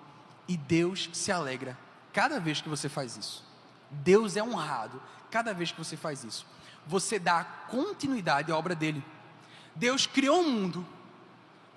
E 0.49 0.57
Deus 0.57 1.11
se 1.13 1.31
alegra 1.31 1.79
cada 2.13 2.41
vez 2.41 2.61
que 2.61 2.69
você 2.69 2.89
faz 2.89 3.17
isso. 3.17 3.45
Deus 3.91 4.37
é 4.37 4.43
honrado 4.43 5.01
cada 5.31 5.53
vez 5.53 5.71
que 5.71 5.79
você 5.79 5.97
faz 5.97 6.25
isso. 6.25 6.47
Você 6.87 7.19
dá 7.19 7.45
continuidade 7.45 8.51
à 8.51 8.57
obra 8.57 8.75
dele. 8.75 9.05
Deus 9.75 10.07
criou 10.07 10.41
um 10.41 10.51
mundo, 10.51 10.87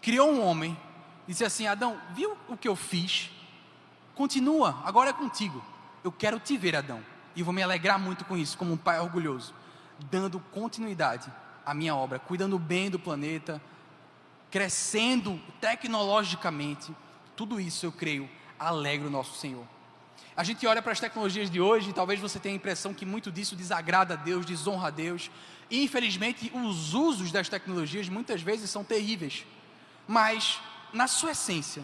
criou 0.01 0.31
um 0.31 0.43
homem, 0.43 0.77
disse 1.27 1.43
assim: 1.43 1.67
Adão, 1.67 1.99
viu 2.13 2.37
o 2.47 2.57
que 2.57 2.67
eu 2.67 2.75
fiz? 2.75 3.29
Continua, 4.15 4.81
agora 4.83 5.09
é 5.09 5.13
contigo. 5.13 5.63
Eu 6.03 6.11
quero 6.11 6.39
te 6.39 6.57
ver, 6.57 6.75
Adão. 6.75 7.03
E 7.35 7.43
vou 7.43 7.53
me 7.53 7.63
alegrar 7.63 7.99
muito 7.99 8.25
com 8.25 8.37
isso, 8.37 8.57
como 8.57 8.73
um 8.73 8.77
pai 8.77 8.99
orgulhoso, 8.99 9.53
dando 10.11 10.39
continuidade 10.39 11.31
à 11.65 11.73
minha 11.73 11.95
obra, 11.95 12.19
cuidando 12.19 12.59
bem 12.59 12.89
do 12.89 12.99
planeta, 12.99 13.61
crescendo 14.51 15.39
tecnologicamente. 15.59 16.93
Tudo 17.35 17.59
isso, 17.59 17.85
eu 17.85 17.91
creio, 17.91 18.29
alegra 18.59 19.07
o 19.07 19.11
nosso 19.11 19.37
Senhor. 19.39 19.65
A 20.35 20.43
gente 20.43 20.65
olha 20.65 20.81
para 20.81 20.91
as 20.91 20.99
tecnologias 20.99 21.49
de 21.49 21.61
hoje 21.61 21.91
e 21.91 21.93
talvez 21.93 22.19
você 22.19 22.39
tenha 22.39 22.55
a 22.55 22.57
impressão 22.57 22.93
que 22.93 23.05
muito 23.05 23.31
disso 23.31 23.55
desagrada 23.55 24.15
a 24.15 24.17
Deus, 24.17 24.45
desonra 24.45 24.87
a 24.87 24.91
Deus. 24.91 25.29
E 25.69 25.83
infelizmente, 25.83 26.51
os 26.53 26.93
usos 26.93 27.31
das 27.31 27.49
tecnologias 27.49 28.09
muitas 28.09 28.41
vezes 28.41 28.69
são 28.69 28.83
terríveis. 28.83 29.45
Mas, 30.07 30.59
na 30.91 31.07
sua 31.07 31.31
essência, 31.31 31.83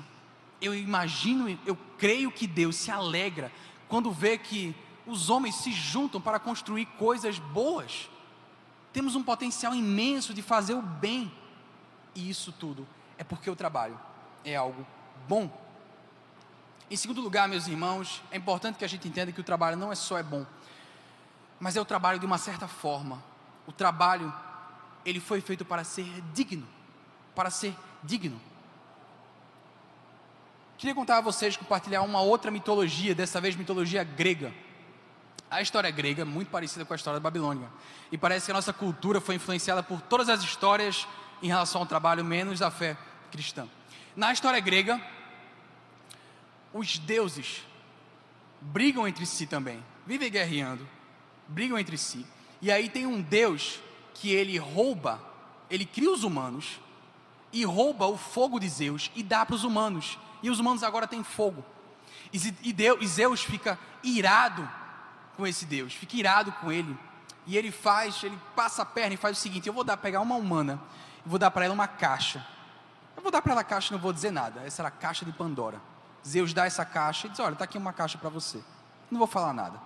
eu 0.62 0.75
imagino, 0.75 1.57
eu 1.65 1.77
creio 1.97 2.31
que 2.31 2.47
Deus 2.47 2.75
se 2.75 2.91
alegra 2.91 3.51
quando 3.88 4.12
vê 4.12 4.38
que 4.38 4.75
os 5.10 5.30
homens 5.30 5.56
se 5.56 5.72
juntam 5.72 6.22
para 6.22 6.39
construir 6.39 6.86
coisas 6.86 7.39
boas. 7.39 8.10
Temos 8.93 9.15
um 9.15 9.24
potencial 9.24 9.74
imenso 9.74 10.34
de 10.34 10.41
fazer 10.41 10.74
o 10.74 10.82
bem. 10.82 11.32
E 12.15 12.30
isso 12.30 12.52
tudo 12.52 12.88
é 13.17 13.24
porque 13.24 13.50
o 13.50 13.56
trabalho 13.56 14.00
é 14.43 14.56
algo 14.56 14.86
bom. 15.28 15.52
Em 16.89 16.95
segundo 16.95 17.22
lugar, 17.22 17.48
meus 17.48 17.67
irmãos, 17.67 18.22
é 18.32 18.38
importante 18.38 18.78
que 18.78 18.86
a 18.86 18.88
gente 18.88 19.08
entenda 19.08 19.32
que 19.32 19.41
o 19.41 19.43
trabalho 19.43 19.78
não 19.78 19.91
é 19.91 19.95
só 19.95 20.17
é 20.17 20.24
bom, 20.24 20.45
mas 21.60 21.76
é 21.76 21.82
o 21.82 21.86
trabalho 21.86 22.19
de 22.19 22.26
uma 22.26 22.38
certa 22.38 22.67
forma. 22.67 23.24
O 23.67 23.72
trabalho, 23.72 24.34
ele 25.06 25.19
foi 25.19 25.39
feito 25.41 25.63
para 25.63 25.84
ser 25.84 26.06
digno, 26.34 26.67
para 27.36 27.52
ser 27.52 27.76
digno. 28.04 28.41
Queria 30.80 30.95
contar 30.95 31.17
a 31.17 31.22
vocês, 31.22 31.58
compartilhar 31.58 32.02
uma 32.02 32.22
outra 32.22 32.50
mitologia, 32.50 33.13
dessa 33.13 33.39
vez 33.41 33.56
mitologia 33.56 34.04
grega. 34.04 34.52
A 35.49 35.62
história 35.62 35.89
grega 35.89 36.21
é 36.21 36.25
muito 36.25 36.49
parecida 36.49 36.85
com 36.85 36.93
a 36.93 36.95
história 36.95 37.19
da 37.19 37.23
Babilônia. 37.23 37.69
E 38.12 38.17
parece 38.17 38.45
que 38.45 38.51
a 38.51 38.53
nossa 38.53 38.71
cultura 38.71 39.19
foi 39.19 39.35
influenciada 39.35 39.81
por 39.81 39.99
todas 40.01 40.29
as 40.29 40.41
histórias 40.43 41.07
em 41.41 41.47
relação 41.47 41.81
ao 41.81 41.88
trabalho, 41.88 42.23
menos 42.23 42.62
a 42.62 42.69
fé 42.69 42.95
cristã. 43.31 43.67
Na 44.15 44.31
história 44.31 44.59
grega, 44.59 45.01
os 46.71 46.99
deuses 46.99 47.65
brigam 48.62 49.07
entre 49.07 49.25
si 49.25 49.47
também, 49.47 49.83
vivem 50.05 50.29
guerreando, 50.29 50.88
brigam 51.47 51.79
entre 51.79 51.97
si. 51.97 52.25
E 52.62 52.71
aí 52.71 52.89
tem 52.89 53.07
um 53.07 53.21
deus 53.21 53.79
que 54.13 54.31
ele 54.31 54.57
rouba, 54.57 55.19
ele 55.69 55.85
cria 55.85 56.12
os 56.12 56.23
humanos 56.23 56.79
e 57.51 57.63
rouba 57.65 58.05
o 58.05 58.17
fogo 58.17 58.59
de 58.59 58.69
Zeus 58.69 59.09
e 59.15 59.23
dá 59.23 59.45
para 59.45 59.55
os 59.55 59.63
humanos. 59.63 60.19
E 60.43 60.49
os 60.49 60.59
humanos 60.59 60.83
agora 60.83 61.07
têm 61.07 61.23
fogo. 61.23 61.65
E, 62.31 63.07
Zeus 63.07 63.41
fica 63.41 63.79
irado 64.03 64.69
com 65.39 65.47
esse 65.47 65.65
Deus, 65.65 65.93
fica 65.93 66.17
irado 66.17 66.52
com 66.52 66.69
ele. 66.69 66.95
E 67.47 67.58
ele 67.58 67.71
faz, 67.71 68.21
ele 68.23 68.38
passa 68.56 68.82
a 68.82 68.86
perna 68.86 69.13
e 69.13 69.17
faz 69.17 69.38
o 69.38 69.41
seguinte: 69.41 69.67
eu 69.67 69.73
vou 69.73 69.86
dar, 69.86 69.95
pegar 69.95 70.19
uma 70.19 70.36
humana, 70.36 70.80
e 71.25 71.30
vou 71.30 71.39
dar 71.39 71.49
para 71.49 71.63
ela 71.63 71.73
uma 71.73 71.88
caixa. 71.88 72.45
Eu 73.15 73.23
vou 73.23 73.32
dar 73.32 73.41
para 73.41 73.54
ela 73.54 73.62
a 73.62 73.63
caixa, 73.63 73.93
não 73.93 74.02
vou 74.02 74.12
dizer 74.12 74.32
nada. 74.32 74.62
Essa 74.65 74.82
era 74.82 74.89
a 74.89 74.91
caixa 74.91 75.23
de 75.23 75.32
Pandora. 75.32 75.82
Zeus 76.28 76.54
dá 76.54 76.65
essa 76.65 76.84
caixa 76.84 77.28
e 77.28 77.30
diz: 77.30 77.39
olha, 77.39 77.54
está 77.54 77.63
aqui 77.63 77.78
uma 77.78 77.93
caixa 77.93 78.17
para 78.17 78.30
você. 78.30 78.62
Não 79.10 79.17
vou 79.17 79.28
falar 79.28 79.54
nada. 79.54 79.80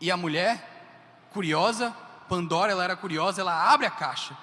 E 0.00 0.10
a 0.10 0.16
mulher, 0.16 1.28
curiosa, 1.32 1.94
Pandora, 2.26 2.72
ela 2.72 2.82
era 2.82 2.96
curiosa, 2.96 3.42
ela 3.42 3.70
abre 3.70 3.86
a 3.86 3.90
caixa. 3.90 4.36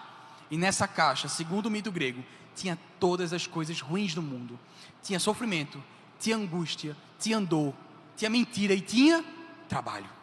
E 0.52 0.58
nessa 0.58 0.88
caixa, 0.88 1.28
segundo 1.28 1.66
o 1.66 1.72
mito 1.72 1.92
grego, 1.92 2.24
tinha 2.56 2.78
todas 3.00 3.34
as 3.34 3.48
coisas 3.48 3.82
ruins 3.82 4.14
do 4.14 4.22
mundo. 4.22 4.58
Tinha 5.02 5.20
sofrimento, 5.20 5.84
tinha 6.20 6.38
angústia, 6.38 6.96
tinha 7.20 7.42
dor, 7.42 7.74
tinha 8.16 8.30
mentira 8.30 8.74
e 8.74 8.80
tinha 8.80 9.26
trabalho. 9.68 10.17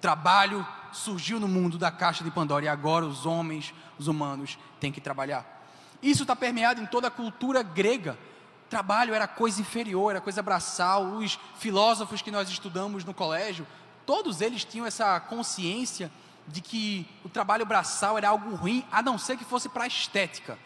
Trabalho 0.00 0.66
surgiu 0.92 1.40
no 1.40 1.48
mundo 1.48 1.76
da 1.76 1.90
caixa 1.90 2.22
de 2.24 2.30
Pandora 2.30 2.64
e 2.64 2.68
agora 2.68 3.04
os 3.04 3.26
homens, 3.26 3.74
os 3.98 4.06
humanos, 4.06 4.58
têm 4.80 4.92
que 4.92 5.00
trabalhar. 5.00 5.58
Isso 6.02 6.22
está 6.22 6.36
permeado 6.36 6.80
em 6.80 6.86
toda 6.86 7.08
a 7.08 7.10
cultura 7.10 7.62
grega. 7.62 8.18
Trabalho 8.70 9.14
era 9.14 9.26
coisa 9.26 9.60
inferior, 9.60 10.10
era 10.10 10.20
coisa 10.20 10.42
braçal. 10.42 11.04
Os 11.16 11.38
filósofos 11.58 12.22
que 12.22 12.30
nós 12.30 12.48
estudamos 12.48 13.04
no 13.04 13.12
colégio, 13.12 13.66
todos 14.06 14.40
eles 14.40 14.64
tinham 14.64 14.86
essa 14.86 15.18
consciência 15.20 16.10
de 16.46 16.60
que 16.60 17.06
o 17.24 17.28
trabalho 17.28 17.66
braçal 17.66 18.16
era 18.16 18.28
algo 18.28 18.54
ruim, 18.54 18.84
a 18.90 19.02
não 19.02 19.18
ser 19.18 19.36
que 19.36 19.44
fosse 19.44 19.68
para 19.68 19.84
a 19.84 19.86
estética. 19.88 20.58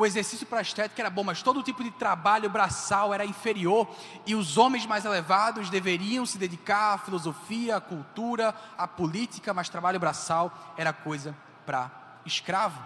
O 0.00 0.06
exercício 0.06 0.46
para 0.46 0.62
estética 0.62 1.02
era 1.02 1.10
bom, 1.10 1.22
mas 1.22 1.42
todo 1.42 1.62
tipo 1.62 1.84
de 1.84 1.90
trabalho 1.90 2.48
braçal 2.48 3.12
era 3.12 3.22
inferior 3.22 3.86
e 4.24 4.34
os 4.34 4.56
homens 4.56 4.86
mais 4.86 5.04
elevados 5.04 5.68
deveriam 5.68 6.24
se 6.24 6.38
dedicar 6.38 6.94
à 6.94 6.98
filosofia, 6.98 7.76
à 7.76 7.80
cultura, 7.82 8.54
à 8.78 8.88
política, 8.88 9.52
mas 9.52 9.68
trabalho 9.68 10.00
braçal 10.00 10.74
era 10.74 10.90
coisa 10.90 11.36
para 11.66 11.90
escravo. 12.24 12.82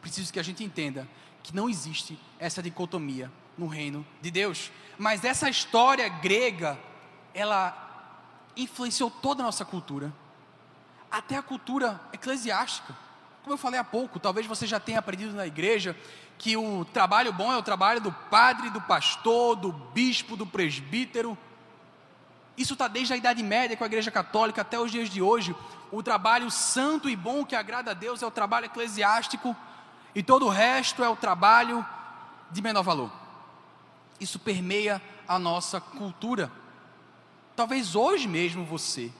Preciso 0.00 0.32
que 0.32 0.40
a 0.40 0.42
gente 0.42 0.64
entenda 0.64 1.06
que 1.44 1.54
não 1.54 1.70
existe 1.70 2.18
essa 2.40 2.60
dicotomia 2.60 3.30
no 3.56 3.68
reino 3.68 4.04
de 4.20 4.32
Deus. 4.32 4.72
Mas 4.98 5.24
essa 5.24 5.48
história 5.48 6.08
grega, 6.08 6.76
ela 7.32 8.10
influenciou 8.56 9.12
toda 9.12 9.44
a 9.44 9.46
nossa 9.46 9.64
cultura 9.64 10.12
até 11.08 11.36
a 11.36 11.42
cultura 11.42 12.00
eclesiástica. 12.12 12.96
Como 13.48 13.54
eu 13.54 13.62
falei 13.62 13.80
há 13.80 13.84
pouco, 13.84 14.20
talvez 14.20 14.46
você 14.46 14.66
já 14.66 14.78
tenha 14.78 14.98
aprendido 14.98 15.32
na 15.32 15.46
igreja 15.46 15.96
que 16.36 16.54
o 16.54 16.84
trabalho 16.84 17.32
bom 17.32 17.50
é 17.50 17.56
o 17.56 17.62
trabalho 17.62 17.98
do 17.98 18.12
padre, 18.12 18.68
do 18.68 18.78
pastor, 18.78 19.56
do 19.56 19.72
bispo, 19.72 20.36
do 20.36 20.46
presbítero. 20.46 21.36
Isso 22.58 22.74
está 22.74 22.86
desde 22.88 23.14
a 23.14 23.16
Idade 23.16 23.42
Média 23.42 23.74
com 23.74 23.84
a 23.84 23.86
Igreja 23.86 24.10
Católica 24.10 24.60
até 24.60 24.78
os 24.78 24.90
dias 24.90 25.08
de 25.08 25.22
hoje. 25.22 25.56
O 25.90 26.02
trabalho 26.02 26.50
santo 26.50 27.08
e 27.08 27.16
bom 27.16 27.42
que 27.42 27.56
agrada 27.56 27.92
a 27.92 27.94
Deus 27.94 28.22
é 28.22 28.26
o 28.26 28.30
trabalho 28.30 28.66
eclesiástico, 28.66 29.56
e 30.14 30.22
todo 30.22 30.44
o 30.44 30.50
resto 30.50 31.02
é 31.02 31.08
o 31.08 31.16
trabalho 31.16 31.82
de 32.50 32.60
menor 32.60 32.82
valor. 32.82 33.10
Isso 34.20 34.38
permeia 34.38 35.00
a 35.26 35.38
nossa 35.38 35.80
cultura. 35.80 36.52
Talvez 37.56 37.96
hoje 37.96 38.28
mesmo 38.28 38.66
você 38.66 39.10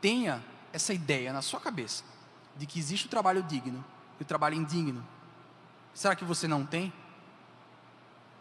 tenha 0.00 0.40
essa 0.72 0.94
ideia 0.94 1.32
na 1.32 1.42
sua 1.42 1.58
cabeça 1.58 2.13
de 2.56 2.66
que 2.66 2.78
existe 2.78 3.06
o 3.06 3.08
trabalho 3.08 3.42
digno 3.42 3.84
e 4.18 4.22
o 4.22 4.26
trabalho 4.26 4.54
indigno. 4.54 5.04
Será 5.92 6.14
que 6.14 6.24
você 6.24 6.48
não 6.48 6.64
tem? 6.64 6.92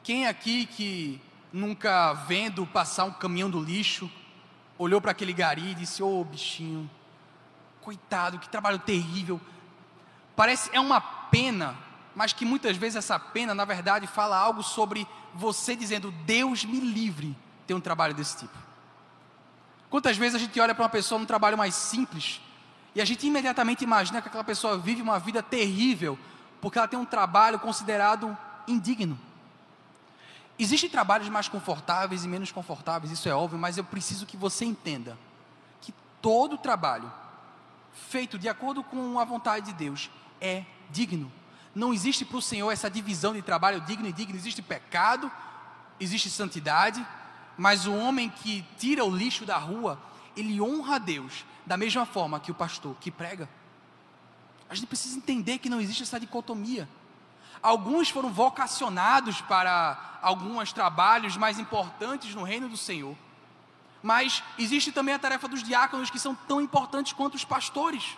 Quem 0.04 0.28
aqui 0.28 0.65
que 0.65 1.21
nunca 1.52 2.13
vendo 2.13 2.65
passar 2.65 3.06
um 3.06 3.12
caminhão 3.12 3.49
do 3.49 3.62
lixo, 3.62 4.12
olhou 4.78 4.99
para 4.99 5.12
aquele 5.12 5.34
gari 5.34 5.71
e 5.71 5.76
disse: 5.76 6.02
"Ô 6.02 6.21
oh, 6.21 6.23
bichinho, 6.23 6.89
coitado, 7.82 8.39
que 8.39 8.49
trabalho 8.49 8.80
terrível". 8.80 9.39
Parece 10.36 10.69
é 10.73 10.80
uma 10.80 10.99
pena, 10.99 11.78
mas 12.15 12.34
que 12.34 12.43
muitas 12.43 12.76
vezes 12.76 12.97
essa 12.97 13.19
pena, 13.19 13.54
na 13.54 13.65
verdade, 13.65 14.08
fala 14.08 14.38
algo 14.38 14.63
sobre 14.63 15.08
você 15.34 15.76
dizendo: 15.76 16.12
"Deus 16.12 16.65
me 16.65 16.80
livre 16.80 17.38
ter 17.67 17.73
um 17.73 17.82
trabalho 17.82 18.13
desse 18.13 18.38
tipo". 18.38 18.58
Quantas 19.89 20.17
vezes 20.17 20.36
a 20.36 20.39
gente 20.39 20.60
olha 20.60 20.73
para 20.73 20.84
uma 20.84 20.89
pessoa 20.89 21.19
num 21.19 21.26
trabalho 21.26 21.58
mais 21.58 21.76
simples 21.76 22.41
e 22.95 23.01
a 23.01 23.06
gente 23.06 23.25
imediatamente 23.25 23.84
imagina 23.84 24.21
que 24.21 24.27
aquela 24.27 24.43
pessoa 24.43 24.77
vive 24.77 25.01
uma 25.01 25.19
vida 25.19 25.41
terrível 25.41 26.17
porque 26.62 26.77
ela 26.77 26.88
tem 26.88 26.97
um 26.97 27.06
trabalho 27.06 27.60
considerado 27.60 28.38
indigno. 28.67 29.19
Existem 30.58 30.89
trabalhos 30.89 31.27
mais 31.27 31.47
confortáveis 31.47 32.23
e 32.23 32.27
menos 32.27 32.51
confortáveis, 32.51 33.12
isso 33.12 33.27
é 33.27 33.34
óbvio, 33.34 33.58
mas 33.58 33.77
eu 33.77 33.84
preciso 33.84 34.25
que 34.25 34.38
você 34.38 34.63
entenda 34.63 35.17
que 35.82 35.93
todo 36.21 36.58
trabalho 36.58 37.12
feito 37.91 38.38
de 38.38 38.47
acordo 38.47 38.84
com 38.84 39.19
a 39.19 39.25
vontade 39.25 39.67
de 39.67 39.73
Deus 39.73 40.10
é 40.39 40.63
digno. 40.89 41.32
Não 41.73 41.93
existe 41.93 42.23
para 42.23 42.38
o 42.38 42.41
Senhor 42.41 42.71
essa 42.71 42.89
divisão 42.89 43.34
de 43.34 43.41
trabalho 43.41 43.82
digno 43.82 44.08
e 44.08 44.13
digno, 44.13 44.36
existe 44.36 44.62
pecado, 44.62 45.32
existe 45.99 46.29
santidade, 46.29 47.06
mas 47.58 47.88
o 47.88 47.93
homem 47.93 48.29
que 48.29 48.63
tira 48.77 49.03
o 49.03 49.13
lixo 49.13 49.45
da 49.45 49.58
rua, 49.58 49.99
ele 50.38 50.62
honra 50.62 50.95
a 50.95 50.99
Deus 50.99 51.43
da 51.65 51.78
mesma 51.78 52.06
forma 52.06 52.39
que 52.39 52.52
o 52.52 52.56
pastor 52.56 52.95
que 52.99 53.12
prega. 53.12 53.49
A 54.69 54.76
gente 54.76 54.88
precisa 54.88 55.17
entender 55.17 55.60
que 55.60 55.69
não 55.69 55.80
existe 55.80 56.04
essa 56.04 56.19
dicotomia. 56.19 56.88
Alguns 57.62 58.10
foram 58.10 58.32
vocacionados 58.32 59.39
para 59.41 60.19
alguns 60.21 60.73
trabalhos 60.73 61.38
mais 61.38 61.60
importantes 61.60 62.36
no 62.36 62.43
reino 62.43 62.67
do 62.67 62.76
Senhor. 62.76 63.15
Mas 64.02 64.43
existe 64.58 64.91
também 64.91 65.13
a 65.13 65.19
tarefa 65.19 65.47
dos 65.47 65.63
diáconos 65.63 66.10
que 66.10 66.19
são 66.19 66.36
tão 66.36 66.60
importantes 66.60 67.13
quanto 67.13 67.36
os 67.36 67.45
pastores. 67.45 68.17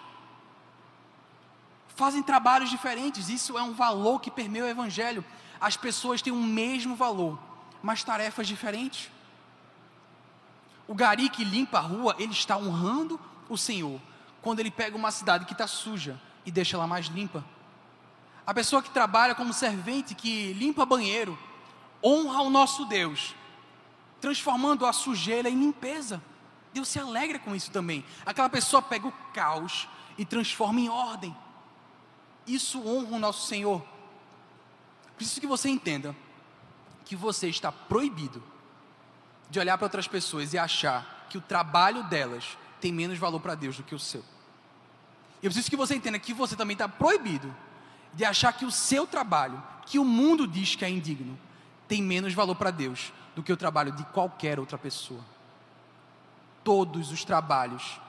Fazem 1.95 2.23
trabalhos 2.23 2.69
diferentes, 2.69 3.29
isso 3.29 3.57
é 3.57 3.61
um 3.61 3.73
valor 3.73 4.19
que 4.19 4.31
permeia 4.31 4.65
o 4.65 4.67
evangelho. 4.67 5.23
As 5.61 5.77
pessoas 5.77 6.21
têm 6.21 6.33
o 6.33 6.41
mesmo 6.41 6.95
valor, 6.95 7.39
mas 7.83 8.03
tarefas 8.03 8.47
diferentes. 8.47 9.11
O 10.87 10.95
gari 10.95 11.29
que 11.29 11.43
limpa 11.43 11.77
a 11.77 11.81
rua, 11.81 12.15
ele 12.17 12.33
está 12.33 12.57
honrando 12.57 13.19
o 13.49 13.57
Senhor 13.57 13.99
quando 14.41 14.59
ele 14.59 14.69
pega 14.69 14.95
uma 14.95 15.09
cidade 15.09 15.45
que 15.45 15.53
está 15.53 15.65
suja 15.65 16.21
e 16.45 16.51
deixa 16.51 16.77
ela 16.77 16.85
mais 16.85 17.07
limpa. 17.07 17.43
A 18.45 18.53
pessoa 18.53 18.83
que 18.83 18.91
trabalha 18.91 19.33
como 19.33 19.51
servente, 19.51 20.13
que 20.13 20.53
limpa 20.53 20.85
banheiro, 20.85 21.37
honra 22.03 22.41
o 22.43 22.49
nosso 22.51 22.85
Deus, 22.85 23.33
transformando 24.21 24.85
a 24.85 24.93
sujeira 24.93 25.49
em 25.49 25.59
limpeza. 25.59 26.21
Deus 26.71 26.87
se 26.87 26.99
alegra 26.99 27.39
com 27.39 27.55
isso 27.55 27.71
também. 27.71 28.05
Aquela 28.23 28.47
pessoa 28.47 28.81
pega 28.83 29.07
o 29.07 29.13
caos 29.33 29.87
e 30.15 30.23
transforma 30.23 30.79
em 30.79 30.89
ordem. 30.89 31.35
Isso 32.45 32.79
honra 32.87 33.15
o 33.15 33.19
nosso 33.19 33.47
Senhor. 33.47 33.83
Preciso 35.17 35.41
que 35.41 35.47
você 35.47 35.69
entenda 35.69 36.15
que 37.03 37.15
você 37.15 37.49
está 37.49 37.71
proibido 37.71 38.43
de 39.49 39.59
olhar 39.59 39.77
para 39.77 39.85
outras 39.85 40.07
pessoas 40.07 40.53
e 40.53 40.57
achar 40.57 41.25
que 41.29 41.37
o 41.37 41.41
trabalho 41.41 42.03
delas 42.03 42.57
tem 42.85 42.93
menos 42.93 43.17
valor 43.17 43.39
para 43.39 43.55
Deus 43.55 43.77
do 43.77 43.81
que 43.81 43.95
o 43.95 43.99
seu. 43.99 44.23
Eu 45.41 45.49
preciso 45.49 45.71
que 45.71 45.75
você 45.75 45.95
entenda 45.95 46.19
que 46.19 46.35
você 46.35 46.55
também 46.55 46.75
está 46.75 46.87
proibido 46.87 47.51
de 48.13 48.23
achar 48.23 48.53
que 48.53 48.63
o 48.63 48.69
seu 48.69 49.07
trabalho, 49.07 49.59
que 49.87 49.97
o 49.97 50.05
mundo 50.05 50.47
diz 50.47 50.75
que 50.75 50.85
é 50.85 50.89
indigno, 50.89 51.35
tem 51.87 51.99
menos 51.99 52.35
valor 52.35 52.53
para 52.53 52.69
Deus 52.69 53.11
do 53.35 53.41
que 53.41 53.51
o 53.51 53.57
trabalho 53.57 53.91
de 53.91 54.03
qualquer 54.05 54.59
outra 54.59 54.77
pessoa. 54.77 55.19
Todos 56.63 57.11
os 57.11 57.25
trabalhos, 57.25 57.99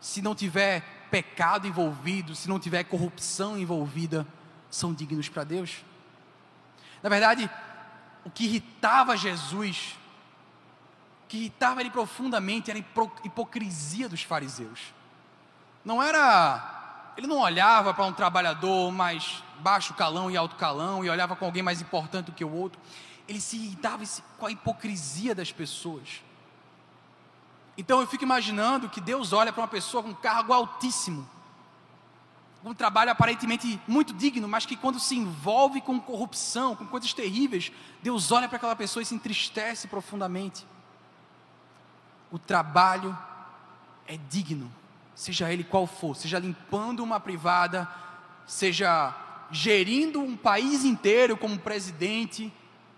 se 0.00 0.22
não 0.22 0.34
tiver 0.34 0.80
pecado 1.10 1.66
envolvido, 1.66 2.34
se 2.34 2.48
não 2.48 2.58
tiver 2.58 2.84
corrupção 2.84 3.58
envolvida, 3.58 4.26
são 4.70 4.94
dignos 4.94 5.28
para 5.28 5.44
Deus. 5.44 5.84
Na 7.02 7.10
verdade, 7.10 7.50
o 8.24 8.30
que 8.30 8.44
irritava 8.44 9.14
Jesus 9.14 9.98
que 11.32 11.38
irritava 11.38 11.80
ele 11.80 11.88
profundamente 11.88 12.70
era 12.70 12.78
a 12.78 12.82
hipocrisia 13.24 14.06
dos 14.06 14.22
fariseus. 14.22 14.92
Não 15.82 16.02
era. 16.02 17.14
Ele 17.16 17.26
não 17.26 17.38
olhava 17.38 17.94
para 17.94 18.04
um 18.04 18.12
trabalhador 18.12 18.92
mais 18.92 19.42
baixo 19.60 19.94
calão 19.94 20.30
e 20.30 20.36
alto 20.36 20.56
calão 20.56 21.02
e 21.02 21.08
olhava 21.08 21.34
com 21.34 21.46
alguém 21.46 21.62
mais 21.62 21.80
importante 21.80 22.26
do 22.26 22.32
que 22.32 22.44
o 22.44 22.52
outro. 22.52 22.78
Ele 23.26 23.40
se 23.40 23.56
irritava 23.56 24.04
com 24.36 24.44
a 24.44 24.50
hipocrisia 24.50 25.34
das 25.34 25.50
pessoas. 25.50 26.22
Então 27.78 28.02
eu 28.02 28.06
fico 28.06 28.24
imaginando 28.24 28.90
que 28.90 29.00
Deus 29.00 29.32
olha 29.32 29.54
para 29.54 29.62
uma 29.62 29.68
pessoa 29.68 30.02
com 30.02 30.10
um 30.10 30.14
cargo 30.14 30.52
altíssimo, 30.52 31.26
um 32.62 32.74
trabalho 32.74 33.10
aparentemente 33.10 33.80
muito 33.88 34.12
digno, 34.12 34.46
mas 34.46 34.66
que 34.66 34.76
quando 34.76 35.00
se 35.00 35.16
envolve 35.16 35.80
com 35.80 35.98
corrupção, 35.98 36.76
com 36.76 36.86
coisas 36.86 37.14
terríveis, 37.14 37.72
Deus 38.02 38.30
olha 38.30 38.48
para 38.48 38.58
aquela 38.58 38.76
pessoa 38.76 39.02
e 39.02 39.06
se 39.06 39.14
entristece 39.14 39.88
profundamente 39.88 40.70
o 42.32 42.38
trabalho 42.38 43.16
é 44.08 44.18
digno, 44.30 44.72
seja 45.14 45.52
ele 45.52 45.62
qual 45.62 45.86
for, 45.86 46.16
seja 46.16 46.38
limpando 46.38 47.00
uma 47.00 47.20
privada, 47.20 47.86
seja 48.46 49.14
gerindo 49.50 50.18
um 50.18 50.34
país 50.34 50.84
inteiro 50.84 51.36
como 51.36 51.58
presidente. 51.58 52.50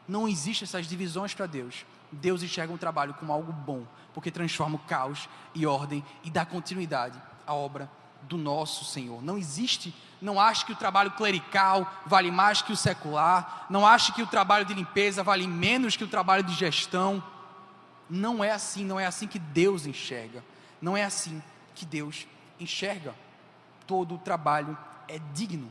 Não 0.07 0.29
existem 0.29 0.65
essas 0.65 0.87
divisões 0.87 1.35
para 1.35 1.47
Deus. 1.47 1.85
Deus 2.13 2.45
enxerga 2.45 2.73
um 2.73 2.79
trabalho 2.79 3.13
como 3.15 3.33
algo 3.33 3.53
bom, 3.53 3.85
porque 4.15 4.31
transforma 4.31 4.77
o 4.77 4.87
caos 4.87 5.29
e 5.53 5.67
ordem 5.67 6.05
e 6.23 6.31
dá 6.31 6.47
continuidade 6.47 7.21
à 7.45 7.53
obra 7.53 7.91
do 8.23 8.37
nosso 8.37 8.85
Senhor. 8.85 9.21
Não 9.21 9.37
existe, 9.37 9.93
não 10.23 10.41
ache 10.41 10.65
que 10.65 10.73
o 10.73 10.77
trabalho 10.77 11.11
clerical 11.11 11.91
vale 12.07 12.31
mais 12.31 12.63
que 12.63 12.73
o 12.73 12.77
secular, 12.77 13.67
não 13.69 13.85
ache 13.87 14.13
que 14.13 14.23
o 14.23 14.27
trabalho 14.27 14.65
de 14.65 14.75
limpeza 14.75 15.25
vale 15.25 15.47
menos 15.49 15.97
que 15.97 16.05
o 16.05 16.09
trabalho 16.09 16.45
de 16.45 16.55
gestão. 16.55 17.23
Não 18.09 18.43
é 18.45 18.51
assim, 18.51 18.85
não 18.85 18.99
é 18.99 19.07
assim 19.07 19.27
que 19.27 19.39
Deus 19.39 19.87
enxerga. 19.87 20.45
Não 20.81 20.97
é 20.97 21.05
assim 21.05 21.43
que 21.75 21.85
Deus 21.85 22.27
enxerga. 22.61 23.15
Todo 23.87 24.15
o 24.15 24.19
trabalho 24.19 24.77
é 25.09 25.19
digno. 25.33 25.71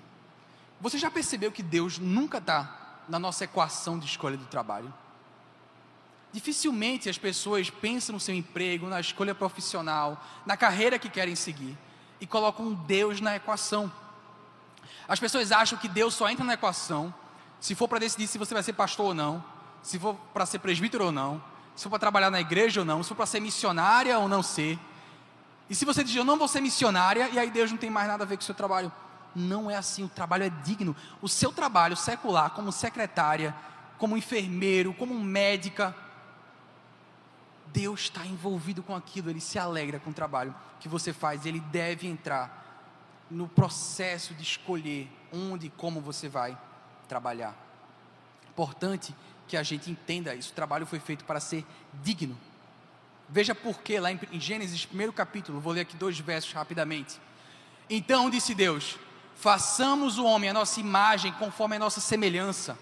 Você 0.81 0.97
já 0.97 1.09
percebeu 1.09 1.51
que 1.51 1.63
Deus 1.63 1.97
nunca 1.97 2.39
está 2.39 3.01
na 3.07 3.17
nossa 3.19 3.43
equação 3.43 3.97
de 3.97 4.05
escolha 4.05 4.37
do 4.37 4.45
trabalho? 4.45 4.93
Dificilmente 6.31 7.09
as 7.09 7.17
pessoas 7.17 7.69
pensam 7.69 8.13
no 8.13 8.19
seu 8.19 8.33
emprego, 8.33 8.87
na 8.87 8.99
escolha 8.99 9.35
profissional, 9.35 10.21
na 10.45 10.57
carreira 10.57 10.97
que 10.97 11.09
querem 11.09 11.35
seguir 11.35 11.77
e 12.19 12.25
colocam 12.25 12.73
Deus 12.73 13.21
na 13.21 13.35
equação. 13.35 13.91
As 15.07 15.19
pessoas 15.19 15.51
acham 15.51 15.77
que 15.77 15.87
Deus 15.87 16.15
só 16.15 16.29
entra 16.29 16.43
na 16.43 16.53
equação 16.53 17.13
se 17.59 17.75
for 17.75 17.87
para 17.87 17.99
decidir 17.99 18.27
se 18.27 18.37
você 18.37 18.53
vai 18.53 18.63
ser 18.63 18.73
pastor 18.73 19.07
ou 19.07 19.13
não, 19.13 19.43
se 19.81 19.99
for 19.99 20.15
para 20.33 20.45
ser 20.45 20.59
presbítero 20.59 21.05
ou 21.05 21.11
não, 21.11 21.41
se 21.75 21.83
for 21.83 21.91
para 21.91 21.99
trabalhar 21.99 22.29
na 22.29 22.39
igreja 22.39 22.81
ou 22.81 22.85
não, 22.85 23.01
se 23.01 23.09
for 23.09 23.15
para 23.15 23.25
ser 23.25 23.39
missionária 23.39 24.17
ou 24.19 24.27
não 24.27 24.43
ser. 24.43 24.79
E 25.69 25.75
se 25.75 25.85
você 25.85 26.03
diz, 26.03 26.15
eu 26.15 26.23
não 26.23 26.37
vou 26.37 26.47
ser 26.47 26.61
missionária, 26.61 27.29
e 27.29 27.39
aí 27.39 27.49
Deus 27.49 27.71
não 27.71 27.77
tem 27.77 27.89
mais 27.89 28.07
nada 28.07 28.23
a 28.23 28.27
ver 28.27 28.37
com 28.37 28.41
o 28.41 28.45
seu 28.45 28.55
trabalho. 28.55 28.91
Não 29.35 29.71
é 29.71 29.75
assim, 29.75 30.03
o 30.03 30.09
trabalho 30.09 30.43
é 30.43 30.49
digno. 30.49 30.95
O 31.21 31.27
seu 31.27 31.51
trabalho 31.51 31.95
secular, 31.95 32.51
como 32.51 32.71
secretária, 32.71 33.55
como 33.97 34.17
enfermeiro, 34.17 34.93
como 34.93 35.19
médica, 35.19 35.95
Deus 37.73 38.01
está 38.01 38.25
envolvido 38.25 38.83
com 38.83 38.95
aquilo, 38.95 39.31
Ele 39.31 39.41
se 39.41 39.57
alegra 39.57 39.99
com 39.99 40.11
o 40.11 40.13
trabalho 40.13 40.53
que 40.79 40.87
você 40.87 41.11
faz, 41.11 41.45
Ele 41.45 41.59
deve 41.59 42.07
entrar 42.07 42.61
no 43.31 43.47
processo 43.47 44.35
de 44.35 44.43
escolher 44.43 45.09
onde 45.31 45.67
e 45.67 45.69
como 45.71 45.99
você 45.99 46.29
vai 46.29 46.55
trabalhar. 47.07 47.55
Importante 48.49 49.15
que 49.47 49.57
a 49.57 49.63
gente 49.63 49.89
entenda 49.89 50.33
isso, 50.35 50.51
o 50.51 50.55
trabalho 50.55 50.85
foi 50.85 50.99
feito 50.99 51.25
para 51.25 51.39
ser 51.39 51.65
digno. 52.01 52.37
Veja 53.29 53.55
por 53.55 53.79
que 53.79 53.99
lá 53.99 54.11
em 54.11 54.39
Gênesis, 54.39 54.85
primeiro 54.85 55.13
capítulo, 55.13 55.59
vou 55.59 55.73
ler 55.73 55.81
aqui 55.81 55.95
dois 55.95 56.19
versos 56.19 56.51
rapidamente. 56.53 57.19
Então 57.89 58.29
disse 58.29 58.53
Deus: 58.53 58.97
façamos 59.35 60.17
o 60.17 60.25
homem 60.25 60.49
a 60.49 60.53
nossa 60.53 60.79
imagem, 60.79 61.31
conforme 61.33 61.75
a 61.75 61.79
nossa 61.79 61.99
semelhança. 61.99 62.77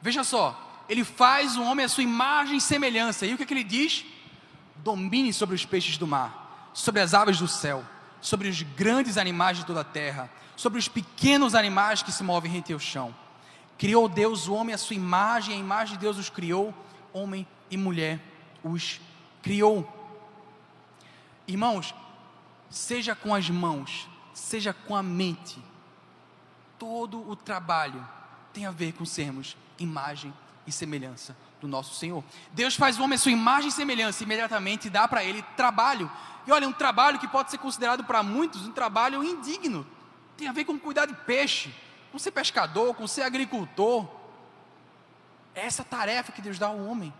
Veja 0.00 0.24
só, 0.24 0.84
ele 0.88 1.04
faz 1.04 1.56
o 1.56 1.62
homem 1.62 1.84
a 1.84 1.88
sua 1.88 2.02
imagem 2.02 2.56
e 2.56 2.60
semelhança. 2.60 3.26
E 3.26 3.34
o 3.34 3.36
que, 3.36 3.42
é 3.42 3.46
que 3.46 3.54
ele 3.54 3.64
diz? 3.64 4.04
domine 4.82 5.32
sobre 5.32 5.54
os 5.54 5.64
peixes 5.64 5.96
do 5.96 6.06
mar, 6.06 6.70
sobre 6.74 7.00
as 7.00 7.14
aves 7.14 7.38
do 7.38 7.48
céu, 7.48 7.84
sobre 8.20 8.48
os 8.48 8.62
grandes 8.62 9.16
animais 9.16 9.58
de 9.58 9.64
toda 9.64 9.80
a 9.80 9.84
terra, 9.84 10.30
sobre 10.56 10.78
os 10.78 10.88
pequenos 10.88 11.54
animais 11.54 12.02
que 12.02 12.12
se 12.12 12.22
movem 12.22 12.50
rente 12.50 12.72
ao 12.72 12.78
chão. 12.78 13.14
Criou 13.78 14.08
Deus 14.08 14.46
o 14.48 14.54
homem 14.54 14.74
à 14.74 14.78
sua 14.78 14.96
imagem, 14.96 15.54
a 15.54 15.58
imagem 15.58 15.94
de 15.94 16.00
Deus 16.00 16.18
os 16.18 16.30
criou, 16.30 16.74
homem 17.12 17.46
e 17.70 17.76
mulher 17.76 18.20
os 18.62 19.00
criou. 19.42 19.86
Irmãos, 21.46 21.94
seja 22.70 23.14
com 23.14 23.34
as 23.34 23.50
mãos, 23.50 24.08
seja 24.32 24.72
com 24.72 24.94
a 24.96 25.02
mente, 25.02 25.62
todo 26.78 27.28
o 27.28 27.36
trabalho 27.36 28.06
tem 28.52 28.66
a 28.66 28.70
ver 28.70 28.92
com 28.92 29.04
sermos 29.04 29.56
imagem 29.78 30.32
e 30.66 30.72
semelhança 30.72 31.36
do 31.60 31.68
nosso 31.68 31.94
Senhor. 31.94 32.22
Deus 32.52 32.74
faz 32.74 32.98
o 32.98 33.02
homem 33.02 33.16
a 33.16 33.18
sua 33.18 33.32
imagem 33.32 33.68
e 33.68 33.72
semelhança, 33.72 34.22
e 34.22 34.26
imediatamente 34.26 34.90
dá 34.90 35.06
para 35.06 35.24
ele 35.24 35.42
trabalho. 35.56 36.10
E 36.46 36.52
olha, 36.52 36.68
um 36.68 36.72
trabalho 36.72 37.18
que 37.18 37.28
pode 37.28 37.50
ser 37.50 37.58
considerado 37.58 38.04
para 38.04 38.22
muitos 38.22 38.66
um 38.66 38.72
trabalho 38.72 39.22
indigno. 39.22 39.86
Tem 40.36 40.48
a 40.48 40.52
ver 40.52 40.64
com 40.64 40.78
cuidar 40.78 41.06
de 41.06 41.14
peixe, 41.14 41.72
com 42.12 42.18
ser 42.18 42.30
pescador, 42.30 42.94
com 42.94 43.06
ser 43.06 43.22
agricultor. 43.22 44.06
É 45.54 45.64
essa 45.64 45.82
tarefa 45.82 46.30
que 46.30 46.42
Deus 46.42 46.58
dá 46.58 46.66
ao 46.66 46.78
homem. 46.78 47.12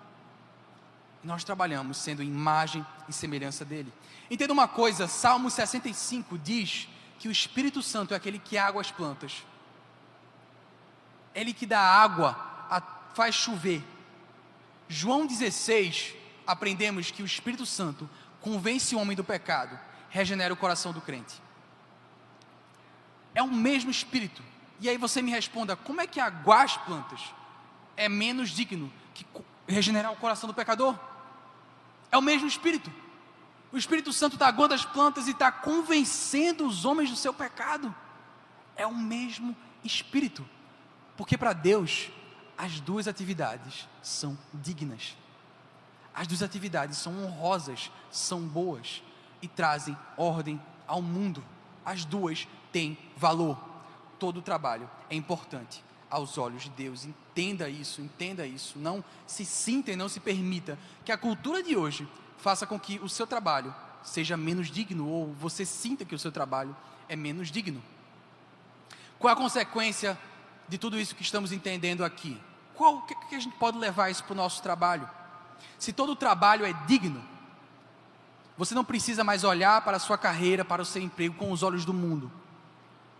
Nós 1.24 1.42
trabalhamos 1.42 1.96
sendo 1.96 2.22
imagem 2.22 2.84
e 3.08 3.12
semelhança 3.12 3.64
dele. 3.64 3.90
Entenda 4.30 4.52
uma 4.52 4.68
coisa: 4.68 5.08
Salmo 5.08 5.50
65 5.50 6.36
diz 6.38 6.88
que 7.18 7.26
o 7.26 7.32
Espírito 7.32 7.82
Santo 7.82 8.12
é 8.12 8.16
aquele 8.16 8.38
que 8.38 8.58
água 8.58 8.82
as 8.82 8.90
plantas. 8.90 9.44
Ele 11.34 11.54
que 11.54 11.64
dá 11.64 11.80
água, 11.80 12.36
faz 13.14 13.34
chover. 13.34 13.82
João 14.88 15.26
16, 15.26 16.14
aprendemos 16.46 17.10
que 17.10 17.22
o 17.22 17.26
Espírito 17.26 17.64
Santo 17.64 18.08
convence 18.42 18.94
o 18.94 18.98
homem 18.98 19.16
do 19.16 19.24
pecado, 19.24 19.78
regenera 20.10 20.52
o 20.52 20.56
coração 20.56 20.92
do 20.92 21.00
crente. 21.00 21.40
É 23.34 23.42
o 23.42 23.48
mesmo 23.48 23.90
Espírito. 23.90 24.42
E 24.82 24.88
aí 24.88 24.98
você 24.98 25.22
me 25.22 25.30
responda: 25.30 25.76
como 25.76 26.00
é 26.00 26.06
que 26.08 26.18
aguar 26.18 26.64
as 26.64 26.76
plantas 26.76 27.32
é 27.96 28.08
menos 28.08 28.50
digno 28.50 28.92
que 29.14 29.24
regenerar 29.66 30.12
o 30.12 30.16
coração 30.16 30.48
do 30.48 30.52
pecador? 30.52 30.98
É 32.10 32.18
o 32.18 32.22
mesmo 32.22 32.48
Espírito. 32.48 32.92
O 33.70 33.78
Espírito 33.78 34.12
Santo 34.12 34.34
está 34.34 34.48
aguando 34.48 34.74
as 34.74 34.84
plantas 34.84 35.28
e 35.28 35.30
está 35.30 35.52
convencendo 35.52 36.66
os 36.66 36.84
homens 36.84 37.08
do 37.08 37.16
seu 37.16 37.32
pecado. 37.32 37.94
É 38.76 38.84
o 38.84 38.94
mesmo 38.94 39.56
Espírito. 39.84 40.44
Porque 41.16 41.38
para 41.38 41.52
Deus, 41.52 42.10
as 42.58 42.80
duas 42.80 43.06
atividades 43.06 43.88
são 44.02 44.36
dignas. 44.52 45.16
As 46.12 46.26
duas 46.26 46.42
atividades 46.42 46.98
são 46.98 47.24
honrosas, 47.24 47.90
são 48.10 48.40
boas 48.40 49.00
e 49.40 49.46
trazem 49.46 49.96
ordem 50.16 50.60
ao 50.88 51.00
mundo. 51.00 51.42
As 51.84 52.04
duas 52.04 52.48
têm 52.72 52.98
valor. 53.16 53.71
Todo 54.22 54.36
o 54.36 54.42
trabalho 54.42 54.88
é 55.10 55.16
importante 55.16 55.82
aos 56.08 56.38
olhos 56.38 56.62
de 56.62 56.70
Deus. 56.70 57.04
Entenda 57.04 57.68
isso, 57.68 58.00
entenda 58.00 58.46
isso. 58.46 58.78
Não 58.78 59.04
se 59.26 59.44
sinta 59.44 59.90
e 59.90 59.96
não 59.96 60.08
se 60.08 60.20
permita 60.20 60.78
que 61.04 61.10
a 61.10 61.18
cultura 61.18 61.60
de 61.60 61.74
hoje 61.74 62.06
faça 62.38 62.64
com 62.64 62.78
que 62.78 63.00
o 63.00 63.08
seu 63.08 63.26
trabalho 63.26 63.74
seja 64.00 64.36
menos 64.36 64.70
digno 64.70 65.08
ou 65.08 65.32
você 65.32 65.66
sinta 65.66 66.04
que 66.04 66.14
o 66.14 66.18
seu 66.20 66.30
trabalho 66.30 66.76
é 67.08 67.16
menos 67.16 67.50
digno. 67.50 67.82
Qual 69.18 69.32
a 69.32 69.36
consequência 69.36 70.16
de 70.68 70.78
tudo 70.78 71.00
isso 71.00 71.16
que 71.16 71.22
estamos 71.22 71.50
entendendo 71.50 72.04
aqui? 72.04 72.40
Qual 72.76 73.02
que, 73.02 73.16
que 73.28 73.34
a 73.34 73.40
gente 73.40 73.56
pode 73.56 73.76
levar 73.76 74.08
isso 74.08 74.22
para 74.22 74.34
o 74.34 74.36
nosso 74.36 74.62
trabalho? 74.62 75.10
Se 75.80 75.92
todo 75.92 76.14
trabalho 76.14 76.64
é 76.64 76.72
digno, 76.86 77.20
você 78.56 78.72
não 78.72 78.84
precisa 78.84 79.24
mais 79.24 79.42
olhar 79.42 79.82
para 79.82 79.96
a 79.96 80.00
sua 80.00 80.16
carreira, 80.16 80.64
para 80.64 80.80
o 80.80 80.86
seu 80.86 81.02
emprego 81.02 81.34
com 81.34 81.50
os 81.50 81.64
olhos 81.64 81.84
do 81.84 81.92
mundo, 81.92 82.30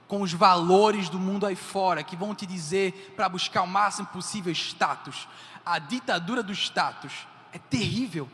com 0.08 0.22
os 0.22 0.32
valores 0.32 1.08
do 1.08 1.18
mundo 1.18 1.46
aí 1.46 1.56
fora, 1.56 2.02
que 2.02 2.16
vão 2.16 2.34
te 2.34 2.44
dizer 2.44 3.14
para 3.16 3.28
buscar 3.28 3.62
o 3.62 3.66
máximo 3.66 4.08
possível 4.08 4.52
status. 4.52 5.26
A 5.64 5.78
ditadura 5.78 6.42
do 6.42 6.52
status 6.52 7.26
é 7.52 7.58
terrível, 7.58 8.28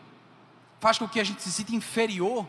faz 0.80 0.98
com 0.98 1.08
que 1.08 1.20
a 1.20 1.24
gente 1.24 1.42
se 1.42 1.52
sinta 1.52 1.74
inferior 1.74 2.46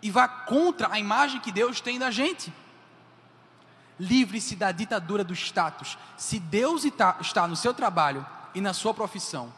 e 0.00 0.10
vá 0.10 0.26
contra 0.26 0.92
a 0.92 0.98
imagem 0.98 1.40
que 1.40 1.52
Deus 1.52 1.80
tem 1.80 1.98
da 1.98 2.10
gente. 2.10 2.52
Livre-se 4.00 4.56
da 4.56 4.72
ditadura 4.72 5.22
do 5.22 5.32
status. 5.32 5.96
Se 6.16 6.40
Deus 6.40 6.84
está 6.84 7.46
no 7.46 7.54
seu 7.54 7.72
trabalho 7.72 8.26
e 8.54 8.60
na 8.60 8.72
sua 8.72 8.92
profissão, 8.92 9.52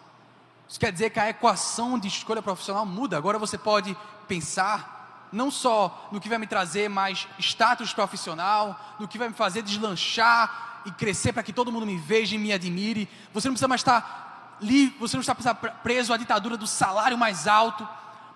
isso 0.68 0.80
quer 0.80 0.92
dizer 0.92 1.10
que 1.10 1.20
a 1.20 1.28
equação 1.28 1.98
de 1.98 2.08
escolha 2.08 2.42
profissional 2.42 2.84
muda. 2.84 3.16
Agora 3.16 3.38
você 3.38 3.56
pode 3.56 3.96
pensar 4.26 5.03
não 5.34 5.50
só 5.50 6.08
no 6.10 6.20
que 6.20 6.28
vai 6.28 6.38
me 6.38 6.46
trazer 6.46 6.88
mais 6.88 7.28
status 7.38 7.92
profissional, 7.92 8.96
no 8.98 9.08
que 9.08 9.18
vai 9.18 9.28
me 9.28 9.34
fazer 9.34 9.62
deslanchar 9.62 10.82
e 10.86 10.90
crescer 10.90 11.32
para 11.32 11.42
que 11.42 11.52
todo 11.52 11.72
mundo 11.72 11.86
me 11.86 11.98
veja 11.98 12.34
e 12.34 12.38
me 12.38 12.52
admire. 12.52 13.08
Você 13.32 13.48
não 13.48 13.54
precisa 13.54 13.68
mais 13.68 13.80
estar 13.80 14.56
livre, 14.60 14.96
você 14.98 15.16
não 15.16 15.20
está 15.20 15.54
preso 15.54 16.12
à 16.12 16.16
ditadura 16.16 16.56
do 16.56 16.66
salário 16.66 17.18
mais 17.18 17.46
alto, 17.46 17.87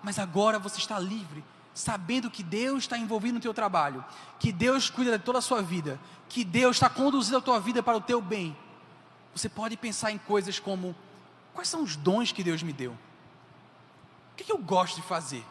mas 0.03 0.19
agora 0.19 0.59
você 0.59 0.77
está 0.77 0.99
livre 0.99 1.43
sabendo 1.73 2.29
que 2.29 2.43
Deus 2.43 2.83
está 2.83 2.97
envolvido 2.97 3.35
no 3.35 3.39
teu 3.39 3.53
trabalho, 3.53 4.03
que 4.37 4.51
Deus 4.51 4.89
cuida 4.89 5.17
de 5.17 5.23
toda 5.23 5.39
a 5.39 5.41
sua 5.41 5.61
vida, 5.61 5.97
que 6.27 6.43
Deus 6.43 6.75
está 6.75 6.89
conduzindo 6.89 7.37
a 7.37 7.41
tua 7.41 7.57
vida 7.57 7.81
para 7.81 7.95
o 7.95 8.01
teu 8.01 8.19
bem, 8.21 8.57
você 9.33 9.47
pode 9.47 9.77
pensar 9.77 10.11
em 10.11 10.17
coisas 10.17 10.59
como: 10.59 10.95
quais 11.53 11.69
são 11.69 11.81
os 11.81 11.95
dons 11.95 12.31
que 12.31 12.43
Deus 12.43 12.61
me 12.61 12.73
deu? 12.73 12.91
O 12.91 14.35
que, 14.35 14.43
que 14.43 14.51
eu 14.51 14.57
gosto 14.57 14.97
de 14.97 15.01
fazer? 15.01 15.45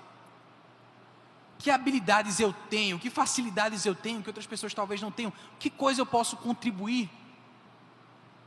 Que 1.59 1.71
habilidades 1.71 2.39
eu 2.39 2.55
tenho? 2.71 2.99
Que 2.99 3.11
facilidades 3.11 3.85
eu 3.85 3.95
tenho 3.95 4.23
que 4.23 4.29
outras 4.29 4.47
pessoas 4.47 4.73
talvez 4.73 5.03
não 5.03 5.11
tenham? 5.11 5.33
Que 5.59 5.69
coisa 5.69 6.01
eu 6.01 6.07
posso 6.07 6.37
contribuir 6.37 7.11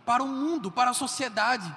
para 0.06 0.24
o 0.24 0.28
mundo, 0.28 0.72
para 0.72 0.92
a 0.92 0.94
sociedade? 0.94 1.76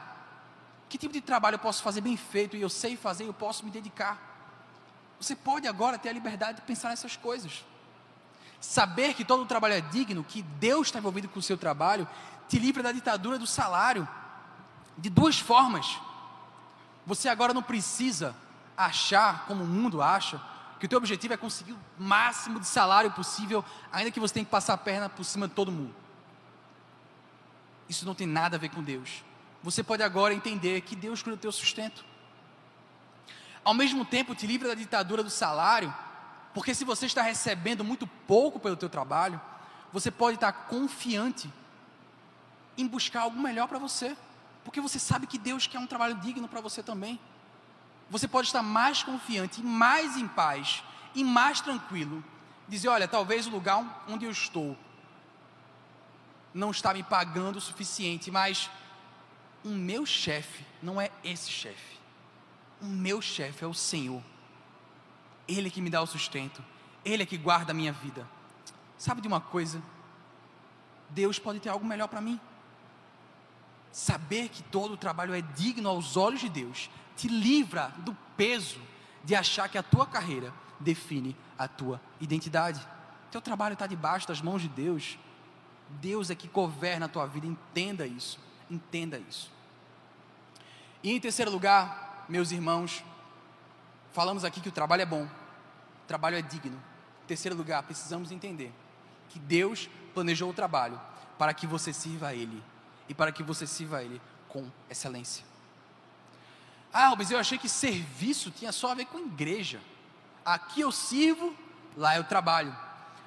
Que 0.89 0.97
tipo 0.97 1.12
de 1.12 1.20
trabalho 1.20 1.57
eu 1.57 1.59
posso 1.59 1.82
fazer 1.82 2.01
bem 2.01 2.16
feito 2.16 2.57
e 2.57 2.61
eu 2.61 2.68
sei 2.68 2.97
fazer, 2.97 3.24
eu 3.24 3.35
posso 3.35 3.64
me 3.64 3.70
dedicar? 3.70 4.16
Você 5.20 5.35
pode 5.35 5.66
agora 5.66 5.99
ter 5.99 6.11
a 6.11 6.12
liberdade 6.12 6.61
de 6.61 6.62
pensar 6.62 6.91
nessas 6.91 7.16
coisas. 7.16 7.64
Saber 8.61 9.14
que 9.14 9.24
todo 9.24 9.45
trabalho 9.45 9.74
é 9.74 9.80
digno, 9.80 10.22
que 10.22 10.41
Deus 10.43 10.87
está 10.87 10.99
envolvido 10.99 11.28
com 11.28 11.39
o 11.39 11.43
seu 11.43 11.59
trabalho, 11.59 12.09
te 12.49 12.59
livra 12.59 12.82
da 12.82 12.93
ditadura 12.93 13.39
do 13.39 13.47
salário 13.47 14.09
de 14.97 15.11
duas 15.11 15.39
formas. 15.39 15.99
Você 17.07 17.28
agora 17.28 17.53
não 17.53 17.62
precisa 17.62 18.37
achar, 18.76 19.47
como 19.47 19.64
o 19.64 19.66
mundo 19.66 20.01
acha, 20.01 20.41
que 20.85 20.87
o 20.87 20.89
teu 20.89 20.99
objetivo 20.99 21.32
é 21.32 21.37
conseguir 21.39 21.72
o 21.72 21.78
máximo 21.99 22.61
de 22.61 22.66
salário 22.66 23.11
possível, 23.11 23.64
ainda 23.91 24.11
que 24.11 24.20
você 24.20 24.35
tenha 24.35 24.45
que 24.45 24.51
passar 24.51 24.74
a 24.74 24.76
perna 24.76 25.09
por 25.09 25.24
cima 25.24 25.49
de 25.49 25.55
todo 25.55 25.72
mundo. 25.72 25.95
Isso 27.89 28.05
não 28.05 28.14
tem 28.14 28.26
nada 28.26 28.57
a 28.57 28.59
ver 28.59 28.68
com 28.68 28.82
Deus. 28.82 29.24
Você 29.62 29.82
pode 29.82 30.03
agora 30.03 30.35
entender 30.35 30.82
que 30.82 30.95
Deus 30.95 31.22
cuida 31.22 31.39
do 31.39 31.41
teu 31.41 31.51
sustento. 31.51 32.05
Ao 33.64 33.72
mesmo 33.72 34.05
tempo, 34.05 34.35
te 34.35 34.47
livra 34.47 34.68
da 34.68 34.74
ditadura 34.74 35.22
do 35.22 35.30
salário, 35.30 35.95
porque 36.53 36.74
se 36.74 36.85
você 36.85 37.07
está 37.07 37.22
recebendo 37.22 37.82
muito 37.82 38.07
pouco 38.07 38.61
pelo 38.61 38.76
teu 38.76 38.91
trabalho, 38.91 39.41
você 39.91 40.11
pode 40.11 40.35
estar 40.35 40.53
confiante 40.53 41.51
em 42.76 42.87
buscar 42.87 43.22
algo 43.22 43.41
melhor 43.41 43.68
para 43.68 43.78
você, 43.78 44.14
porque 44.62 44.82
você 44.82 44.99
sabe 44.99 45.26
que 45.26 45.39
Deus 45.39 45.66
quer 45.66 45.78
um 45.78 45.87
trabalho 45.87 46.16
digno 46.16 46.47
para 46.47 46.61
você 46.61 46.82
também. 46.82 47.18
Você 48.15 48.29
pode 48.29 48.47
estar 48.47 48.62
mais 48.62 49.03
confiante, 49.03 49.61
mais 49.61 50.17
em 50.17 50.29
paz 50.29 50.85
e 51.17 51.25
mais 51.25 51.61
tranquilo. 51.61 52.23
Dizer, 52.69 52.87
olha, 52.87 53.09
talvez 53.09 53.49
o 53.49 53.51
lugar 53.51 54.05
onde 54.09 54.25
eu 54.25 54.31
estou 54.31 54.79
não 56.55 56.71
está 56.71 56.95
me 56.95 57.03
pagando 57.03 57.57
o 57.57 57.61
suficiente, 57.61 58.31
mas 58.31 58.71
o 59.65 59.71
meu 59.71 60.07
chefe 60.07 60.65
não 60.81 61.01
é 61.01 61.11
esse 61.25 61.51
chefe. 61.51 61.99
O 62.81 62.85
meu 62.85 63.21
chefe 63.21 63.65
é 63.65 63.67
o 63.67 63.75
Senhor. 63.75 64.23
Ele 65.49 65.67
é 65.67 65.71
que 65.73 65.81
me 65.81 65.91
dá 65.91 66.01
o 66.01 66.07
sustento. 66.07 66.65
Ele 67.05 67.25
é 67.25 67.27
que 67.27 67.37
guarda 67.37 67.73
a 67.73 67.75
minha 67.75 67.93
vida. 67.93 68.25
Sabe 68.97 69.23
de 69.23 69.27
uma 69.27 69.41
coisa? 69.41 69.83
Deus 71.11 71.41
pode 71.41 71.59
ter 71.59 71.69
algo 71.69 71.85
melhor 71.85 72.07
para 72.07 72.21
mim. 72.21 72.39
Saber 73.91 74.51
que 74.51 74.62
todo 74.62 74.95
o 74.95 74.97
trabalho 74.97 75.35
é 75.35 75.43
digno 75.43 75.89
aos 75.89 76.17
olhos 76.17 76.39
de 76.39 76.49
Deus 76.49 76.89
te 77.17 77.29
livra 77.29 77.93
do 77.99 78.17
peso 78.37 78.81
de 79.23 79.35
achar 79.35 79.69
que 79.69 79.79
a 79.79 79.83
tua 79.83 80.07
carreira 80.07 80.53
define 80.81 81.37
a 81.59 81.67
tua 81.67 82.01
identidade. 82.21 82.87
Teu 83.31 83.41
trabalho 83.41 83.73
está 83.73 83.87
debaixo 83.87 84.29
das 84.29 84.41
mãos 84.41 84.62
de 84.62 84.69
Deus. 84.69 85.19
Deus 86.01 86.31
é 86.31 86.35
que 86.35 86.49
governa 86.49 87.07
a 87.07 87.09
tua 87.09 87.27
vida. 87.27 87.47
Entenda 87.47 88.07
isso. 88.07 88.39
Entenda 88.71 89.19
isso. 89.19 89.51
E 91.03 91.12
em 91.12 91.21
terceiro 91.21 91.51
lugar, 91.51 92.25
meus 92.29 92.51
irmãos, 92.51 93.05
falamos 94.12 94.45
aqui 94.45 94.61
que 94.61 94.69
o 94.69 94.73
trabalho 94.73 95.03
é 95.03 95.07
bom, 95.07 95.25
o 95.25 96.07
trabalho 96.07 96.37
é 96.37 96.43
digno. 96.43 96.81
Em 97.25 97.27
terceiro 97.27 97.57
lugar, 97.57 97.83
precisamos 97.83 98.31
entender 98.31 98.73
que 99.29 99.39
Deus 99.39 99.89
planejou 100.15 100.51
o 100.51 100.55
trabalho 100.55 101.01
para 101.39 101.53
que 101.53 101.67
você 101.67 101.93
sirva 101.93 102.29
a 102.29 102.35
Ele 102.35 102.62
e 103.09 103.15
para 103.15 103.33
que 103.33 103.43
você 103.43 103.67
sirva 103.67 103.99
a 103.99 104.03
Ele 104.03 104.21
com 104.49 104.71
excelência. 104.89 105.45
Ah, 106.97 107.13
mas 107.19 107.29
eu 107.29 107.39
achei 107.39 107.59
que 107.59 107.69
serviço 107.69 108.53
tinha 108.53 108.71
só 108.71 108.93
a 108.93 108.95
ver 108.95 109.07
com 109.07 109.19
igreja. 109.19 109.81
Aqui 110.45 110.81
eu 110.81 110.93
sirvo, 110.93 111.53
lá 111.97 112.17
eu 112.17 112.23
trabalho. 112.23 112.75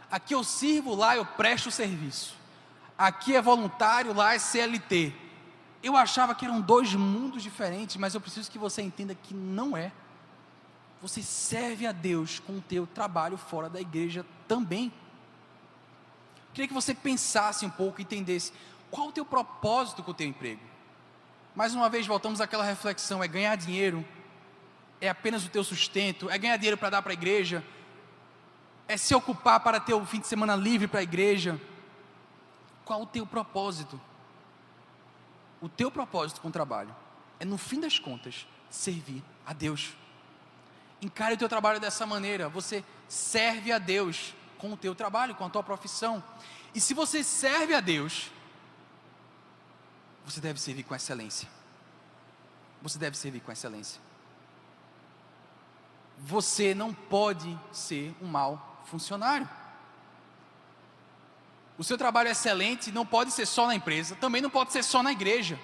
Aqui 0.10 0.34
eu 0.34 0.42
sirvo, 0.42 0.96
lá 0.96 1.18
eu 1.18 1.26
presto 1.26 1.70
serviço. 1.70 2.34
Aqui 2.98 3.36
é 3.36 3.42
voluntário, 3.42 4.14
lá 4.14 4.34
é 4.34 4.40
CLT. 4.40 5.14
Eu 5.84 5.98
achava 5.98 6.34
que 6.34 6.46
eram 6.46 6.62
dois 6.62 6.96
mundos 6.96 7.44
diferentes, 7.44 7.98
mas 7.98 8.16
eu 8.16 8.22
preciso 8.22 8.50
que 8.50 8.58
você 8.58 8.82
entenda 8.82 9.14
que 9.14 9.34
não 9.34 9.76
é. 9.76 9.92
Você 11.02 11.22
serve 11.22 11.86
a 11.86 11.92
Deus 11.92 12.40
com 12.40 12.54
o 12.58 12.62
teu 12.62 12.88
trabalho 12.88 13.36
fora 13.38 13.70
da 13.70 13.82
igreja 13.82 14.26
também. 14.48 14.94
Queria 16.54 16.70
que 16.70 16.74
você 16.74 16.94
pensasse 16.94 17.66
um 17.66 17.70
pouco 17.70 18.00
e 18.00 18.04
entendesse 18.04 18.54
qual 18.90 19.10
o 19.10 19.12
teu 19.12 19.26
propósito 19.26 20.02
com 20.02 20.12
o 20.12 20.14
teu 20.14 20.26
emprego. 20.26 20.62
Mais 21.58 21.74
uma 21.74 21.90
vez 21.90 22.06
voltamos 22.06 22.40
àquela 22.40 22.64
reflexão: 22.64 23.24
é 23.24 23.28
ganhar 23.28 23.56
dinheiro? 23.56 24.06
É 25.02 25.10
apenas 25.10 25.44
o 25.44 25.50
teu 25.50 25.64
sustento? 25.64 26.30
É 26.30 26.38
ganhar 26.38 26.56
dinheiro 26.56 26.78
para 26.78 26.92
dar 26.92 27.02
para 27.02 27.12
a 27.12 27.16
igreja? 27.16 27.64
É 28.88 28.96
se 28.96 29.16
ocupar 29.16 29.60
para 29.62 29.80
ter 29.80 29.96
o 29.96 30.06
fim 30.06 30.20
de 30.20 30.28
semana 30.28 30.56
livre 30.56 30.88
para 30.88 31.00
a 31.00 31.04
igreja? 31.04 31.60
Qual 32.86 33.02
o 33.02 33.08
teu 33.08 33.26
propósito? 33.26 34.00
O 35.60 35.68
teu 35.68 35.90
propósito 35.90 36.42
com 36.42 36.50
o 36.50 36.52
trabalho 36.52 36.96
é, 37.40 37.46
no 37.46 37.58
fim 37.58 37.80
das 37.80 37.98
contas, 37.98 38.46
servir 38.70 39.24
a 39.44 39.52
Deus. 39.52 39.96
Encare 41.02 41.34
o 41.34 41.38
teu 41.38 41.50
trabalho 41.50 41.80
dessa 41.80 42.06
maneira. 42.06 42.48
Você 42.50 42.84
serve 43.08 43.72
a 43.72 43.80
Deus 43.80 44.36
com 44.60 44.72
o 44.72 44.78
teu 44.78 44.94
trabalho, 44.94 45.34
com 45.34 45.46
a 45.46 45.50
tua 45.50 45.64
profissão. 45.64 46.24
E 46.76 46.80
se 46.80 46.94
você 46.94 47.24
serve 47.24 47.74
a 47.74 47.80
Deus, 47.80 48.30
você 50.28 50.42
deve 50.42 50.60
servir 50.60 50.84
com 50.84 50.94
excelência. 50.94 51.48
Você 52.82 53.00
deve 53.00 53.18
servir 53.18 53.40
com 53.40 53.50
excelência. 53.50 54.02
Você 56.20 56.76
não 56.76 56.94
pode 56.94 57.58
ser 57.72 58.14
um 58.22 58.28
mau 58.28 58.84
funcionário. 58.86 59.50
O 61.78 61.84
seu 61.84 61.98
trabalho 61.98 62.28
é 62.28 62.32
excelente 62.32 62.92
não 62.92 63.06
pode 63.06 63.32
ser 63.32 63.46
só 63.46 63.68
na 63.68 63.76
empresa, 63.76 64.18
também 64.18 64.42
não 64.42 64.50
pode 64.50 64.74
ser 64.74 64.84
só 64.84 65.02
na 65.02 65.14
igreja. 65.14 65.58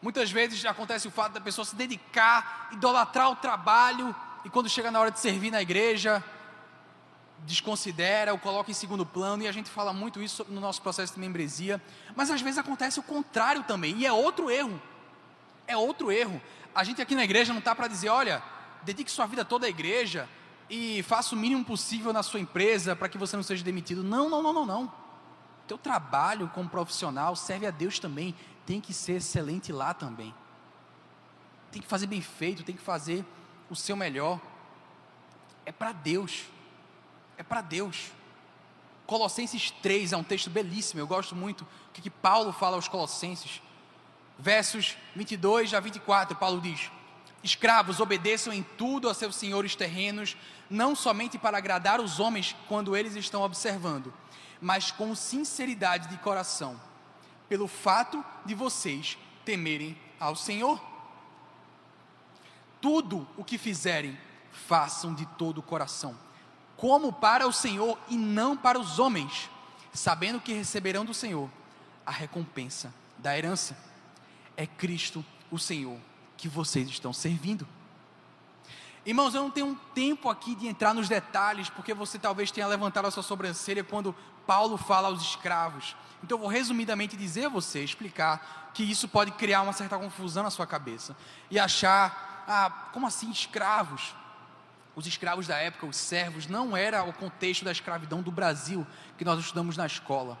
Muitas 0.00 0.30
vezes 0.30 0.64
acontece 0.64 1.06
o 1.06 1.10
fato 1.10 1.34
da 1.34 1.40
pessoa 1.42 1.66
se 1.66 1.76
dedicar, 1.76 2.70
idolatrar 2.72 3.30
o 3.30 3.36
trabalho, 3.36 4.16
e 4.46 4.48
quando 4.48 4.68
chega 4.68 4.90
na 4.90 4.98
hora 4.98 5.10
de 5.10 5.20
servir 5.20 5.50
na 5.50 5.60
igreja, 5.60 6.24
desconsidera 7.46 8.32
ou 8.32 8.38
coloca 8.38 8.70
em 8.70 8.74
segundo 8.74 9.06
plano, 9.06 9.42
e 9.42 9.48
a 9.48 9.52
gente 9.52 9.70
fala 9.70 9.92
muito 9.92 10.22
isso 10.22 10.44
no 10.48 10.60
nosso 10.60 10.82
processo 10.82 11.14
de 11.14 11.20
membresia, 11.20 11.80
mas 12.14 12.30
às 12.30 12.40
vezes 12.40 12.58
acontece 12.58 12.98
o 12.98 13.02
contrário 13.02 13.62
também, 13.62 13.98
e 13.98 14.06
é 14.06 14.12
outro 14.12 14.50
erro. 14.50 14.80
É 15.66 15.76
outro 15.76 16.10
erro. 16.10 16.40
A 16.74 16.84
gente 16.84 17.00
aqui 17.00 17.14
na 17.14 17.24
igreja 17.24 17.52
não 17.52 17.60
está 17.60 17.74
para 17.74 17.88
dizer, 17.88 18.08
olha, 18.08 18.42
dedique 18.82 19.10
sua 19.10 19.26
vida 19.26 19.44
toda 19.44 19.66
à 19.66 19.68
igreja 19.68 20.28
e 20.70 21.02
faça 21.02 21.34
o 21.34 21.38
mínimo 21.38 21.64
possível 21.64 22.12
na 22.12 22.22
sua 22.22 22.40
empresa 22.40 22.94
para 22.94 23.08
que 23.08 23.18
você 23.18 23.36
não 23.36 23.42
seja 23.42 23.64
demitido. 23.64 24.02
Não, 24.02 24.28
não, 24.28 24.42
não, 24.42 24.52
não, 24.52 24.66
não. 24.66 24.92
Teu 25.66 25.76
trabalho 25.76 26.50
como 26.54 26.68
profissional 26.68 27.36
serve 27.36 27.66
a 27.66 27.70
Deus 27.70 27.98
também, 27.98 28.34
tem 28.64 28.80
que 28.80 28.92
ser 28.92 29.14
excelente 29.14 29.72
lá 29.72 29.92
também. 29.92 30.34
Tem 31.70 31.82
que 31.82 31.88
fazer 31.88 32.06
bem 32.06 32.22
feito, 32.22 32.62
tem 32.62 32.74
que 32.74 32.82
fazer 32.82 33.24
o 33.68 33.76
seu 33.76 33.96
melhor. 33.96 34.40
É 35.66 35.72
para 35.72 35.92
Deus 35.92 36.46
é 37.38 37.42
para 37.42 37.62
Deus. 37.62 38.10
Colossenses 39.06 39.70
3 39.70 40.12
é 40.12 40.16
um 40.16 40.24
texto 40.24 40.50
belíssimo, 40.50 41.00
eu 41.00 41.06
gosto 41.06 41.34
muito. 41.34 41.62
O 41.62 41.92
que, 41.94 42.02
que 42.02 42.10
Paulo 42.10 42.52
fala 42.52 42.76
aos 42.76 42.88
Colossenses? 42.88 43.62
Versos 44.38 44.96
22 45.16 45.72
a 45.72 45.80
24, 45.80 46.36
Paulo 46.36 46.60
diz: 46.60 46.90
Escravos, 47.42 48.00
obedeçam 48.00 48.52
em 48.52 48.62
tudo 48.62 49.08
a 49.08 49.14
seus 49.14 49.36
senhores 49.36 49.74
terrenos, 49.74 50.36
não 50.68 50.94
somente 50.94 51.38
para 51.38 51.56
agradar 51.56 52.00
os 52.00 52.20
homens 52.20 52.54
quando 52.66 52.94
eles 52.96 53.14
estão 53.14 53.42
observando, 53.42 54.12
mas 54.60 54.90
com 54.90 55.14
sinceridade 55.14 56.08
de 56.08 56.18
coração, 56.18 56.78
pelo 57.48 57.66
fato 57.66 58.22
de 58.44 58.54
vocês 58.54 59.16
temerem 59.44 59.96
ao 60.20 60.36
Senhor. 60.36 60.80
Tudo 62.80 63.26
o 63.36 63.42
que 63.42 63.58
fizerem, 63.58 64.18
façam 64.52 65.14
de 65.14 65.24
todo 65.24 65.58
o 65.58 65.62
coração 65.62 66.27
como 66.78 67.12
para 67.12 67.46
o 67.46 67.52
Senhor 67.52 67.98
e 68.08 68.16
não 68.16 68.56
para 68.56 68.78
os 68.78 69.00
homens, 69.00 69.50
sabendo 69.92 70.40
que 70.40 70.52
receberão 70.52 71.04
do 71.04 71.12
Senhor 71.12 71.50
a 72.06 72.12
recompensa 72.12 72.94
da 73.18 73.36
herança. 73.36 73.76
É 74.56 74.64
Cristo 74.64 75.24
o 75.50 75.58
Senhor 75.58 75.98
que 76.36 76.48
vocês 76.48 76.88
estão 76.88 77.12
servindo. 77.12 77.66
Irmãos, 79.04 79.34
eu 79.34 79.42
não 79.42 79.50
tenho 79.50 79.66
um 79.66 79.74
tempo 79.74 80.30
aqui 80.30 80.54
de 80.54 80.68
entrar 80.68 80.94
nos 80.94 81.08
detalhes, 81.08 81.68
porque 81.68 81.92
você 81.92 82.16
talvez 82.16 82.52
tenha 82.52 82.66
levantado 82.66 83.06
a 83.06 83.10
sua 83.10 83.24
sobrancelha 83.24 83.82
quando 83.82 84.14
Paulo 84.46 84.76
fala 84.76 85.08
aos 85.08 85.20
escravos. 85.20 85.96
Então 86.22 86.36
eu 86.36 86.42
vou 86.42 86.48
resumidamente 86.48 87.16
dizer 87.16 87.46
a 87.46 87.48
você, 87.48 87.82
explicar 87.82 88.70
que 88.72 88.84
isso 88.84 89.08
pode 89.08 89.32
criar 89.32 89.62
uma 89.62 89.72
certa 89.72 89.98
confusão 89.98 90.44
na 90.44 90.50
sua 90.50 90.66
cabeça 90.66 91.16
e 91.50 91.58
achar, 91.58 92.44
ah, 92.46 92.70
como 92.92 93.06
assim 93.06 93.30
escravos? 93.30 94.14
Os 94.98 95.06
escravos 95.06 95.46
da 95.46 95.56
época, 95.56 95.86
os 95.86 95.96
servos, 95.96 96.48
não 96.48 96.76
era 96.76 97.04
o 97.04 97.12
contexto 97.12 97.64
da 97.64 97.70
escravidão 97.70 98.20
do 98.20 98.32
Brasil 98.32 98.84
que 99.16 99.24
nós 99.24 99.38
estudamos 99.38 99.76
na 99.76 99.86
escola. 99.86 100.36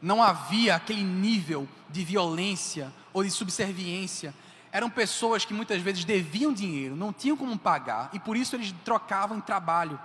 Não 0.00 0.22
havia 0.22 0.74
aquele 0.74 1.02
nível 1.02 1.68
de 1.90 2.02
violência 2.02 2.90
ou 3.12 3.22
de 3.22 3.30
subserviência. 3.30 4.32
Eram 4.72 4.88
pessoas 4.88 5.44
que 5.44 5.52
muitas 5.52 5.82
vezes 5.82 6.06
deviam 6.06 6.54
dinheiro, 6.54 6.96
não 6.96 7.12
tinham 7.12 7.36
como 7.36 7.58
pagar 7.58 8.08
e 8.14 8.18
por 8.18 8.34
isso 8.34 8.56
eles 8.56 8.74
trocavam 8.82 9.36
em 9.36 9.42
trabalho. 9.42 10.00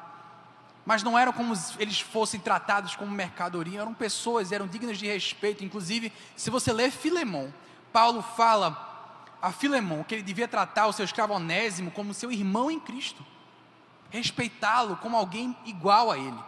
Mas 0.86 1.02
não 1.02 1.18
eram 1.18 1.32
como 1.32 1.54
eles 1.80 2.02
fossem 2.02 2.42
tratados 2.42 2.94
como 2.98 3.10
mercadoria, 3.10 3.80
eram 3.80 3.94
pessoas, 3.94 4.52
eram 4.52 4.68
dignas 4.68 4.98
de 4.98 5.08
respeito. 5.08 5.64
Inclusive, 5.64 6.12
se 6.36 6.50
você 6.50 6.74
ler 6.74 6.92
Filemão, 6.92 7.54
Paulo 7.94 8.22
fala 8.22 9.38
a 9.42 9.50
Filemão 9.54 10.04
que 10.04 10.14
ele 10.14 10.24
devia 10.24 10.46
tratar 10.46 10.88
o 10.88 10.92
seu 10.92 11.06
escravo 11.06 11.36
Onésimo 11.36 11.90
como 11.90 12.14
seu 12.14 12.30
irmão 12.34 12.70
em 12.70 12.82
Cristo. 12.82 13.26
Respeitá-lo 14.10 14.98
como 14.98 15.18
alguém 15.18 15.56
igual 15.66 16.12
a 16.12 16.18
ele. 16.18 16.40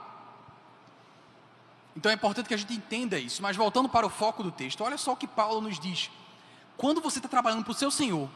Então 1.95 2.11
é 2.11 2.15
importante 2.15 2.47
que 2.47 2.53
a 2.53 2.57
gente 2.57 2.73
entenda 2.73 3.17
isso. 3.17 3.41
Mas 3.41 3.55
voltando 3.55 3.89
para 3.89 4.05
o 4.05 4.09
foco 4.09 4.43
do 4.43 4.51
texto, 4.51 4.83
olha 4.83 4.97
só 4.97 5.13
o 5.13 5.17
que 5.17 5.27
Paulo 5.27 5.61
nos 5.61 5.79
diz. 5.79 6.11
Quando 6.77 7.01
você 7.01 7.17
está 7.17 7.27
trabalhando 7.27 7.63
para 7.63 7.71
o 7.71 7.75
seu 7.75 7.89
senhor, 7.89 8.29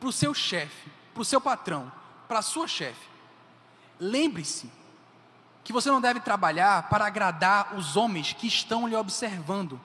para 0.00 0.08
o 0.08 0.12
seu 0.12 0.32
chefe, 0.32 0.90
para 1.12 1.20
o 1.20 1.24
seu 1.24 1.40
patrão, 1.40 1.92
para 2.26 2.38
a 2.38 2.42
sua 2.42 2.66
chefe, 2.66 3.06
lembre-se 4.00 4.70
que 5.62 5.72
você 5.72 5.90
não 5.90 6.00
deve 6.00 6.20
trabalhar 6.20 6.88
para 6.88 7.06
agradar 7.06 7.74
os 7.74 7.96
homens 7.96 8.32
que 8.32 8.46
estão 8.46 8.88
lhe 8.88 8.96
observando, 8.96 9.80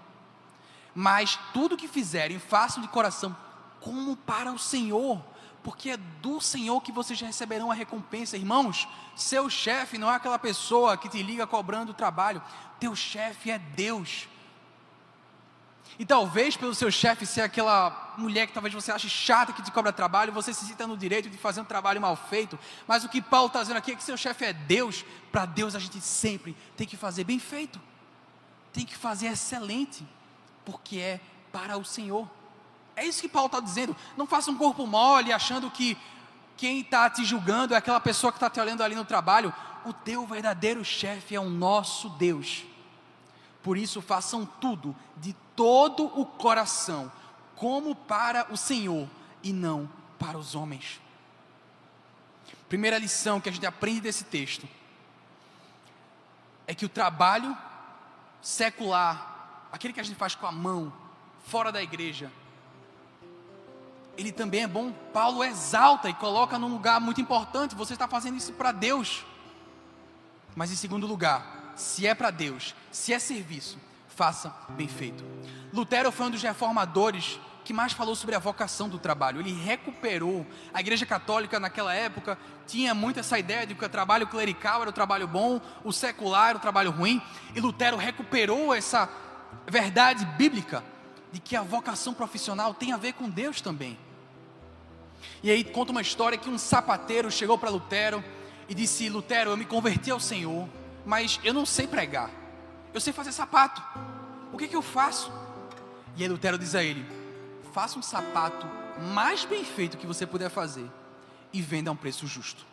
mas 0.95 1.37
tudo 1.53 1.77
que 1.77 1.87
fizerem, 1.87 2.39
façam 2.39 2.81
de 2.81 2.87
coração 2.87 3.35
como 3.79 4.15
para 4.15 4.51
o 4.51 4.59
Senhor, 4.59 5.21
porque 5.69 5.91
é 5.91 5.97
do 5.97 6.41
Senhor 6.41 6.81
que 6.81 6.91
vocês 6.91 7.21
receberão 7.21 7.69
a 7.69 7.75
recompensa. 7.75 8.35
Irmãos, 8.35 8.87
seu 9.15 9.47
chefe 9.51 9.99
não 9.99 10.09
é 10.09 10.15
aquela 10.15 10.39
pessoa 10.39 10.97
que 10.97 11.07
te 11.07 11.21
liga 11.21 11.45
cobrando 11.45 11.91
o 11.91 11.93
trabalho, 11.93 12.41
teu 12.79 12.95
chefe 12.95 13.51
é 13.51 13.59
Deus. 13.59 14.27
E 15.99 16.03
talvez 16.03 16.57
pelo 16.57 16.73
seu 16.73 16.89
chefe 16.89 17.23
ser 17.23 17.41
aquela 17.41 18.15
mulher 18.17 18.47
que 18.47 18.53
talvez 18.53 18.73
você 18.73 18.91
ache 18.91 19.07
chata 19.07 19.53
que 19.53 19.61
te 19.61 19.69
cobra 19.69 19.93
trabalho, 19.93 20.33
você 20.33 20.55
se 20.55 20.65
sinta 20.65 20.87
no 20.87 20.97
direito 20.97 21.29
de 21.29 21.37
fazer 21.37 21.61
um 21.61 21.65
trabalho 21.65 22.01
mal 22.01 22.15
feito. 22.15 22.57
Mas 22.87 23.03
o 23.03 23.09
que 23.09 23.21
Paulo 23.21 23.45
está 23.45 23.61
dizendo 23.61 23.77
aqui 23.77 23.91
é 23.91 23.95
que 23.95 24.03
seu 24.03 24.17
chefe 24.17 24.45
é 24.45 24.53
Deus. 24.53 25.05
Para 25.31 25.45
Deus 25.45 25.75
a 25.75 25.79
gente 25.79 26.01
sempre 26.01 26.57
tem 26.75 26.87
que 26.87 26.97
fazer 26.97 27.25
bem 27.25 27.37
feito, 27.37 27.79
tem 28.73 28.87
que 28.87 28.97
fazer 28.97 29.27
excelente, 29.27 30.03
porque 30.65 30.97
é 30.97 31.19
para 31.51 31.77
o 31.77 31.85
Senhor. 31.85 32.38
É 32.99 33.05
isso 33.05 33.21
que 33.21 33.29
Paulo 33.29 33.45
está 33.45 33.61
dizendo. 33.61 33.95
Não 34.17 34.27
faça 34.27 34.51
um 34.51 34.57
corpo 34.57 34.85
mole 34.85 35.31
achando 35.31 35.71
que 35.71 35.97
quem 36.57 36.81
está 36.81 37.09
te 37.09 37.23
julgando 37.23 37.73
é 37.73 37.77
aquela 37.77 38.01
pessoa 38.01 38.29
que 38.29 38.35
está 38.35 38.49
te 38.49 38.59
olhando 38.59 38.83
ali 38.83 38.93
no 38.93 39.05
trabalho. 39.05 39.53
O 39.85 39.93
teu 39.93 40.27
verdadeiro 40.27 40.83
chefe 40.83 41.33
é 41.33 41.39
o 41.39 41.49
nosso 41.49 42.09
Deus. 42.09 42.65
Por 43.63 43.77
isso, 43.77 44.01
façam 44.01 44.45
tudo 44.45 44.93
de 45.15 45.31
todo 45.55 46.07
o 46.19 46.25
coração, 46.25 47.09
como 47.55 47.95
para 47.95 48.51
o 48.51 48.57
Senhor 48.57 49.07
e 49.41 49.53
não 49.53 49.89
para 50.19 50.37
os 50.37 50.53
homens. 50.53 50.99
Primeira 52.67 52.97
lição 52.97 53.39
que 53.39 53.47
a 53.47 53.51
gente 53.51 53.65
aprende 53.65 54.01
desse 54.01 54.25
texto 54.25 54.67
é 56.67 56.75
que 56.75 56.85
o 56.85 56.89
trabalho 56.89 57.57
secular, 58.41 59.69
aquele 59.71 59.93
que 59.93 60.01
a 60.01 60.03
gente 60.03 60.17
faz 60.17 60.35
com 60.35 60.45
a 60.45 60.51
mão, 60.51 60.91
fora 61.45 61.71
da 61.71 61.81
igreja, 61.81 62.29
ele 64.19 64.31
também 64.31 64.63
é 64.63 64.67
bom. 64.67 64.91
Paulo 65.13 65.43
exalta 65.43 66.09
e 66.09 66.13
coloca 66.13 66.59
num 66.59 66.67
lugar 66.67 66.99
muito 66.99 67.21
importante: 67.21 67.73
você 67.73 67.93
está 67.93 68.07
fazendo 68.07 68.37
isso 68.37 68.53
para 68.53 68.71
Deus. 68.71 69.25
Mas 70.55 70.71
em 70.71 70.75
segundo 70.75 71.07
lugar, 71.07 71.73
se 71.75 72.05
é 72.05 72.13
para 72.13 72.29
Deus, 72.29 72.75
se 72.91 73.13
é 73.13 73.19
serviço, 73.19 73.77
faça 74.09 74.53
bem 74.69 74.87
feito. 74.87 75.23
Lutero 75.73 76.11
foi 76.11 76.27
um 76.27 76.31
dos 76.31 76.41
reformadores 76.41 77.39
que 77.63 77.71
mais 77.71 77.93
falou 77.93 78.15
sobre 78.15 78.35
a 78.35 78.39
vocação 78.39 78.89
do 78.89 78.99
trabalho. 78.99 79.39
Ele 79.39 79.53
recuperou. 79.53 80.45
A 80.73 80.81
Igreja 80.81 81.05
Católica 81.05 81.59
naquela 81.59 81.93
época 81.93 82.37
tinha 82.67 82.93
muito 82.93 83.19
essa 83.19 83.39
ideia 83.39 83.65
de 83.65 83.75
que 83.75 83.85
o 83.85 83.89
trabalho 83.89 84.27
clerical 84.27 84.81
era 84.81 84.89
o 84.89 84.93
trabalho 84.93 85.27
bom, 85.27 85.61
o 85.83 85.93
secular 85.93 86.49
era 86.49 86.57
o 86.57 86.61
trabalho 86.61 86.91
ruim. 86.91 87.21
E 87.55 87.61
Lutero 87.61 87.95
recuperou 87.95 88.73
essa 88.73 89.07
verdade 89.67 90.25
bíblica 90.25 90.83
de 91.31 91.39
que 91.39 91.55
a 91.55 91.61
vocação 91.61 92.13
profissional 92.13 92.73
tem 92.73 92.91
a 92.91 92.97
ver 92.97 93.13
com 93.13 93.29
Deus 93.29 93.61
também. 93.61 93.97
E 95.41 95.49
aí 95.49 95.63
conta 95.63 95.91
uma 95.91 96.01
história 96.01 96.37
que 96.37 96.49
um 96.49 96.57
sapateiro 96.57 97.31
chegou 97.31 97.57
para 97.57 97.69
Lutero 97.69 98.23
e 98.67 98.73
disse: 98.73 99.09
Lutero, 99.09 99.51
eu 99.51 99.57
me 99.57 99.65
converti 99.65 100.11
ao 100.11 100.19
Senhor, 100.19 100.67
mas 101.05 101.39
eu 101.43 101.53
não 101.53 101.65
sei 101.65 101.87
pregar. 101.87 102.29
Eu 102.93 102.99
sei 102.99 103.13
fazer 103.13 103.31
sapato. 103.31 103.81
O 104.51 104.57
que, 104.57 104.67
que 104.67 104.75
eu 104.75 104.81
faço? 104.81 105.31
E 106.15 106.23
aí 106.23 106.29
Lutero 106.29 106.57
diz 106.57 106.75
a 106.75 106.83
ele: 106.83 107.05
faça 107.73 107.97
um 107.97 108.01
sapato 108.01 108.67
mais 109.13 109.45
bem 109.45 109.63
feito 109.63 109.97
que 109.97 110.07
você 110.07 110.25
puder 110.25 110.49
fazer 110.49 110.89
e 111.53 111.61
venda 111.61 111.89
a 111.89 111.93
um 111.93 111.95
preço 111.95 112.27
justo. 112.27 112.65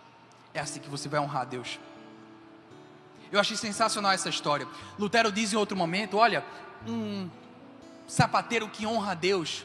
É 0.53 0.61
assim 0.61 0.80
que 0.80 0.88
você 0.88 1.09
vai 1.09 1.20
honrar 1.20 1.42
a 1.42 1.44
Deus. 1.44 1.78
Eu 3.30 3.40
achei 3.40 3.57
sensacional 3.57 4.12
essa 4.12 4.28
história. 4.28 4.66
Lutero 4.99 5.30
diz 5.30 5.53
em 5.53 5.57
outro 5.57 5.76
momento: 5.76 6.16
olha, 6.16 6.44
um 6.86 7.28
sapateiro 8.07 8.68
que 8.68 8.86
honra 8.86 9.12
a 9.12 9.14
Deus 9.14 9.64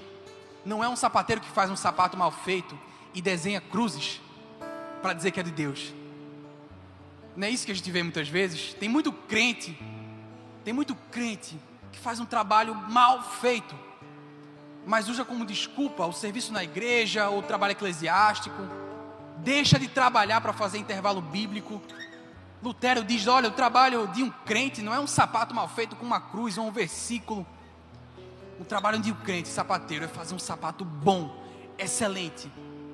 não 0.65 0.83
é 0.83 0.89
um 0.89 0.95
sapateiro 0.95 1.41
que 1.41 1.49
faz 1.49 1.69
um 1.69 1.75
sapato 1.75 2.17
mal 2.17 2.31
feito 2.31 2.77
e 3.13 3.21
desenha 3.21 3.59
cruzes 3.59 4.21
para 5.01 5.13
dizer 5.13 5.31
que 5.31 5.39
é 5.39 5.43
de 5.43 5.51
Deus. 5.51 5.93
Não 7.35 7.47
é 7.47 7.49
isso 7.49 7.65
que 7.65 7.71
a 7.71 7.75
gente 7.75 7.89
vê 7.89 8.03
muitas 8.03 8.27
vezes? 8.27 8.73
Tem 8.73 8.89
muito 8.89 9.11
crente, 9.11 9.77
tem 10.63 10.73
muito 10.73 10.95
crente 11.09 11.57
que 11.91 11.99
faz 11.99 12.19
um 12.19 12.25
trabalho 12.25 12.75
mal 12.75 13.23
feito, 13.23 13.75
mas 14.85 15.07
usa 15.07 15.23
como 15.23 15.45
desculpa 15.45 16.05
o 16.05 16.13
serviço 16.13 16.51
na 16.51 16.63
igreja 16.63 17.29
o 17.29 17.41
trabalho 17.41 17.71
eclesiástico, 17.71 18.61
deixa 19.37 19.79
de 19.79 19.87
trabalhar 19.87 20.41
para 20.41 20.53
fazer 20.53 20.77
intervalo 20.77 21.21
bíblico. 21.21 21.81
Lutero 22.61 23.03
diz: 23.03 23.27
olha, 23.27 23.49
o 23.49 23.53
trabalho 23.53 24.07
de 24.07 24.23
um 24.23 24.29
crente 24.45 24.81
não 24.81 24.93
é 24.93 24.99
um 24.99 25.07
sapato 25.07 25.53
mal 25.53 25.67
feito 25.67 25.95
com 25.95 26.05
uma 26.05 26.19
cruz 26.19 26.57
ou 26.57 26.67
um 26.67 26.71
versículo. 26.71 27.45
O 28.61 28.63
trabalho 28.63 28.99
de 28.99 29.11
um 29.11 29.15
crente 29.15 29.49
sapateiro 29.49 30.05
é 30.05 30.07
fazer 30.07 30.35
um 30.35 30.39
sapato 30.39 30.85
bom, 30.85 31.35
excelente 31.79 32.47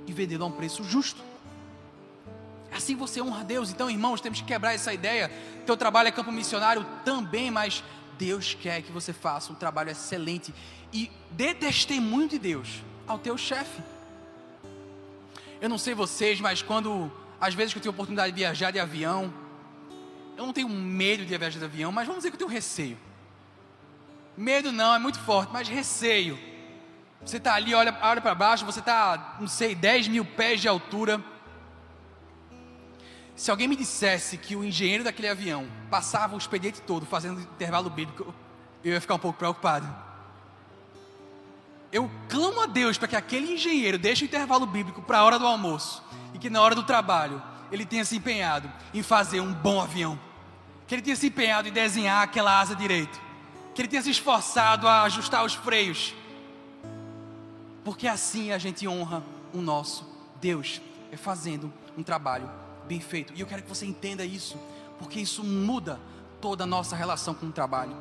e 0.08 0.14
vendê-lo 0.14 0.46
a 0.46 0.48
um 0.48 0.52
preço 0.52 0.82
justo. 0.82 1.22
Assim 2.72 2.96
você 2.96 3.22
honra 3.22 3.42
a 3.42 3.44
Deus. 3.44 3.70
Então, 3.70 3.90
irmãos, 3.90 4.22
temos 4.22 4.40
que 4.40 4.48
quebrar 4.48 4.74
essa 4.74 4.94
ideia. 4.94 5.30
Teu 5.66 5.76
trabalho 5.76 6.08
é 6.08 6.12
campo 6.14 6.32
missionário 6.32 6.86
também, 7.04 7.52
mas 7.52 7.84
Deus 8.18 8.54
quer 8.54 8.82
que 8.82 8.94
você 8.94 9.12
faça 9.12 9.52
um 9.52 9.56
trabalho 9.56 9.90
excelente 9.90 10.54
e 10.94 11.12
dê 11.32 11.54
testemunho 11.54 12.30
de 12.30 12.40
Deus 12.40 12.82
ao 13.06 13.20
teu 13.20 13.38
chefe. 13.38 13.82
Eu 15.60 15.68
não 15.68 15.78
sei 15.78 15.94
vocês, 15.94 16.40
mas 16.40 16.62
quando 16.62 17.12
às 17.42 17.54
vezes 17.54 17.74
que 17.74 17.80
eu 17.80 17.84
tenho 17.84 17.94
oportunidade 17.94 18.32
de 18.32 18.40
viajar 18.40 18.72
de 18.72 18.80
avião, 18.80 19.34
eu 20.38 20.46
não 20.46 20.54
tenho 20.54 20.70
medo 20.70 21.26
de 21.26 21.38
viajar 21.38 21.60
de 21.60 21.66
avião, 21.66 21.92
mas 21.92 22.08
vamos 22.08 22.20
dizer 22.20 22.30
que 22.30 22.36
eu 22.36 22.48
tenho 22.48 22.50
receio. 22.50 22.98
Medo 24.38 24.72
não, 24.72 24.94
é 24.94 25.00
muito 25.00 25.20
forte, 25.20 25.52
mas 25.52 25.68
receio. 25.68 26.38
Você 27.26 27.38
está 27.38 27.56
ali, 27.56 27.74
olha, 27.74 27.98
olha 28.02 28.22
para 28.22 28.36
baixo, 28.36 28.64
você 28.64 28.80
está, 28.80 29.36
não 29.40 29.48
sei, 29.48 29.74
10 29.74 30.08
mil 30.10 30.24
pés 30.24 30.62
de 30.62 30.68
altura. 30.68 31.22
Se 33.36 33.50
alguém 33.50 33.68
me 33.68 33.76
dissesse 33.76 34.38
que 34.38 34.56
o 34.56 34.64
engenheiro 34.64 35.04
daquele 35.04 35.28
avião 35.28 35.68
passava 35.90 36.36
o 36.36 36.38
expediente 36.38 36.82
todo 36.82 37.06
fazendo 37.06 37.42
intervalo 37.42 37.90
bíblico, 37.90 38.34
eu 38.84 38.94
ia 38.94 39.02
ficar 39.02 39.16
um 39.16 39.20
pouco 39.20 39.40
preocupado. 39.40 39.88
Eu 41.92 42.10
clamo 42.30 42.62
a 42.62 42.66
Deus 42.68 42.98
para 42.98 43.08
que 43.08 43.16
aquele 43.16 43.54
engenheiro 43.54 43.98
deixe 43.98 44.24
o 44.24 44.28
intervalo 44.28 44.66
bíblico 44.66 45.02
para 45.02 45.20
a 45.20 45.24
hora 45.24 45.40
do 45.40 45.48
almoço 45.48 46.04
e 46.34 46.38
que 46.38 46.50
na 46.50 46.62
hora 46.62 46.76
do 46.76 46.84
trabalho 46.84 47.42
ele 47.72 47.86
tenha 47.86 48.06
se 48.06 48.16
empenhado 48.16 48.72
em 48.94 49.02
fazer 49.02 49.40
um 49.40 49.54
bom 49.54 49.82
avião, 49.82 50.20
que 50.86 50.94
ele 50.94 51.02
tenha 51.02 51.16
se 51.16 51.28
empenhado 51.28 51.68
em 51.68 51.72
desenhar 51.72 52.24
aquela 52.24 52.60
asa 52.60 52.76
direito, 52.76 53.27
que 53.78 53.82
ele 53.84 53.90
tenha 53.90 54.02
se 54.02 54.10
esforçado 54.10 54.88
a 54.88 55.04
ajustar 55.04 55.46
os 55.46 55.54
freios, 55.54 56.16
porque 57.84 58.08
assim 58.08 58.52
a 58.52 58.58
gente 58.58 58.88
honra 58.88 59.22
o 59.54 59.62
nosso 59.62 60.04
Deus, 60.42 60.82
é 61.12 61.16
fazendo 61.16 61.72
um 61.96 62.02
trabalho 62.02 62.50
bem 62.88 63.00
feito. 63.00 63.34
E 63.36 63.40
eu 63.40 63.46
quero 63.46 63.62
que 63.62 63.70
você 63.70 63.86
entenda 63.86 64.26
isso, 64.26 64.58
porque 64.98 65.20
isso 65.20 65.44
muda 65.44 66.00
toda 66.42 66.64
a 66.64 66.68
nossa 66.68 66.96
relação 66.96 67.36
com 67.36 67.46
o 67.46 67.52
trabalho. 67.52 67.96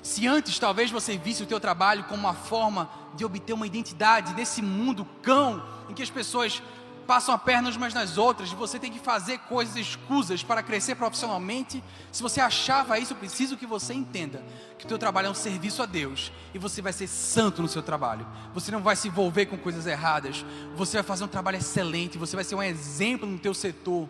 Se 0.00 0.26
antes 0.26 0.58
talvez 0.58 0.90
você 0.90 1.18
visse 1.18 1.42
o 1.42 1.46
teu 1.46 1.60
trabalho 1.60 2.04
como 2.04 2.20
uma 2.20 2.32
forma 2.32 2.88
de 3.14 3.22
obter 3.22 3.52
uma 3.52 3.66
identidade 3.66 4.32
nesse 4.32 4.62
mundo 4.62 5.06
cão, 5.20 5.62
em 5.90 5.92
que 5.92 6.02
as 6.02 6.08
pessoas 6.08 6.62
passam 7.06 7.34
a 7.34 7.38
perna 7.38 7.70
umas 7.70 7.94
nas 7.94 8.18
outras, 8.18 8.50
você 8.50 8.78
tem 8.78 8.92
que 8.92 8.98
fazer 8.98 9.38
coisas 9.40 9.76
escusas 9.76 10.42
para 10.42 10.62
crescer 10.62 10.96
profissionalmente. 10.96 11.82
Se 12.10 12.22
você 12.22 12.40
achava 12.40 12.98
isso, 12.98 13.12
eu 13.12 13.16
preciso 13.16 13.56
que 13.56 13.66
você 13.66 13.94
entenda 13.94 14.42
que 14.78 14.84
o 14.84 14.88
teu 14.88 14.98
trabalho 14.98 15.28
é 15.28 15.30
um 15.30 15.34
serviço 15.34 15.82
a 15.82 15.86
Deus 15.86 16.32
e 16.52 16.58
você 16.58 16.82
vai 16.82 16.92
ser 16.92 17.06
santo 17.06 17.62
no 17.62 17.68
seu 17.68 17.82
trabalho. 17.82 18.26
Você 18.52 18.70
não 18.70 18.82
vai 18.82 18.96
se 18.96 19.08
envolver 19.08 19.46
com 19.46 19.56
coisas 19.56 19.86
erradas. 19.86 20.44
Você 20.74 20.96
vai 20.96 21.04
fazer 21.04 21.24
um 21.24 21.28
trabalho 21.28 21.56
excelente, 21.56 22.18
você 22.18 22.34
vai 22.34 22.44
ser 22.44 22.54
um 22.56 22.62
exemplo 22.62 23.28
no 23.28 23.38
teu 23.38 23.54
setor, 23.54 24.08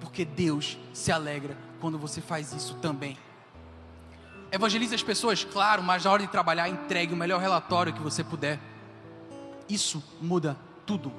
porque 0.00 0.24
Deus 0.24 0.76
se 0.92 1.10
alegra 1.10 1.56
quando 1.80 1.98
você 1.98 2.20
faz 2.20 2.52
isso 2.52 2.74
também. 2.74 3.16
Evangelize 4.52 4.94
as 4.94 5.02
pessoas, 5.02 5.44
claro, 5.44 5.82
mas 5.82 6.04
na 6.04 6.10
hora 6.10 6.22
de 6.22 6.28
trabalhar, 6.28 6.68
entregue 6.68 7.14
o 7.14 7.16
melhor 7.16 7.40
relatório 7.40 7.92
que 7.92 8.02
você 8.02 8.22
puder. 8.22 8.60
Isso 9.66 10.04
muda 10.20 10.58
tudo. 10.84 11.10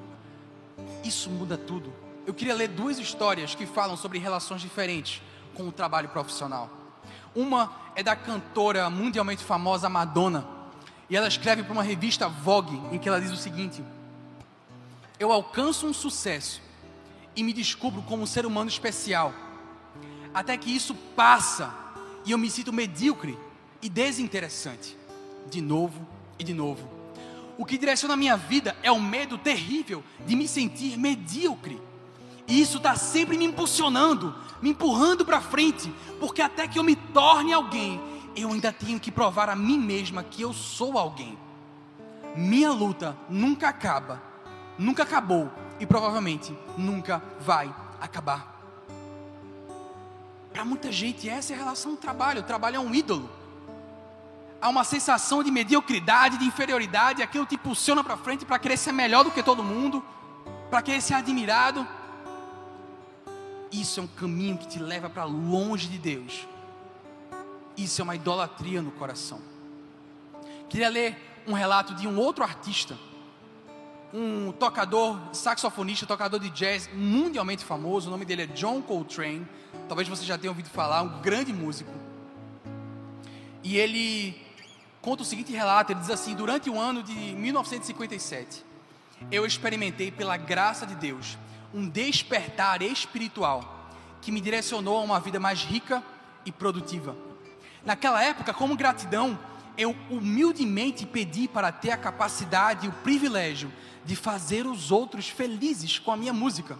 Isso 1.04 1.28
muda 1.28 1.58
tudo. 1.58 1.92
Eu 2.26 2.32
queria 2.32 2.54
ler 2.54 2.68
duas 2.68 2.98
histórias 2.98 3.54
que 3.54 3.66
falam 3.66 3.96
sobre 3.96 4.18
relações 4.18 4.62
diferentes 4.62 5.20
com 5.54 5.68
o 5.68 5.72
trabalho 5.72 6.08
profissional. 6.08 6.70
Uma 7.34 7.70
é 7.94 8.02
da 8.02 8.16
cantora 8.16 8.88
mundialmente 8.88 9.44
famosa 9.44 9.88
Madonna, 9.88 10.48
e 11.08 11.16
ela 11.16 11.28
escreve 11.28 11.62
para 11.62 11.72
uma 11.72 11.82
revista 11.82 12.28
Vogue, 12.28 12.80
em 12.90 12.98
que 12.98 13.08
ela 13.08 13.20
diz 13.20 13.30
o 13.30 13.36
seguinte: 13.36 13.84
Eu 15.18 15.30
alcanço 15.30 15.86
um 15.86 15.92
sucesso 15.92 16.62
e 17.36 17.42
me 17.42 17.52
descubro 17.52 18.02
como 18.02 18.22
um 18.22 18.26
ser 18.26 18.46
humano 18.46 18.70
especial. 18.70 19.32
Até 20.32 20.56
que 20.56 20.74
isso 20.74 20.94
passa 21.14 21.72
e 22.24 22.32
eu 22.32 22.38
me 22.38 22.50
sinto 22.50 22.72
medíocre 22.72 23.38
e 23.82 23.88
desinteressante. 23.88 24.96
De 25.50 25.60
novo 25.60 26.06
e 26.38 26.44
de 26.44 26.54
novo. 26.54 26.93
O 27.56 27.64
que 27.64 27.78
direciona 27.78 28.14
a 28.14 28.16
minha 28.16 28.36
vida 28.36 28.76
é 28.82 28.90
o 28.90 29.00
medo 29.00 29.38
terrível 29.38 30.02
de 30.26 30.34
me 30.34 30.48
sentir 30.48 30.98
medíocre. 30.98 31.80
E 32.46 32.60
isso 32.60 32.78
está 32.78 32.96
sempre 32.96 33.38
me 33.38 33.44
impulsionando, 33.44 34.34
me 34.60 34.70
empurrando 34.70 35.24
para 35.24 35.40
frente, 35.40 35.92
porque 36.20 36.42
até 36.42 36.66
que 36.66 36.78
eu 36.78 36.84
me 36.84 36.96
torne 36.96 37.52
alguém, 37.52 38.00
eu 38.36 38.50
ainda 38.50 38.72
tenho 38.72 38.98
que 38.98 39.12
provar 39.12 39.48
a 39.48 39.56
mim 39.56 39.78
mesma 39.78 40.22
que 40.22 40.42
eu 40.42 40.52
sou 40.52 40.98
alguém. 40.98 41.38
Minha 42.36 42.72
luta 42.72 43.16
nunca 43.30 43.68
acaba, 43.68 44.20
nunca 44.76 45.04
acabou 45.04 45.50
e 45.78 45.86
provavelmente 45.86 46.56
nunca 46.76 47.22
vai 47.40 47.72
acabar. 48.00 48.54
Para 50.52 50.64
muita 50.64 50.92
gente, 50.92 51.28
essa 51.28 51.52
é 51.52 51.56
a 51.56 51.58
relação 51.58 51.96
trabalho. 51.96 52.40
O 52.40 52.44
trabalho 52.44 52.76
é 52.76 52.80
um 52.80 52.94
ídolo. 52.94 53.28
Há 54.64 54.70
uma 54.70 54.82
sensação 54.82 55.42
de 55.42 55.50
mediocridade, 55.50 56.38
de 56.38 56.46
inferioridade, 56.46 57.22
aquilo 57.22 57.44
te 57.44 57.54
impulsiona 57.54 58.02
para 58.02 58.16
frente 58.16 58.46
para 58.46 58.58
querer 58.58 58.78
ser 58.78 58.92
melhor 58.92 59.22
do 59.22 59.30
que 59.30 59.42
todo 59.42 59.62
mundo, 59.62 60.02
para 60.70 60.80
querer 60.80 61.02
ser 61.02 61.12
admirado. 61.12 61.86
Isso 63.70 64.00
é 64.00 64.02
um 64.02 64.06
caminho 64.06 64.56
que 64.56 64.66
te 64.66 64.78
leva 64.78 65.10
para 65.10 65.24
longe 65.24 65.86
de 65.86 65.98
Deus. 65.98 66.48
Isso 67.76 68.00
é 68.00 68.04
uma 68.04 68.16
idolatria 68.16 68.80
no 68.80 68.90
coração. 68.90 69.38
Queria 70.70 70.88
ler 70.88 71.42
um 71.46 71.52
relato 71.52 71.94
de 71.94 72.08
um 72.08 72.18
outro 72.18 72.42
artista, 72.42 72.96
um 74.14 74.50
tocador, 74.50 75.20
saxofonista, 75.34 76.06
tocador 76.06 76.40
de 76.40 76.48
jazz 76.48 76.88
mundialmente 76.94 77.66
famoso. 77.66 78.08
O 78.08 78.10
nome 78.10 78.24
dele 78.24 78.44
é 78.44 78.46
John 78.46 78.80
Coltrane. 78.80 79.46
Talvez 79.88 80.08
você 80.08 80.24
já 80.24 80.38
tenha 80.38 80.50
ouvido 80.50 80.70
falar, 80.70 81.02
um 81.02 81.20
grande 81.20 81.52
músico. 81.52 81.92
E 83.62 83.76
ele 83.76 84.42
conta 85.04 85.22
o 85.22 85.26
seguinte 85.26 85.52
relato: 85.52 85.92
ele 85.92 86.00
diz 86.00 86.08
assim, 86.08 86.34
durante 86.34 86.70
o 86.70 86.80
ano 86.80 87.02
de 87.02 87.12
1957, 87.12 88.64
eu 89.30 89.44
experimentei 89.44 90.10
pela 90.10 90.38
graça 90.38 90.86
de 90.86 90.94
Deus 90.94 91.36
um 91.74 91.86
despertar 91.86 92.80
espiritual 92.80 93.90
que 94.22 94.32
me 94.32 94.40
direcionou 94.40 94.96
a 94.96 95.02
uma 95.02 95.20
vida 95.20 95.38
mais 95.38 95.62
rica 95.62 96.02
e 96.46 96.50
produtiva. 96.50 97.14
Naquela 97.84 98.22
época, 98.24 98.54
como 98.54 98.76
gratidão, 98.76 99.38
eu 99.76 99.94
humildemente 100.08 101.04
pedi 101.04 101.46
para 101.46 101.70
ter 101.70 101.90
a 101.90 101.98
capacidade 101.98 102.86
e 102.86 102.88
o 102.88 102.92
privilégio 102.92 103.70
de 104.06 104.16
fazer 104.16 104.66
os 104.66 104.90
outros 104.90 105.28
felizes 105.28 105.98
com 105.98 106.12
a 106.12 106.16
minha 106.16 106.32
música. 106.32 106.78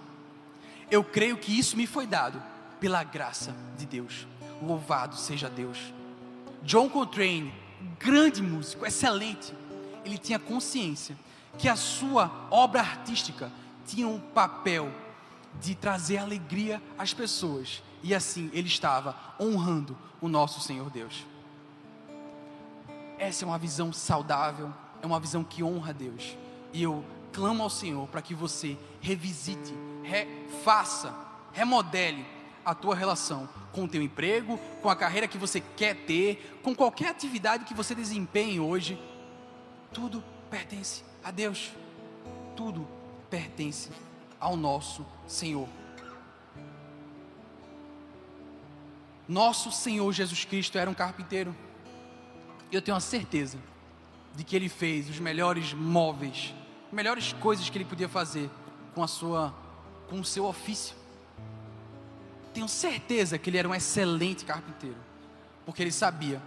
Eu 0.91 1.05
creio 1.05 1.37
que 1.37 1.59
isso 1.59 1.77
me 1.77 1.87
foi 1.87 2.07
dado 2.07 2.43
pela 2.81 3.03
graça 3.03 3.55
de 3.77 3.85
Deus. 3.85 4.27
Louvado 4.63 5.17
seja 5.17 5.51
Deus. 5.51 5.93
John 6.63 6.89
Coltrane, 6.89 7.53
grande 7.99 8.43
músico, 8.43 8.87
excelente, 8.87 9.55
ele 10.05 10.19
tinha 10.19 10.39
consciência 10.39 11.17
que 11.59 11.69
a 11.69 11.77
sua 11.77 12.31
obra 12.51 12.81
artística 12.81 13.51
tinha 13.87 14.09
um 14.09 14.19
papel 14.19 14.91
de 15.61 15.75
trazer 15.75 16.19
alegria 16.19 16.83
às 16.99 17.15
pessoas. 17.15 17.83
E 18.03 18.15
assim 18.15 18.51
ele 18.53 18.69
estava 18.69 19.17
honrando 19.41 19.97
o 20.21 20.29
nosso 20.29 20.61
Senhor 20.61 20.91
Deus. 20.91 21.25
Essa 23.19 23.45
é 23.45 23.49
uma 23.49 23.59
visão 23.59 23.93
saudável, 23.93 24.73
é 25.01 25.07
uma 25.07 25.21
visão 25.21 25.45
que 25.45 25.63
honra 25.63 25.91
a 25.91 25.93
Deus. 25.93 26.37
E 26.73 26.83
eu 26.83 27.05
clamo 27.33 27.63
ao 27.63 27.71
Senhor 27.71 28.09
para 28.09 28.23
que 28.23 28.35
você 28.35 28.77
revisite, 29.01 29.75
refaça, 30.03 31.15
remodele 31.53 32.34
a 32.65 32.75
tua 32.75 32.95
relação 32.95 33.49
com 33.73 33.85
o 33.85 33.89
teu 33.89 34.01
emprego, 34.03 34.59
com 34.81 34.89
a 34.89 34.97
carreira 34.97 35.29
que 35.29 35.37
você 35.37 35.61
quer 35.61 35.95
ter, 36.07 36.61
com 36.63 36.75
qualquer 36.75 37.11
atividade 37.11 37.65
que 37.65 37.75
você 37.75 37.95
desempenhe 37.95 38.61
hoje. 38.61 38.99
Tudo 39.93 40.23
pertence 40.51 41.03
a 41.23 41.31
Deus. 41.31 41.73
Tudo 42.57 42.87
pertence 43.29 43.91
ao 44.39 44.57
nosso 44.57 45.05
Senhor. 45.27 45.69
Nosso 49.29 49.73
Senhor 49.73 50.13
Jesus 50.13 50.45
Cristo 50.45 50.79
era 50.79 50.89
um 50.89 50.95
carpinteiro. 50.95 51.55
Eu 52.71 52.83
tenho 52.83 52.97
a 52.97 53.01
certeza 53.01 53.59
de 54.35 54.45
que 54.45 54.55
ele 54.55 54.69
fez 54.69 55.09
os 55.09 55.19
melhores 55.19 55.73
móveis, 55.73 56.55
melhores 56.93 57.33
coisas 57.33 57.69
que 57.71 57.79
ele 57.79 57.85
podia 57.85 58.09
fazer 58.09 58.51
com 58.95 59.03
a 59.03 59.09
sua 59.09 59.55
com 60.09 60.21
o 60.21 60.25
seu 60.25 60.45
ofício. 60.45 60.95
Tenho 62.55 62.69
certeza 62.69 63.37
que 63.37 63.51
ele 63.51 63.59
era 63.59 63.69
um 63.69 63.75
excelente 63.75 64.45
carpinteiro, 64.45 64.97
porque 65.67 65.83
ele 65.83 65.93
sabia 65.93 66.41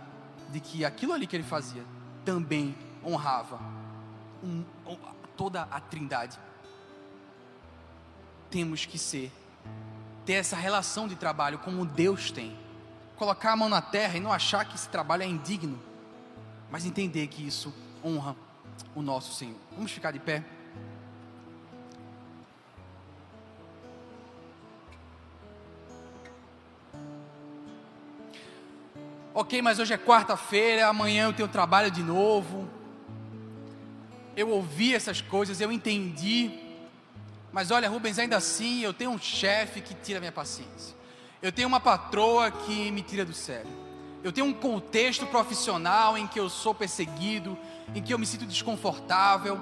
de 0.49 0.59
que 0.59 0.85
aquilo 0.85 1.13
ali 1.13 1.27
que 1.27 1.35
ele 1.35 1.43
fazia 1.43 1.83
também 2.23 2.75
honrava 3.05 3.59
um, 4.43 4.63
toda 5.35 5.63
a 5.63 5.79
Trindade 5.79 6.39
temos 8.49 8.85
que 8.85 8.97
ser, 8.97 9.31
ter 10.25 10.33
essa 10.33 10.55
relação 10.55 11.07
de 11.07 11.15
trabalho 11.15 11.59
como 11.59 11.85
Deus 11.85 12.31
tem. 12.31 12.57
Colocar 13.17 13.51
a 13.51 13.55
mão 13.55 13.67
na 13.67 13.81
terra 13.81 14.17
e 14.17 14.19
não 14.19 14.31
achar 14.31 14.63
que 14.63 14.75
esse 14.75 14.87
trabalho 14.87 15.23
é 15.23 15.25
indigno, 15.25 15.77
mas 16.71 16.85
entender 16.85 17.27
que 17.27 17.45
isso 17.45 17.73
honra 18.03 18.35
o 18.95 19.01
nosso 19.01 19.33
Senhor. 19.33 19.57
Vamos 19.71 19.91
ficar 19.91 20.11
de 20.11 20.19
pé. 20.19 20.45
Ok, 29.39 29.61
mas 29.61 29.77
hoje 29.77 29.93
é 29.93 29.97
quarta-feira, 29.99 30.87
amanhã 30.87 31.25
eu 31.25 31.33
tenho 31.33 31.47
trabalho 31.47 31.91
de 31.91 32.01
novo. 32.01 32.67
Eu 34.35 34.49
ouvi 34.49 34.95
essas 34.95 35.21
coisas, 35.21 35.61
eu 35.61 35.71
entendi 35.71 36.67
mas 37.51 37.71
olha, 37.71 37.89
Rubens, 37.89 38.19
ainda 38.19 38.37
assim 38.37 38.81
eu 38.81 38.93
tenho 38.93 39.09
um 39.09 39.17
chefe 39.17 39.81
que 39.81 39.95
tira 39.95 40.19
minha 40.19 40.31
paciência. 40.31 40.95
Eu 41.41 41.51
tenho 41.51 41.67
uma 41.67 41.79
patroa 41.79 42.51
que 42.51 42.91
me 42.91 43.01
tira 43.01 43.25
do 43.25 43.33
sério. 43.33 43.71
Eu 44.23 44.31
tenho 44.31 44.45
um 44.45 44.53
contexto 44.53 45.25
profissional 45.25 46.15
em 46.17 46.27
que 46.27 46.39
eu 46.39 46.49
sou 46.49 46.75
perseguido, 46.75 47.57
em 47.95 48.01
que 48.03 48.13
eu 48.13 48.19
me 48.19 48.27
sinto 48.27 48.45
desconfortável. 48.45 49.59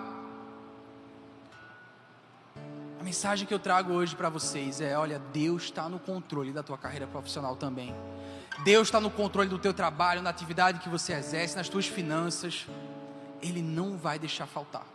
A 2.99 3.03
mensagem 3.03 3.47
que 3.47 3.53
eu 3.53 3.59
trago 3.59 3.93
hoje 3.93 4.13
para 4.13 4.27
vocês 4.27 4.81
é: 4.81 4.97
olha, 4.97 5.17
Deus 5.31 5.63
está 5.63 5.87
no 5.87 5.97
controle 5.97 6.51
da 6.51 6.63
tua 6.63 6.77
carreira 6.77 7.07
profissional 7.07 7.55
também. 7.55 7.95
Deus 8.63 8.87
está 8.87 8.99
no 8.99 9.11
controle 9.11 9.49
do 9.49 9.59
teu 9.59 9.73
trabalho, 9.73 10.21
na 10.21 10.29
atividade 10.29 10.79
que 10.79 10.89
você 10.89 11.13
exerce, 11.13 11.55
nas 11.55 11.69
tuas 11.69 11.87
finanças. 11.87 12.65
Ele 13.41 13.61
não 13.61 13.97
vai 13.97 14.17
deixar 14.17 14.45
faltar. 14.45 14.85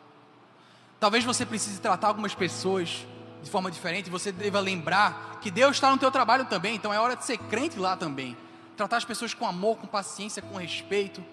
Talvez 0.99 1.25
você 1.25 1.47
precise 1.47 1.81
tratar 1.81 2.09
algumas 2.09 2.35
pessoas 2.35 3.07
de 3.43 3.51
forma 3.51 3.71
diferente, 3.71 4.11
você 4.11 4.31
deva 4.31 4.61
lembrar 4.61 5.39
que 5.41 5.51
Deus 5.51 5.77
está 5.77 5.91
no 5.91 5.99
teu 5.99 6.11
trabalho 6.11 6.45
também, 6.45 6.75
então 6.75 6.93
é 6.93 7.01
hora 7.01 7.17
de 7.17 7.25
ser 7.25 7.39
crente 7.39 7.79
lá 7.79 7.97
também. 7.97 8.37
Tratar 8.77 8.99
as 8.99 9.05
pessoas 9.05 9.33
com 9.33 9.47
amor, 9.47 9.79
com 9.79 9.87
paciência, 9.87 10.43
com 10.43 10.57
respeito. 10.57 11.25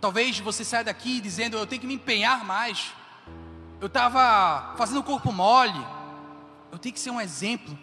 Talvez 0.00 0.38
você 0.38 0.64
saia 0.64 0.84
daqui 0.84 1.20
dizendo: 1.20 1.56
Eu 1.56 1.66
tenho 1.66 1.80
que 1.80 1.86
me 1.86 1.94
empenhar 1.94 2.44
mais. 2.44 2.92
Eu 3.80 3.86
estava 3.86 4.74
fazendo 4.76 5.00
o 5.00 5.02
corpo 5.02 5.32
mole. 5.32 5.86
Eu 6.70 6.78
tenho 6.78 6.92
que 6.92 7.00
ser 7.00 7.10
um 7.10 7.20
exemplo. 7.20 7.76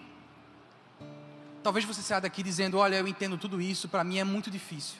Talvez 1.66 1.84
você 1.84 2.04
saia 2.04 2.22
daqui 2.22 2.44
dizendo: 2.44 2.78
Olha, 2.78 2.96
eu 2.96 3.08
entendo 3.08 3.40
tudo 3.40 3.60
isso, 3.60 3.90
para 3.90 4.04
mim 4.04 4.20
é 4.20 4.24
muito 4.24 4.52
difícil. 4.52 4.98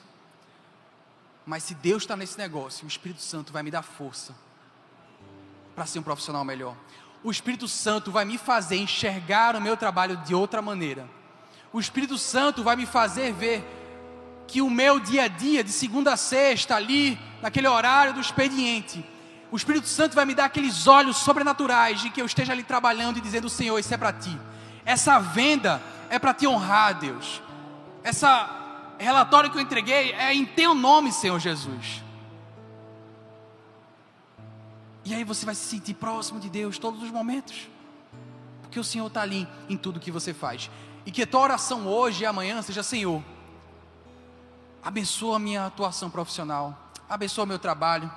Mas 1.46 1.62
se 1.62 1.76
Deus 1.76 2.02
está 2.02 2.16
nesse 2.16 2.36
negócio, 2.36 2.84
o 2.84 2.88
Espírito 2.88 3.22
Santo 3.22 3.52
vai 3.52 3.62
me 3.62 3.70
dar 3.70 3.82
força 3.82 4.34
para 5.76 5.86
ser 5.86 6.00
um 6.00 6.02
profissional 6.02 6.44
melhor. 6.44 6.74
O 7.22 7.30
Espírito 7.30 7.68
Santo 7.68 8.10
vai 8.10 8.24
me 8.24 8.36
fazer 8.36 8.78
enxergar 8.78 9.54
o 9.54 9.60
meu 9.60 9.76
trabalho 9.76 10.16
de 10.16 10.34
outra 10.34 10.60
maneira. 10.60 11.08
O 11.72 11.78
Espírito 11.78 12.18
Santo 12.18 12.64
vai 12.64 12.74
me 12.74 12.84
fazer 12.84 13.32
ver 13.32 13.64
que 14.48 14.60
o 14.60 14.68
meu 14.68 14.98
dia 14.98 15.22
a 15.22 15.28
dia, 15.28 15.62
de 15.62 15.70
segunda 15.70 16.14
a 16.14 16.16
sexta, 16.16 16.74
ali, 16.74 17.16
naquele 17.40 17.68
horário 17.68 18.12
do 18.12 18.20
expediente, 18.20 19.08
o 19.52 19.56
Espírito 19.56 19.86
Santo 19.86 20.16
vai 20.16 20.24
me 20.24 20.34
dar 20.34 20.46
aqueles 20.46 20.88
olhos 20.88 21.18
sobrenaturais 21.18 22.00
de 22.00 22.10
que 22.10 22.20
eu 22.20 22.26
esteja 22.26 22.52
ali 22.52 22.64
trabalhando 22.64 23.18
e 23.18 23.20
dizendo: 23.20 23.48
Senhor, 23.48 23.78
isso 23.78 23.94
é 23.94 23.96
para 23.96 24.12
ti. 24.12 24.36
Essa 24.84 25.20
venda 25.20 25.80
é 26.10 26.18
para 26.18 26.34
te 26.34 26.46
honrar, 26.46 26.98
Deus. 26.98 27.42
Essa 28.02 28.48
relatório 28.98 29.50
que 29.50 29.58
eu 29.58 29.62
entreguei 29.62 30.12
é 30.12 30.32
em 30.32 30.44
teu 30.44 30.74
nome, 30.74 31.12
Senhor 31.12 31.38
Jesus. 31.38 32.02
E 35.04 35.14
aí 35.14 35.22
você 35.24 35.46
vai 35.46 35.54
se 35.54 35.64
sentir 35.64 35.94
próximo 35.94 36.40
de 36.40 36.48
Deus 36.48 36.78
todos 36.78 37.02
os 37.02 37.10
momentos. 37.10 37.68
Porque 38.62 38.80
o 38.80 38.84
Senhor 38.84 39.06
está 39.06 39.22
ali 39.22 39.46
em 39.68 39.76
tudo 39.76 40.00
que 40.00 40.10
você 40.10 40.34
faz. 40.34 40.70
E 41.04 41.10
que 41.10 41.22
a 41.22 41.26
tua 41.26 41.40
oração 41.40 41.86
hoje 41.86 42.24
e 42.24 42.26
amanhã 42.26 42.60
seja: 42.62 42.82
Senhor, 42.82 43.22
abençoa 44.82 45.36
a 45.36 45.38
minha 45.38 45.66
atuação 45.66 46.10
profissional, 46.10 46.76
abençoa 47.08 47.46
meu 47.46 47.58
trabalho. 47.58 48.10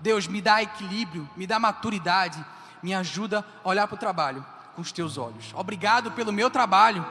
Deus, 0.00 0.28
me 0.28 0.40
dá 0.40 0.62
equilíbrio, 0.62 1.28
me 1.36 1.46
dá 1.46 1.58
maturidade, 1.58 2.44
me 2.82 2.94
ajuda 2.94 3.44
a 3.64 3.68
olhar 3.68 3.88
para 3.88 3.96
o 3.96 3.98
trabalho 3.98 4.44
com 4.78 4.82
os 4.82 4.92
teus 4.92 5.18
olhos. 5.18 5.52
Obrigado 5.54 6.12
pelo 6.12 6.32
meu 6.32 6.48
trabalho. 6.48 7.04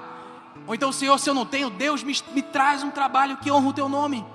Ou 0.65 0.73
então, 0.73 0.89
Senhor, 0.89 1.19
se 1.19 1.29
eu 1.29 1.33
não 1.33 1.45
tenho, 1.45 1.69
Deus 1.69 2.01
me, 2.01 2.15
me 2.33 2.41
traz 2.41 2.81
um 2.81 2.89
trabalho 2.89 3.35
que 3.35 3.51
honra 3.51 3.67
o 3.67 3.73
teu 3.73 3.89
nome. 3.89 4.25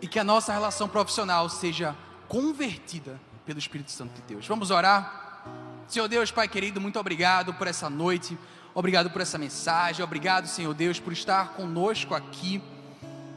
E 0.00 0.06
que 0.06 0.16
a 0.16 0.22
nossa 0.22 0.52
relação 0.52 0.88
profissional 0.88 1.48
seja 1.48 1.96
convertida 2.28 3.20
pelo 3.44 3.58
Espírito 3.58 3.90
Santo 3.90 4.14
de 4.14 4.22
Deus. 4.22 4.46
Vamos 4.46 4.70
orar? 4.70 5.42
Senhor 5.88 6.06
Deus, 6.06 6.30
Pai 6.30 6.46
querido, 6.46 6.80
muito 6.80 7.00
obrigado 7.00 7.52
por 7.54 7.66
essa 7.66 7.90
noite. 7.90 8.38
Obrigado 8.72 9.10
por 9.10 9.20
essa 9.20 9.36
mensagem. 9.36 10.04
Obrigado, 10.04 10.46
Senhor 10.46 10.72
Deus, 10.72 11.00
por 11.00 11.12
estar 11.12 11.54
conosco 11.54 12.14
aqui. 12.14 12.62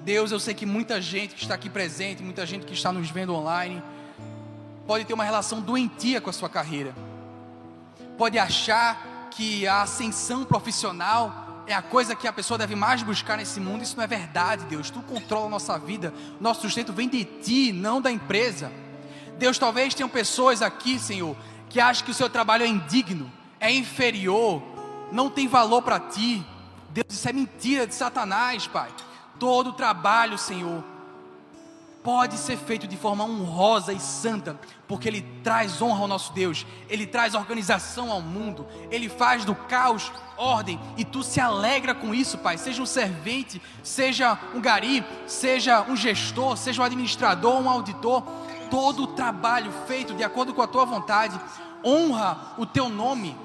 Deus, 0.04 0.32
eu 0.32 0.40
sei 0.40 0.54
que 0.54 0.68
muita 0.68 1.02
gente 1.02 1.34
que 1.34 1.42
está 1.42 1.56
aqui 1.56 1.70
presente, 1.70 2.22
muita 2.22 2.46
gente 2.46 2.64
que 2.68 2.74
está 2.74 2.94
nos 2.94 3.10
vendo 3.10 3.34
online, 3.34 3.82
pode 4.86 5.04
ter 5.06 5.16
uma 5.16 5.24
relação 5.24 5.62
doentia 5.62 6.22
com 6.22 6.30
a 6.30 6.34
sua 6.34 6.48
carreira. 6.48 6.94
Pode 8.22 8.38
achar 8.38 9.30
que 9.32 9.68
a 9.68 9.82
ascensão 9.82 10.46
profissional 10.46 11.64
é 11.66 11.74
a 11.74 11.82
coisa 11.82 12.16
que 12.16 12.28
a 12.28 12.32
pessoa 12.32 12.56
deve 12.56 12.76
mais 12.76 13.02
buscar 13.02 13.36
nesse 13.36 13.60
mundo. 13.60 13.82
Isso 13.82 13.98
não 13.98 14.04
é 14.04 14.08
verdade, 14.08 14.64
Deus. 14.66 14.92
Tu 14.92 15.02
controla 15.02 15.48
a 15.48 15.50
nossa 15.50 15.80
vida. 15.80 16.14
Nosso 16.40 16.62
sustento 16.62 16.94
vem 16.94 17.10
de 17.10 17.26
ti, 17.26 17.72
não 17.72 18.00
da 18.00 18.12
empresa. 18.12 18.72
Deus, 19.40 19.58
talvez 19.58 19.96
tenham 19.96 20.08
pessoas 20.08 20.62
aqui, 20.62 21.00
Senhor, 21.00 21.36
que 21.68 21.80
acham 21.80 22.06
que 22.06 22.12
o 22.12 22.14
seu 22.14 22.30
trabalho 22.30 22.64
é 22.64 22.68
indigno, 22.68 23.28
é 23.60 23.74
inferior, 23.74 24.62
não 25.12 25.28
tem 25.28 25.48
valor 25.48 25.82
para 25.82 26.00
ti. 26.00 26.46
Deus, 26.92 27.08
isso 27.10 27.28
é 27.28 27.34
mentira 27.34 27.88
de 27.88 27.96
Satanás, 27.96 28.68
Pai. 28.68 28.92
Todo 29.40 29.74
trabalho, 29.74 30.38
Senhor, 30.38 30.84
pode 32.04 32.38
ser 32.38 32.58
feito 32.58 32.88
de 32.88 32.98
forma 32.98 33.24
honrosa 33.24 33.94
e 33.94 34.00
santa, 34.00 34.60
porque 34.88 35.08
ele 35.08 35.22
traz 35.44 35.82
honra 35.82 36.02
ao 36.02 36.08
nosso 36.08 36.34
Deus, 36.34 36.66
ele 36.90 37.06
traz 37.06 37.36
organização 37.36 38.12
ao 38.12 38.22
mundo, 38.22 38.66
ele 38.90 39.08
faz 39.08 39.46
do 39.46 39.54
caos 39.54 40.12
ordem 40.38 40.80
e 40.98 41.06
tu 41.06 41.24
se 41.24 41.40
alegra 41.40 41.94
com 41.94 42.14
isso, 42.14 42.38
Pai. 42.38 42.58
Seja 42.58 42.82
um 42.82 42.86
servente, 42.86 43.62
seja 43.84 44.38
um 44.54 44.62
gari, 44.62 45.06
seja 45.28 45.82
um 45.84 45.96
gestor, 45.96 46.58
seja 46.58 46.82
um 46.82 46.86
administrador, 46.86 47.62
um 47.62 47.70
auditor, 47.70 48.24
todo 48.70 49.04
o 49.04 49.08
trabalho 49.08 49.72
feito 49.88 50.14
de 50.14 50.24
acordo 50.24 50.54
com 50.54 50.62
a 50.62 50.68
tua 50.68 50.86
vontade 50.86 51.40
honra 51.84 52.54
o 52.58 52.66
teu 52.66 52.90
nome 52.90 53.36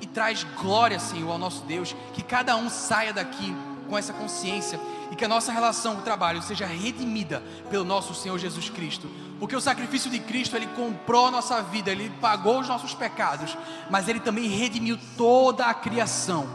e 0.00 0.06
traz 0.06 0.44
glória, 0.60 0.98
Senhor, 0.98 1.30
ao 1.30 1.38
nosso 1.38 1.62
Deus. 1.64 1.94
Que 2.12 2.22
cada 2.22 2.56
um 2.56 2.68
saia 2.68 3.12
daqui 3.12 3.54
com 3.90 3.98
essa 3.98 4.12
consciência 4.12 4.80
e 5.10 5.16
que 5.16 5.24
a 5.24 5.28
nossa 5.28 5.50
relação 5.50 5.96
com 5.96 6.00
o 6.00 6.04
trabalho 6.04 6.40
seja 6.40 6.64
redimida 6.64 7.42
pelo 7.68 7.84
nosso 7.84 8.14
Senhor 8.14 8.38
Jesus 8.38 8.70
Cristo. 8.70 9.10
Porque 9.40 9.56
o 9.56 9.60
sacrifício 9.60 10.08
de 10.10 10.20
Cristo, 10.20 10.56
ele 10.56 10.68
comprou 10.68 11.26
a 11.26 11.30
nossa 11.30 11.60
vida, 11.60 11.90
ele 11.90 12.08
pagou 12.20 12.60
os 12.60 12.68
nossos 12.68 12.94
pecados, 12.94 13.58
mas 13.90 14.08
ele 14.08 14.20
também 14.20 14.46
redimiu 14.46 14.96
toda 15.16 15.66
a 15.66 15.74
criação. 15.74 16.48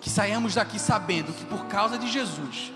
Que 0.00 0.10
saiamos 0.10 0.54
daqui 0.54 0.78
sabendo 0.78 1.32
que 1.32 1.46
por 1.46 1.64
causa 1.64 1.98
de 1.98 2.08
Jesus, 2.08 2.72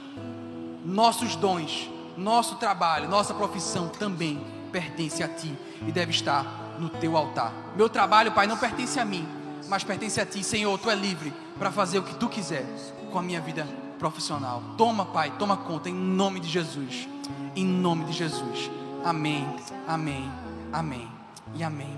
nossos 0.85 1.37
dons, 1.37 1.91
nosso 2.17 2.57
trabalho, 2.57 3.09
nossa 3.09 3.35
profissão 3.35 3.89
também 3.89 4.43
pertence 4.73 5.23
a 5.23 5.29
ti 5.29 5.55
e 5.87 5.93
deve 5.93 6.11
estar 6.11 6.45
no 6.79 6.89
teu 6.89 7.17
altar. 7.17 7.53
Meu 7.77 7.89
trabalho, 7.89 8.33
Pai, 8.33 8.47
não 8.47 8.57
pertence 8.57 8.99
a 8.99 9.05
mim, 9.05 9.29
mas 9.69 9.85
pertence 9.85 10.21
a 10.21 10.27
ti, 10.27 10.43
Senhor. 10.43 10.77
Tu 10.79 10.91
é 10.91 10.95
livre 10.95 11.33
para 11.59 11.71
fazer 11.71 11.99
o 11.99 12.03
que 12.03 12.15
tu 12.15 12.29
quiser 12.29 12.65
com 13.13 13.19
a 13.19 13.23
minha 13.23 13.41
vida 13.41 13.69
profissional. 13.99 14.63
Toma, 14.77 15.05
Pai, 15.05 15.33
toma 15.39 15.57
conta 15.57 15.89
em 15.89 15.95
nome 15.95 16.41
de 16.41 16.49
Jesus. 16.49 17.07
Em 17.55 17.65
nome 17.65 18.07
de 18.07 18.13
Jesus. 18.13 18.71
Amém. 19.05 19.47
Amém. 19.87 20.29
Amém. 20.73 21.09
E 21.55 21.63
amém. 21.63 21.97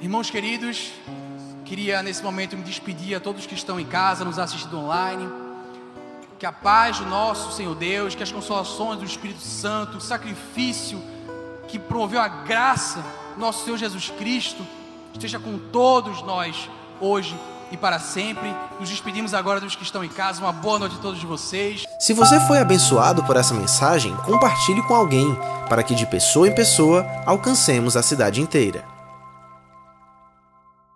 Irmãos 0.00 0.28
queridos, 0.28 0.92
queria 1.64 2.02
nesse 2.02 2.22
momento 2.22 2.56
me 2.56 2.62
despedir 2.62 3.16
a 3.16 3.20
todos 3.20 3.46
que 3.46 3.54
estão 3.54 3.80
em 3.80 3.86
casa, 3.86 4.24
nos 4.24 4.38
assistindo 4.38 4.78
online. 4.78 5.26
Que 6.38 6.44
a 6.44 6.52
paz 6.52 6.98
do 6.98 7.06
nosso 7.06 7.52
Senhor 7.52 7.74
Deus, 7.74 8.14
que 8.14 8.22
as 8.22 8.30
consolações 8.30 8.98
do 8.98 9.06
Espírito 9.06 9.40
Santo, 9.40 9.96
o 9.96 10.00
sacrifício 10.00 11.02
que 11.66 11.78
promoveu 11.78 12.20
a 12.20 12.28
graça, 12.28 13.02
nosso 13.38 13.64
Senhor 13.64 13.78
Jesus 13.78 14.10
Cristo, 14.10 14.64
esteja 15.14 15.38
com 15.38 15.58
todos 15.58 16.22
nós 16.22 16.68
hoje 17.00 17.34
e 17.70 17.76
para 17.76 17.98
sempre. 17.98 18.54
Nos 18.78 18.88
despedimos 18.88 19.34
agora 19.34 19.60
dos 19.60 19.76
que 19.76 19.82
estão 19.82 20.04
em 20.04 20.08
casa. 20.08 20.40
Uma 20.40 20.52
boa 20.52 20.78
noite 20.78 20.96
a 20.98 21.02
todos 21.02 21.22
vocês. 21.22 21.84
Se 21.98 22.12
você 22.12 22.38
foi 22.40 22.58
abençoado 22.58 23.22
por 23.24 23.36
essa 23.36 23.54
mensagem, 23.54 24.14
compartilhe 24.24 24.82
com 24.82 24.94
alguém, 24.94 25.36
para 25.68 25.82
que 25.82 25.94
de 25.94 26.06
pessoa 26.06 26.48
em 26.48 26.54
pessoa 26.54 27.06
alcancemos 27.26 27.96
a 27.96 28.02
cidade 28.02 28.40
inteira. 28.40 28.93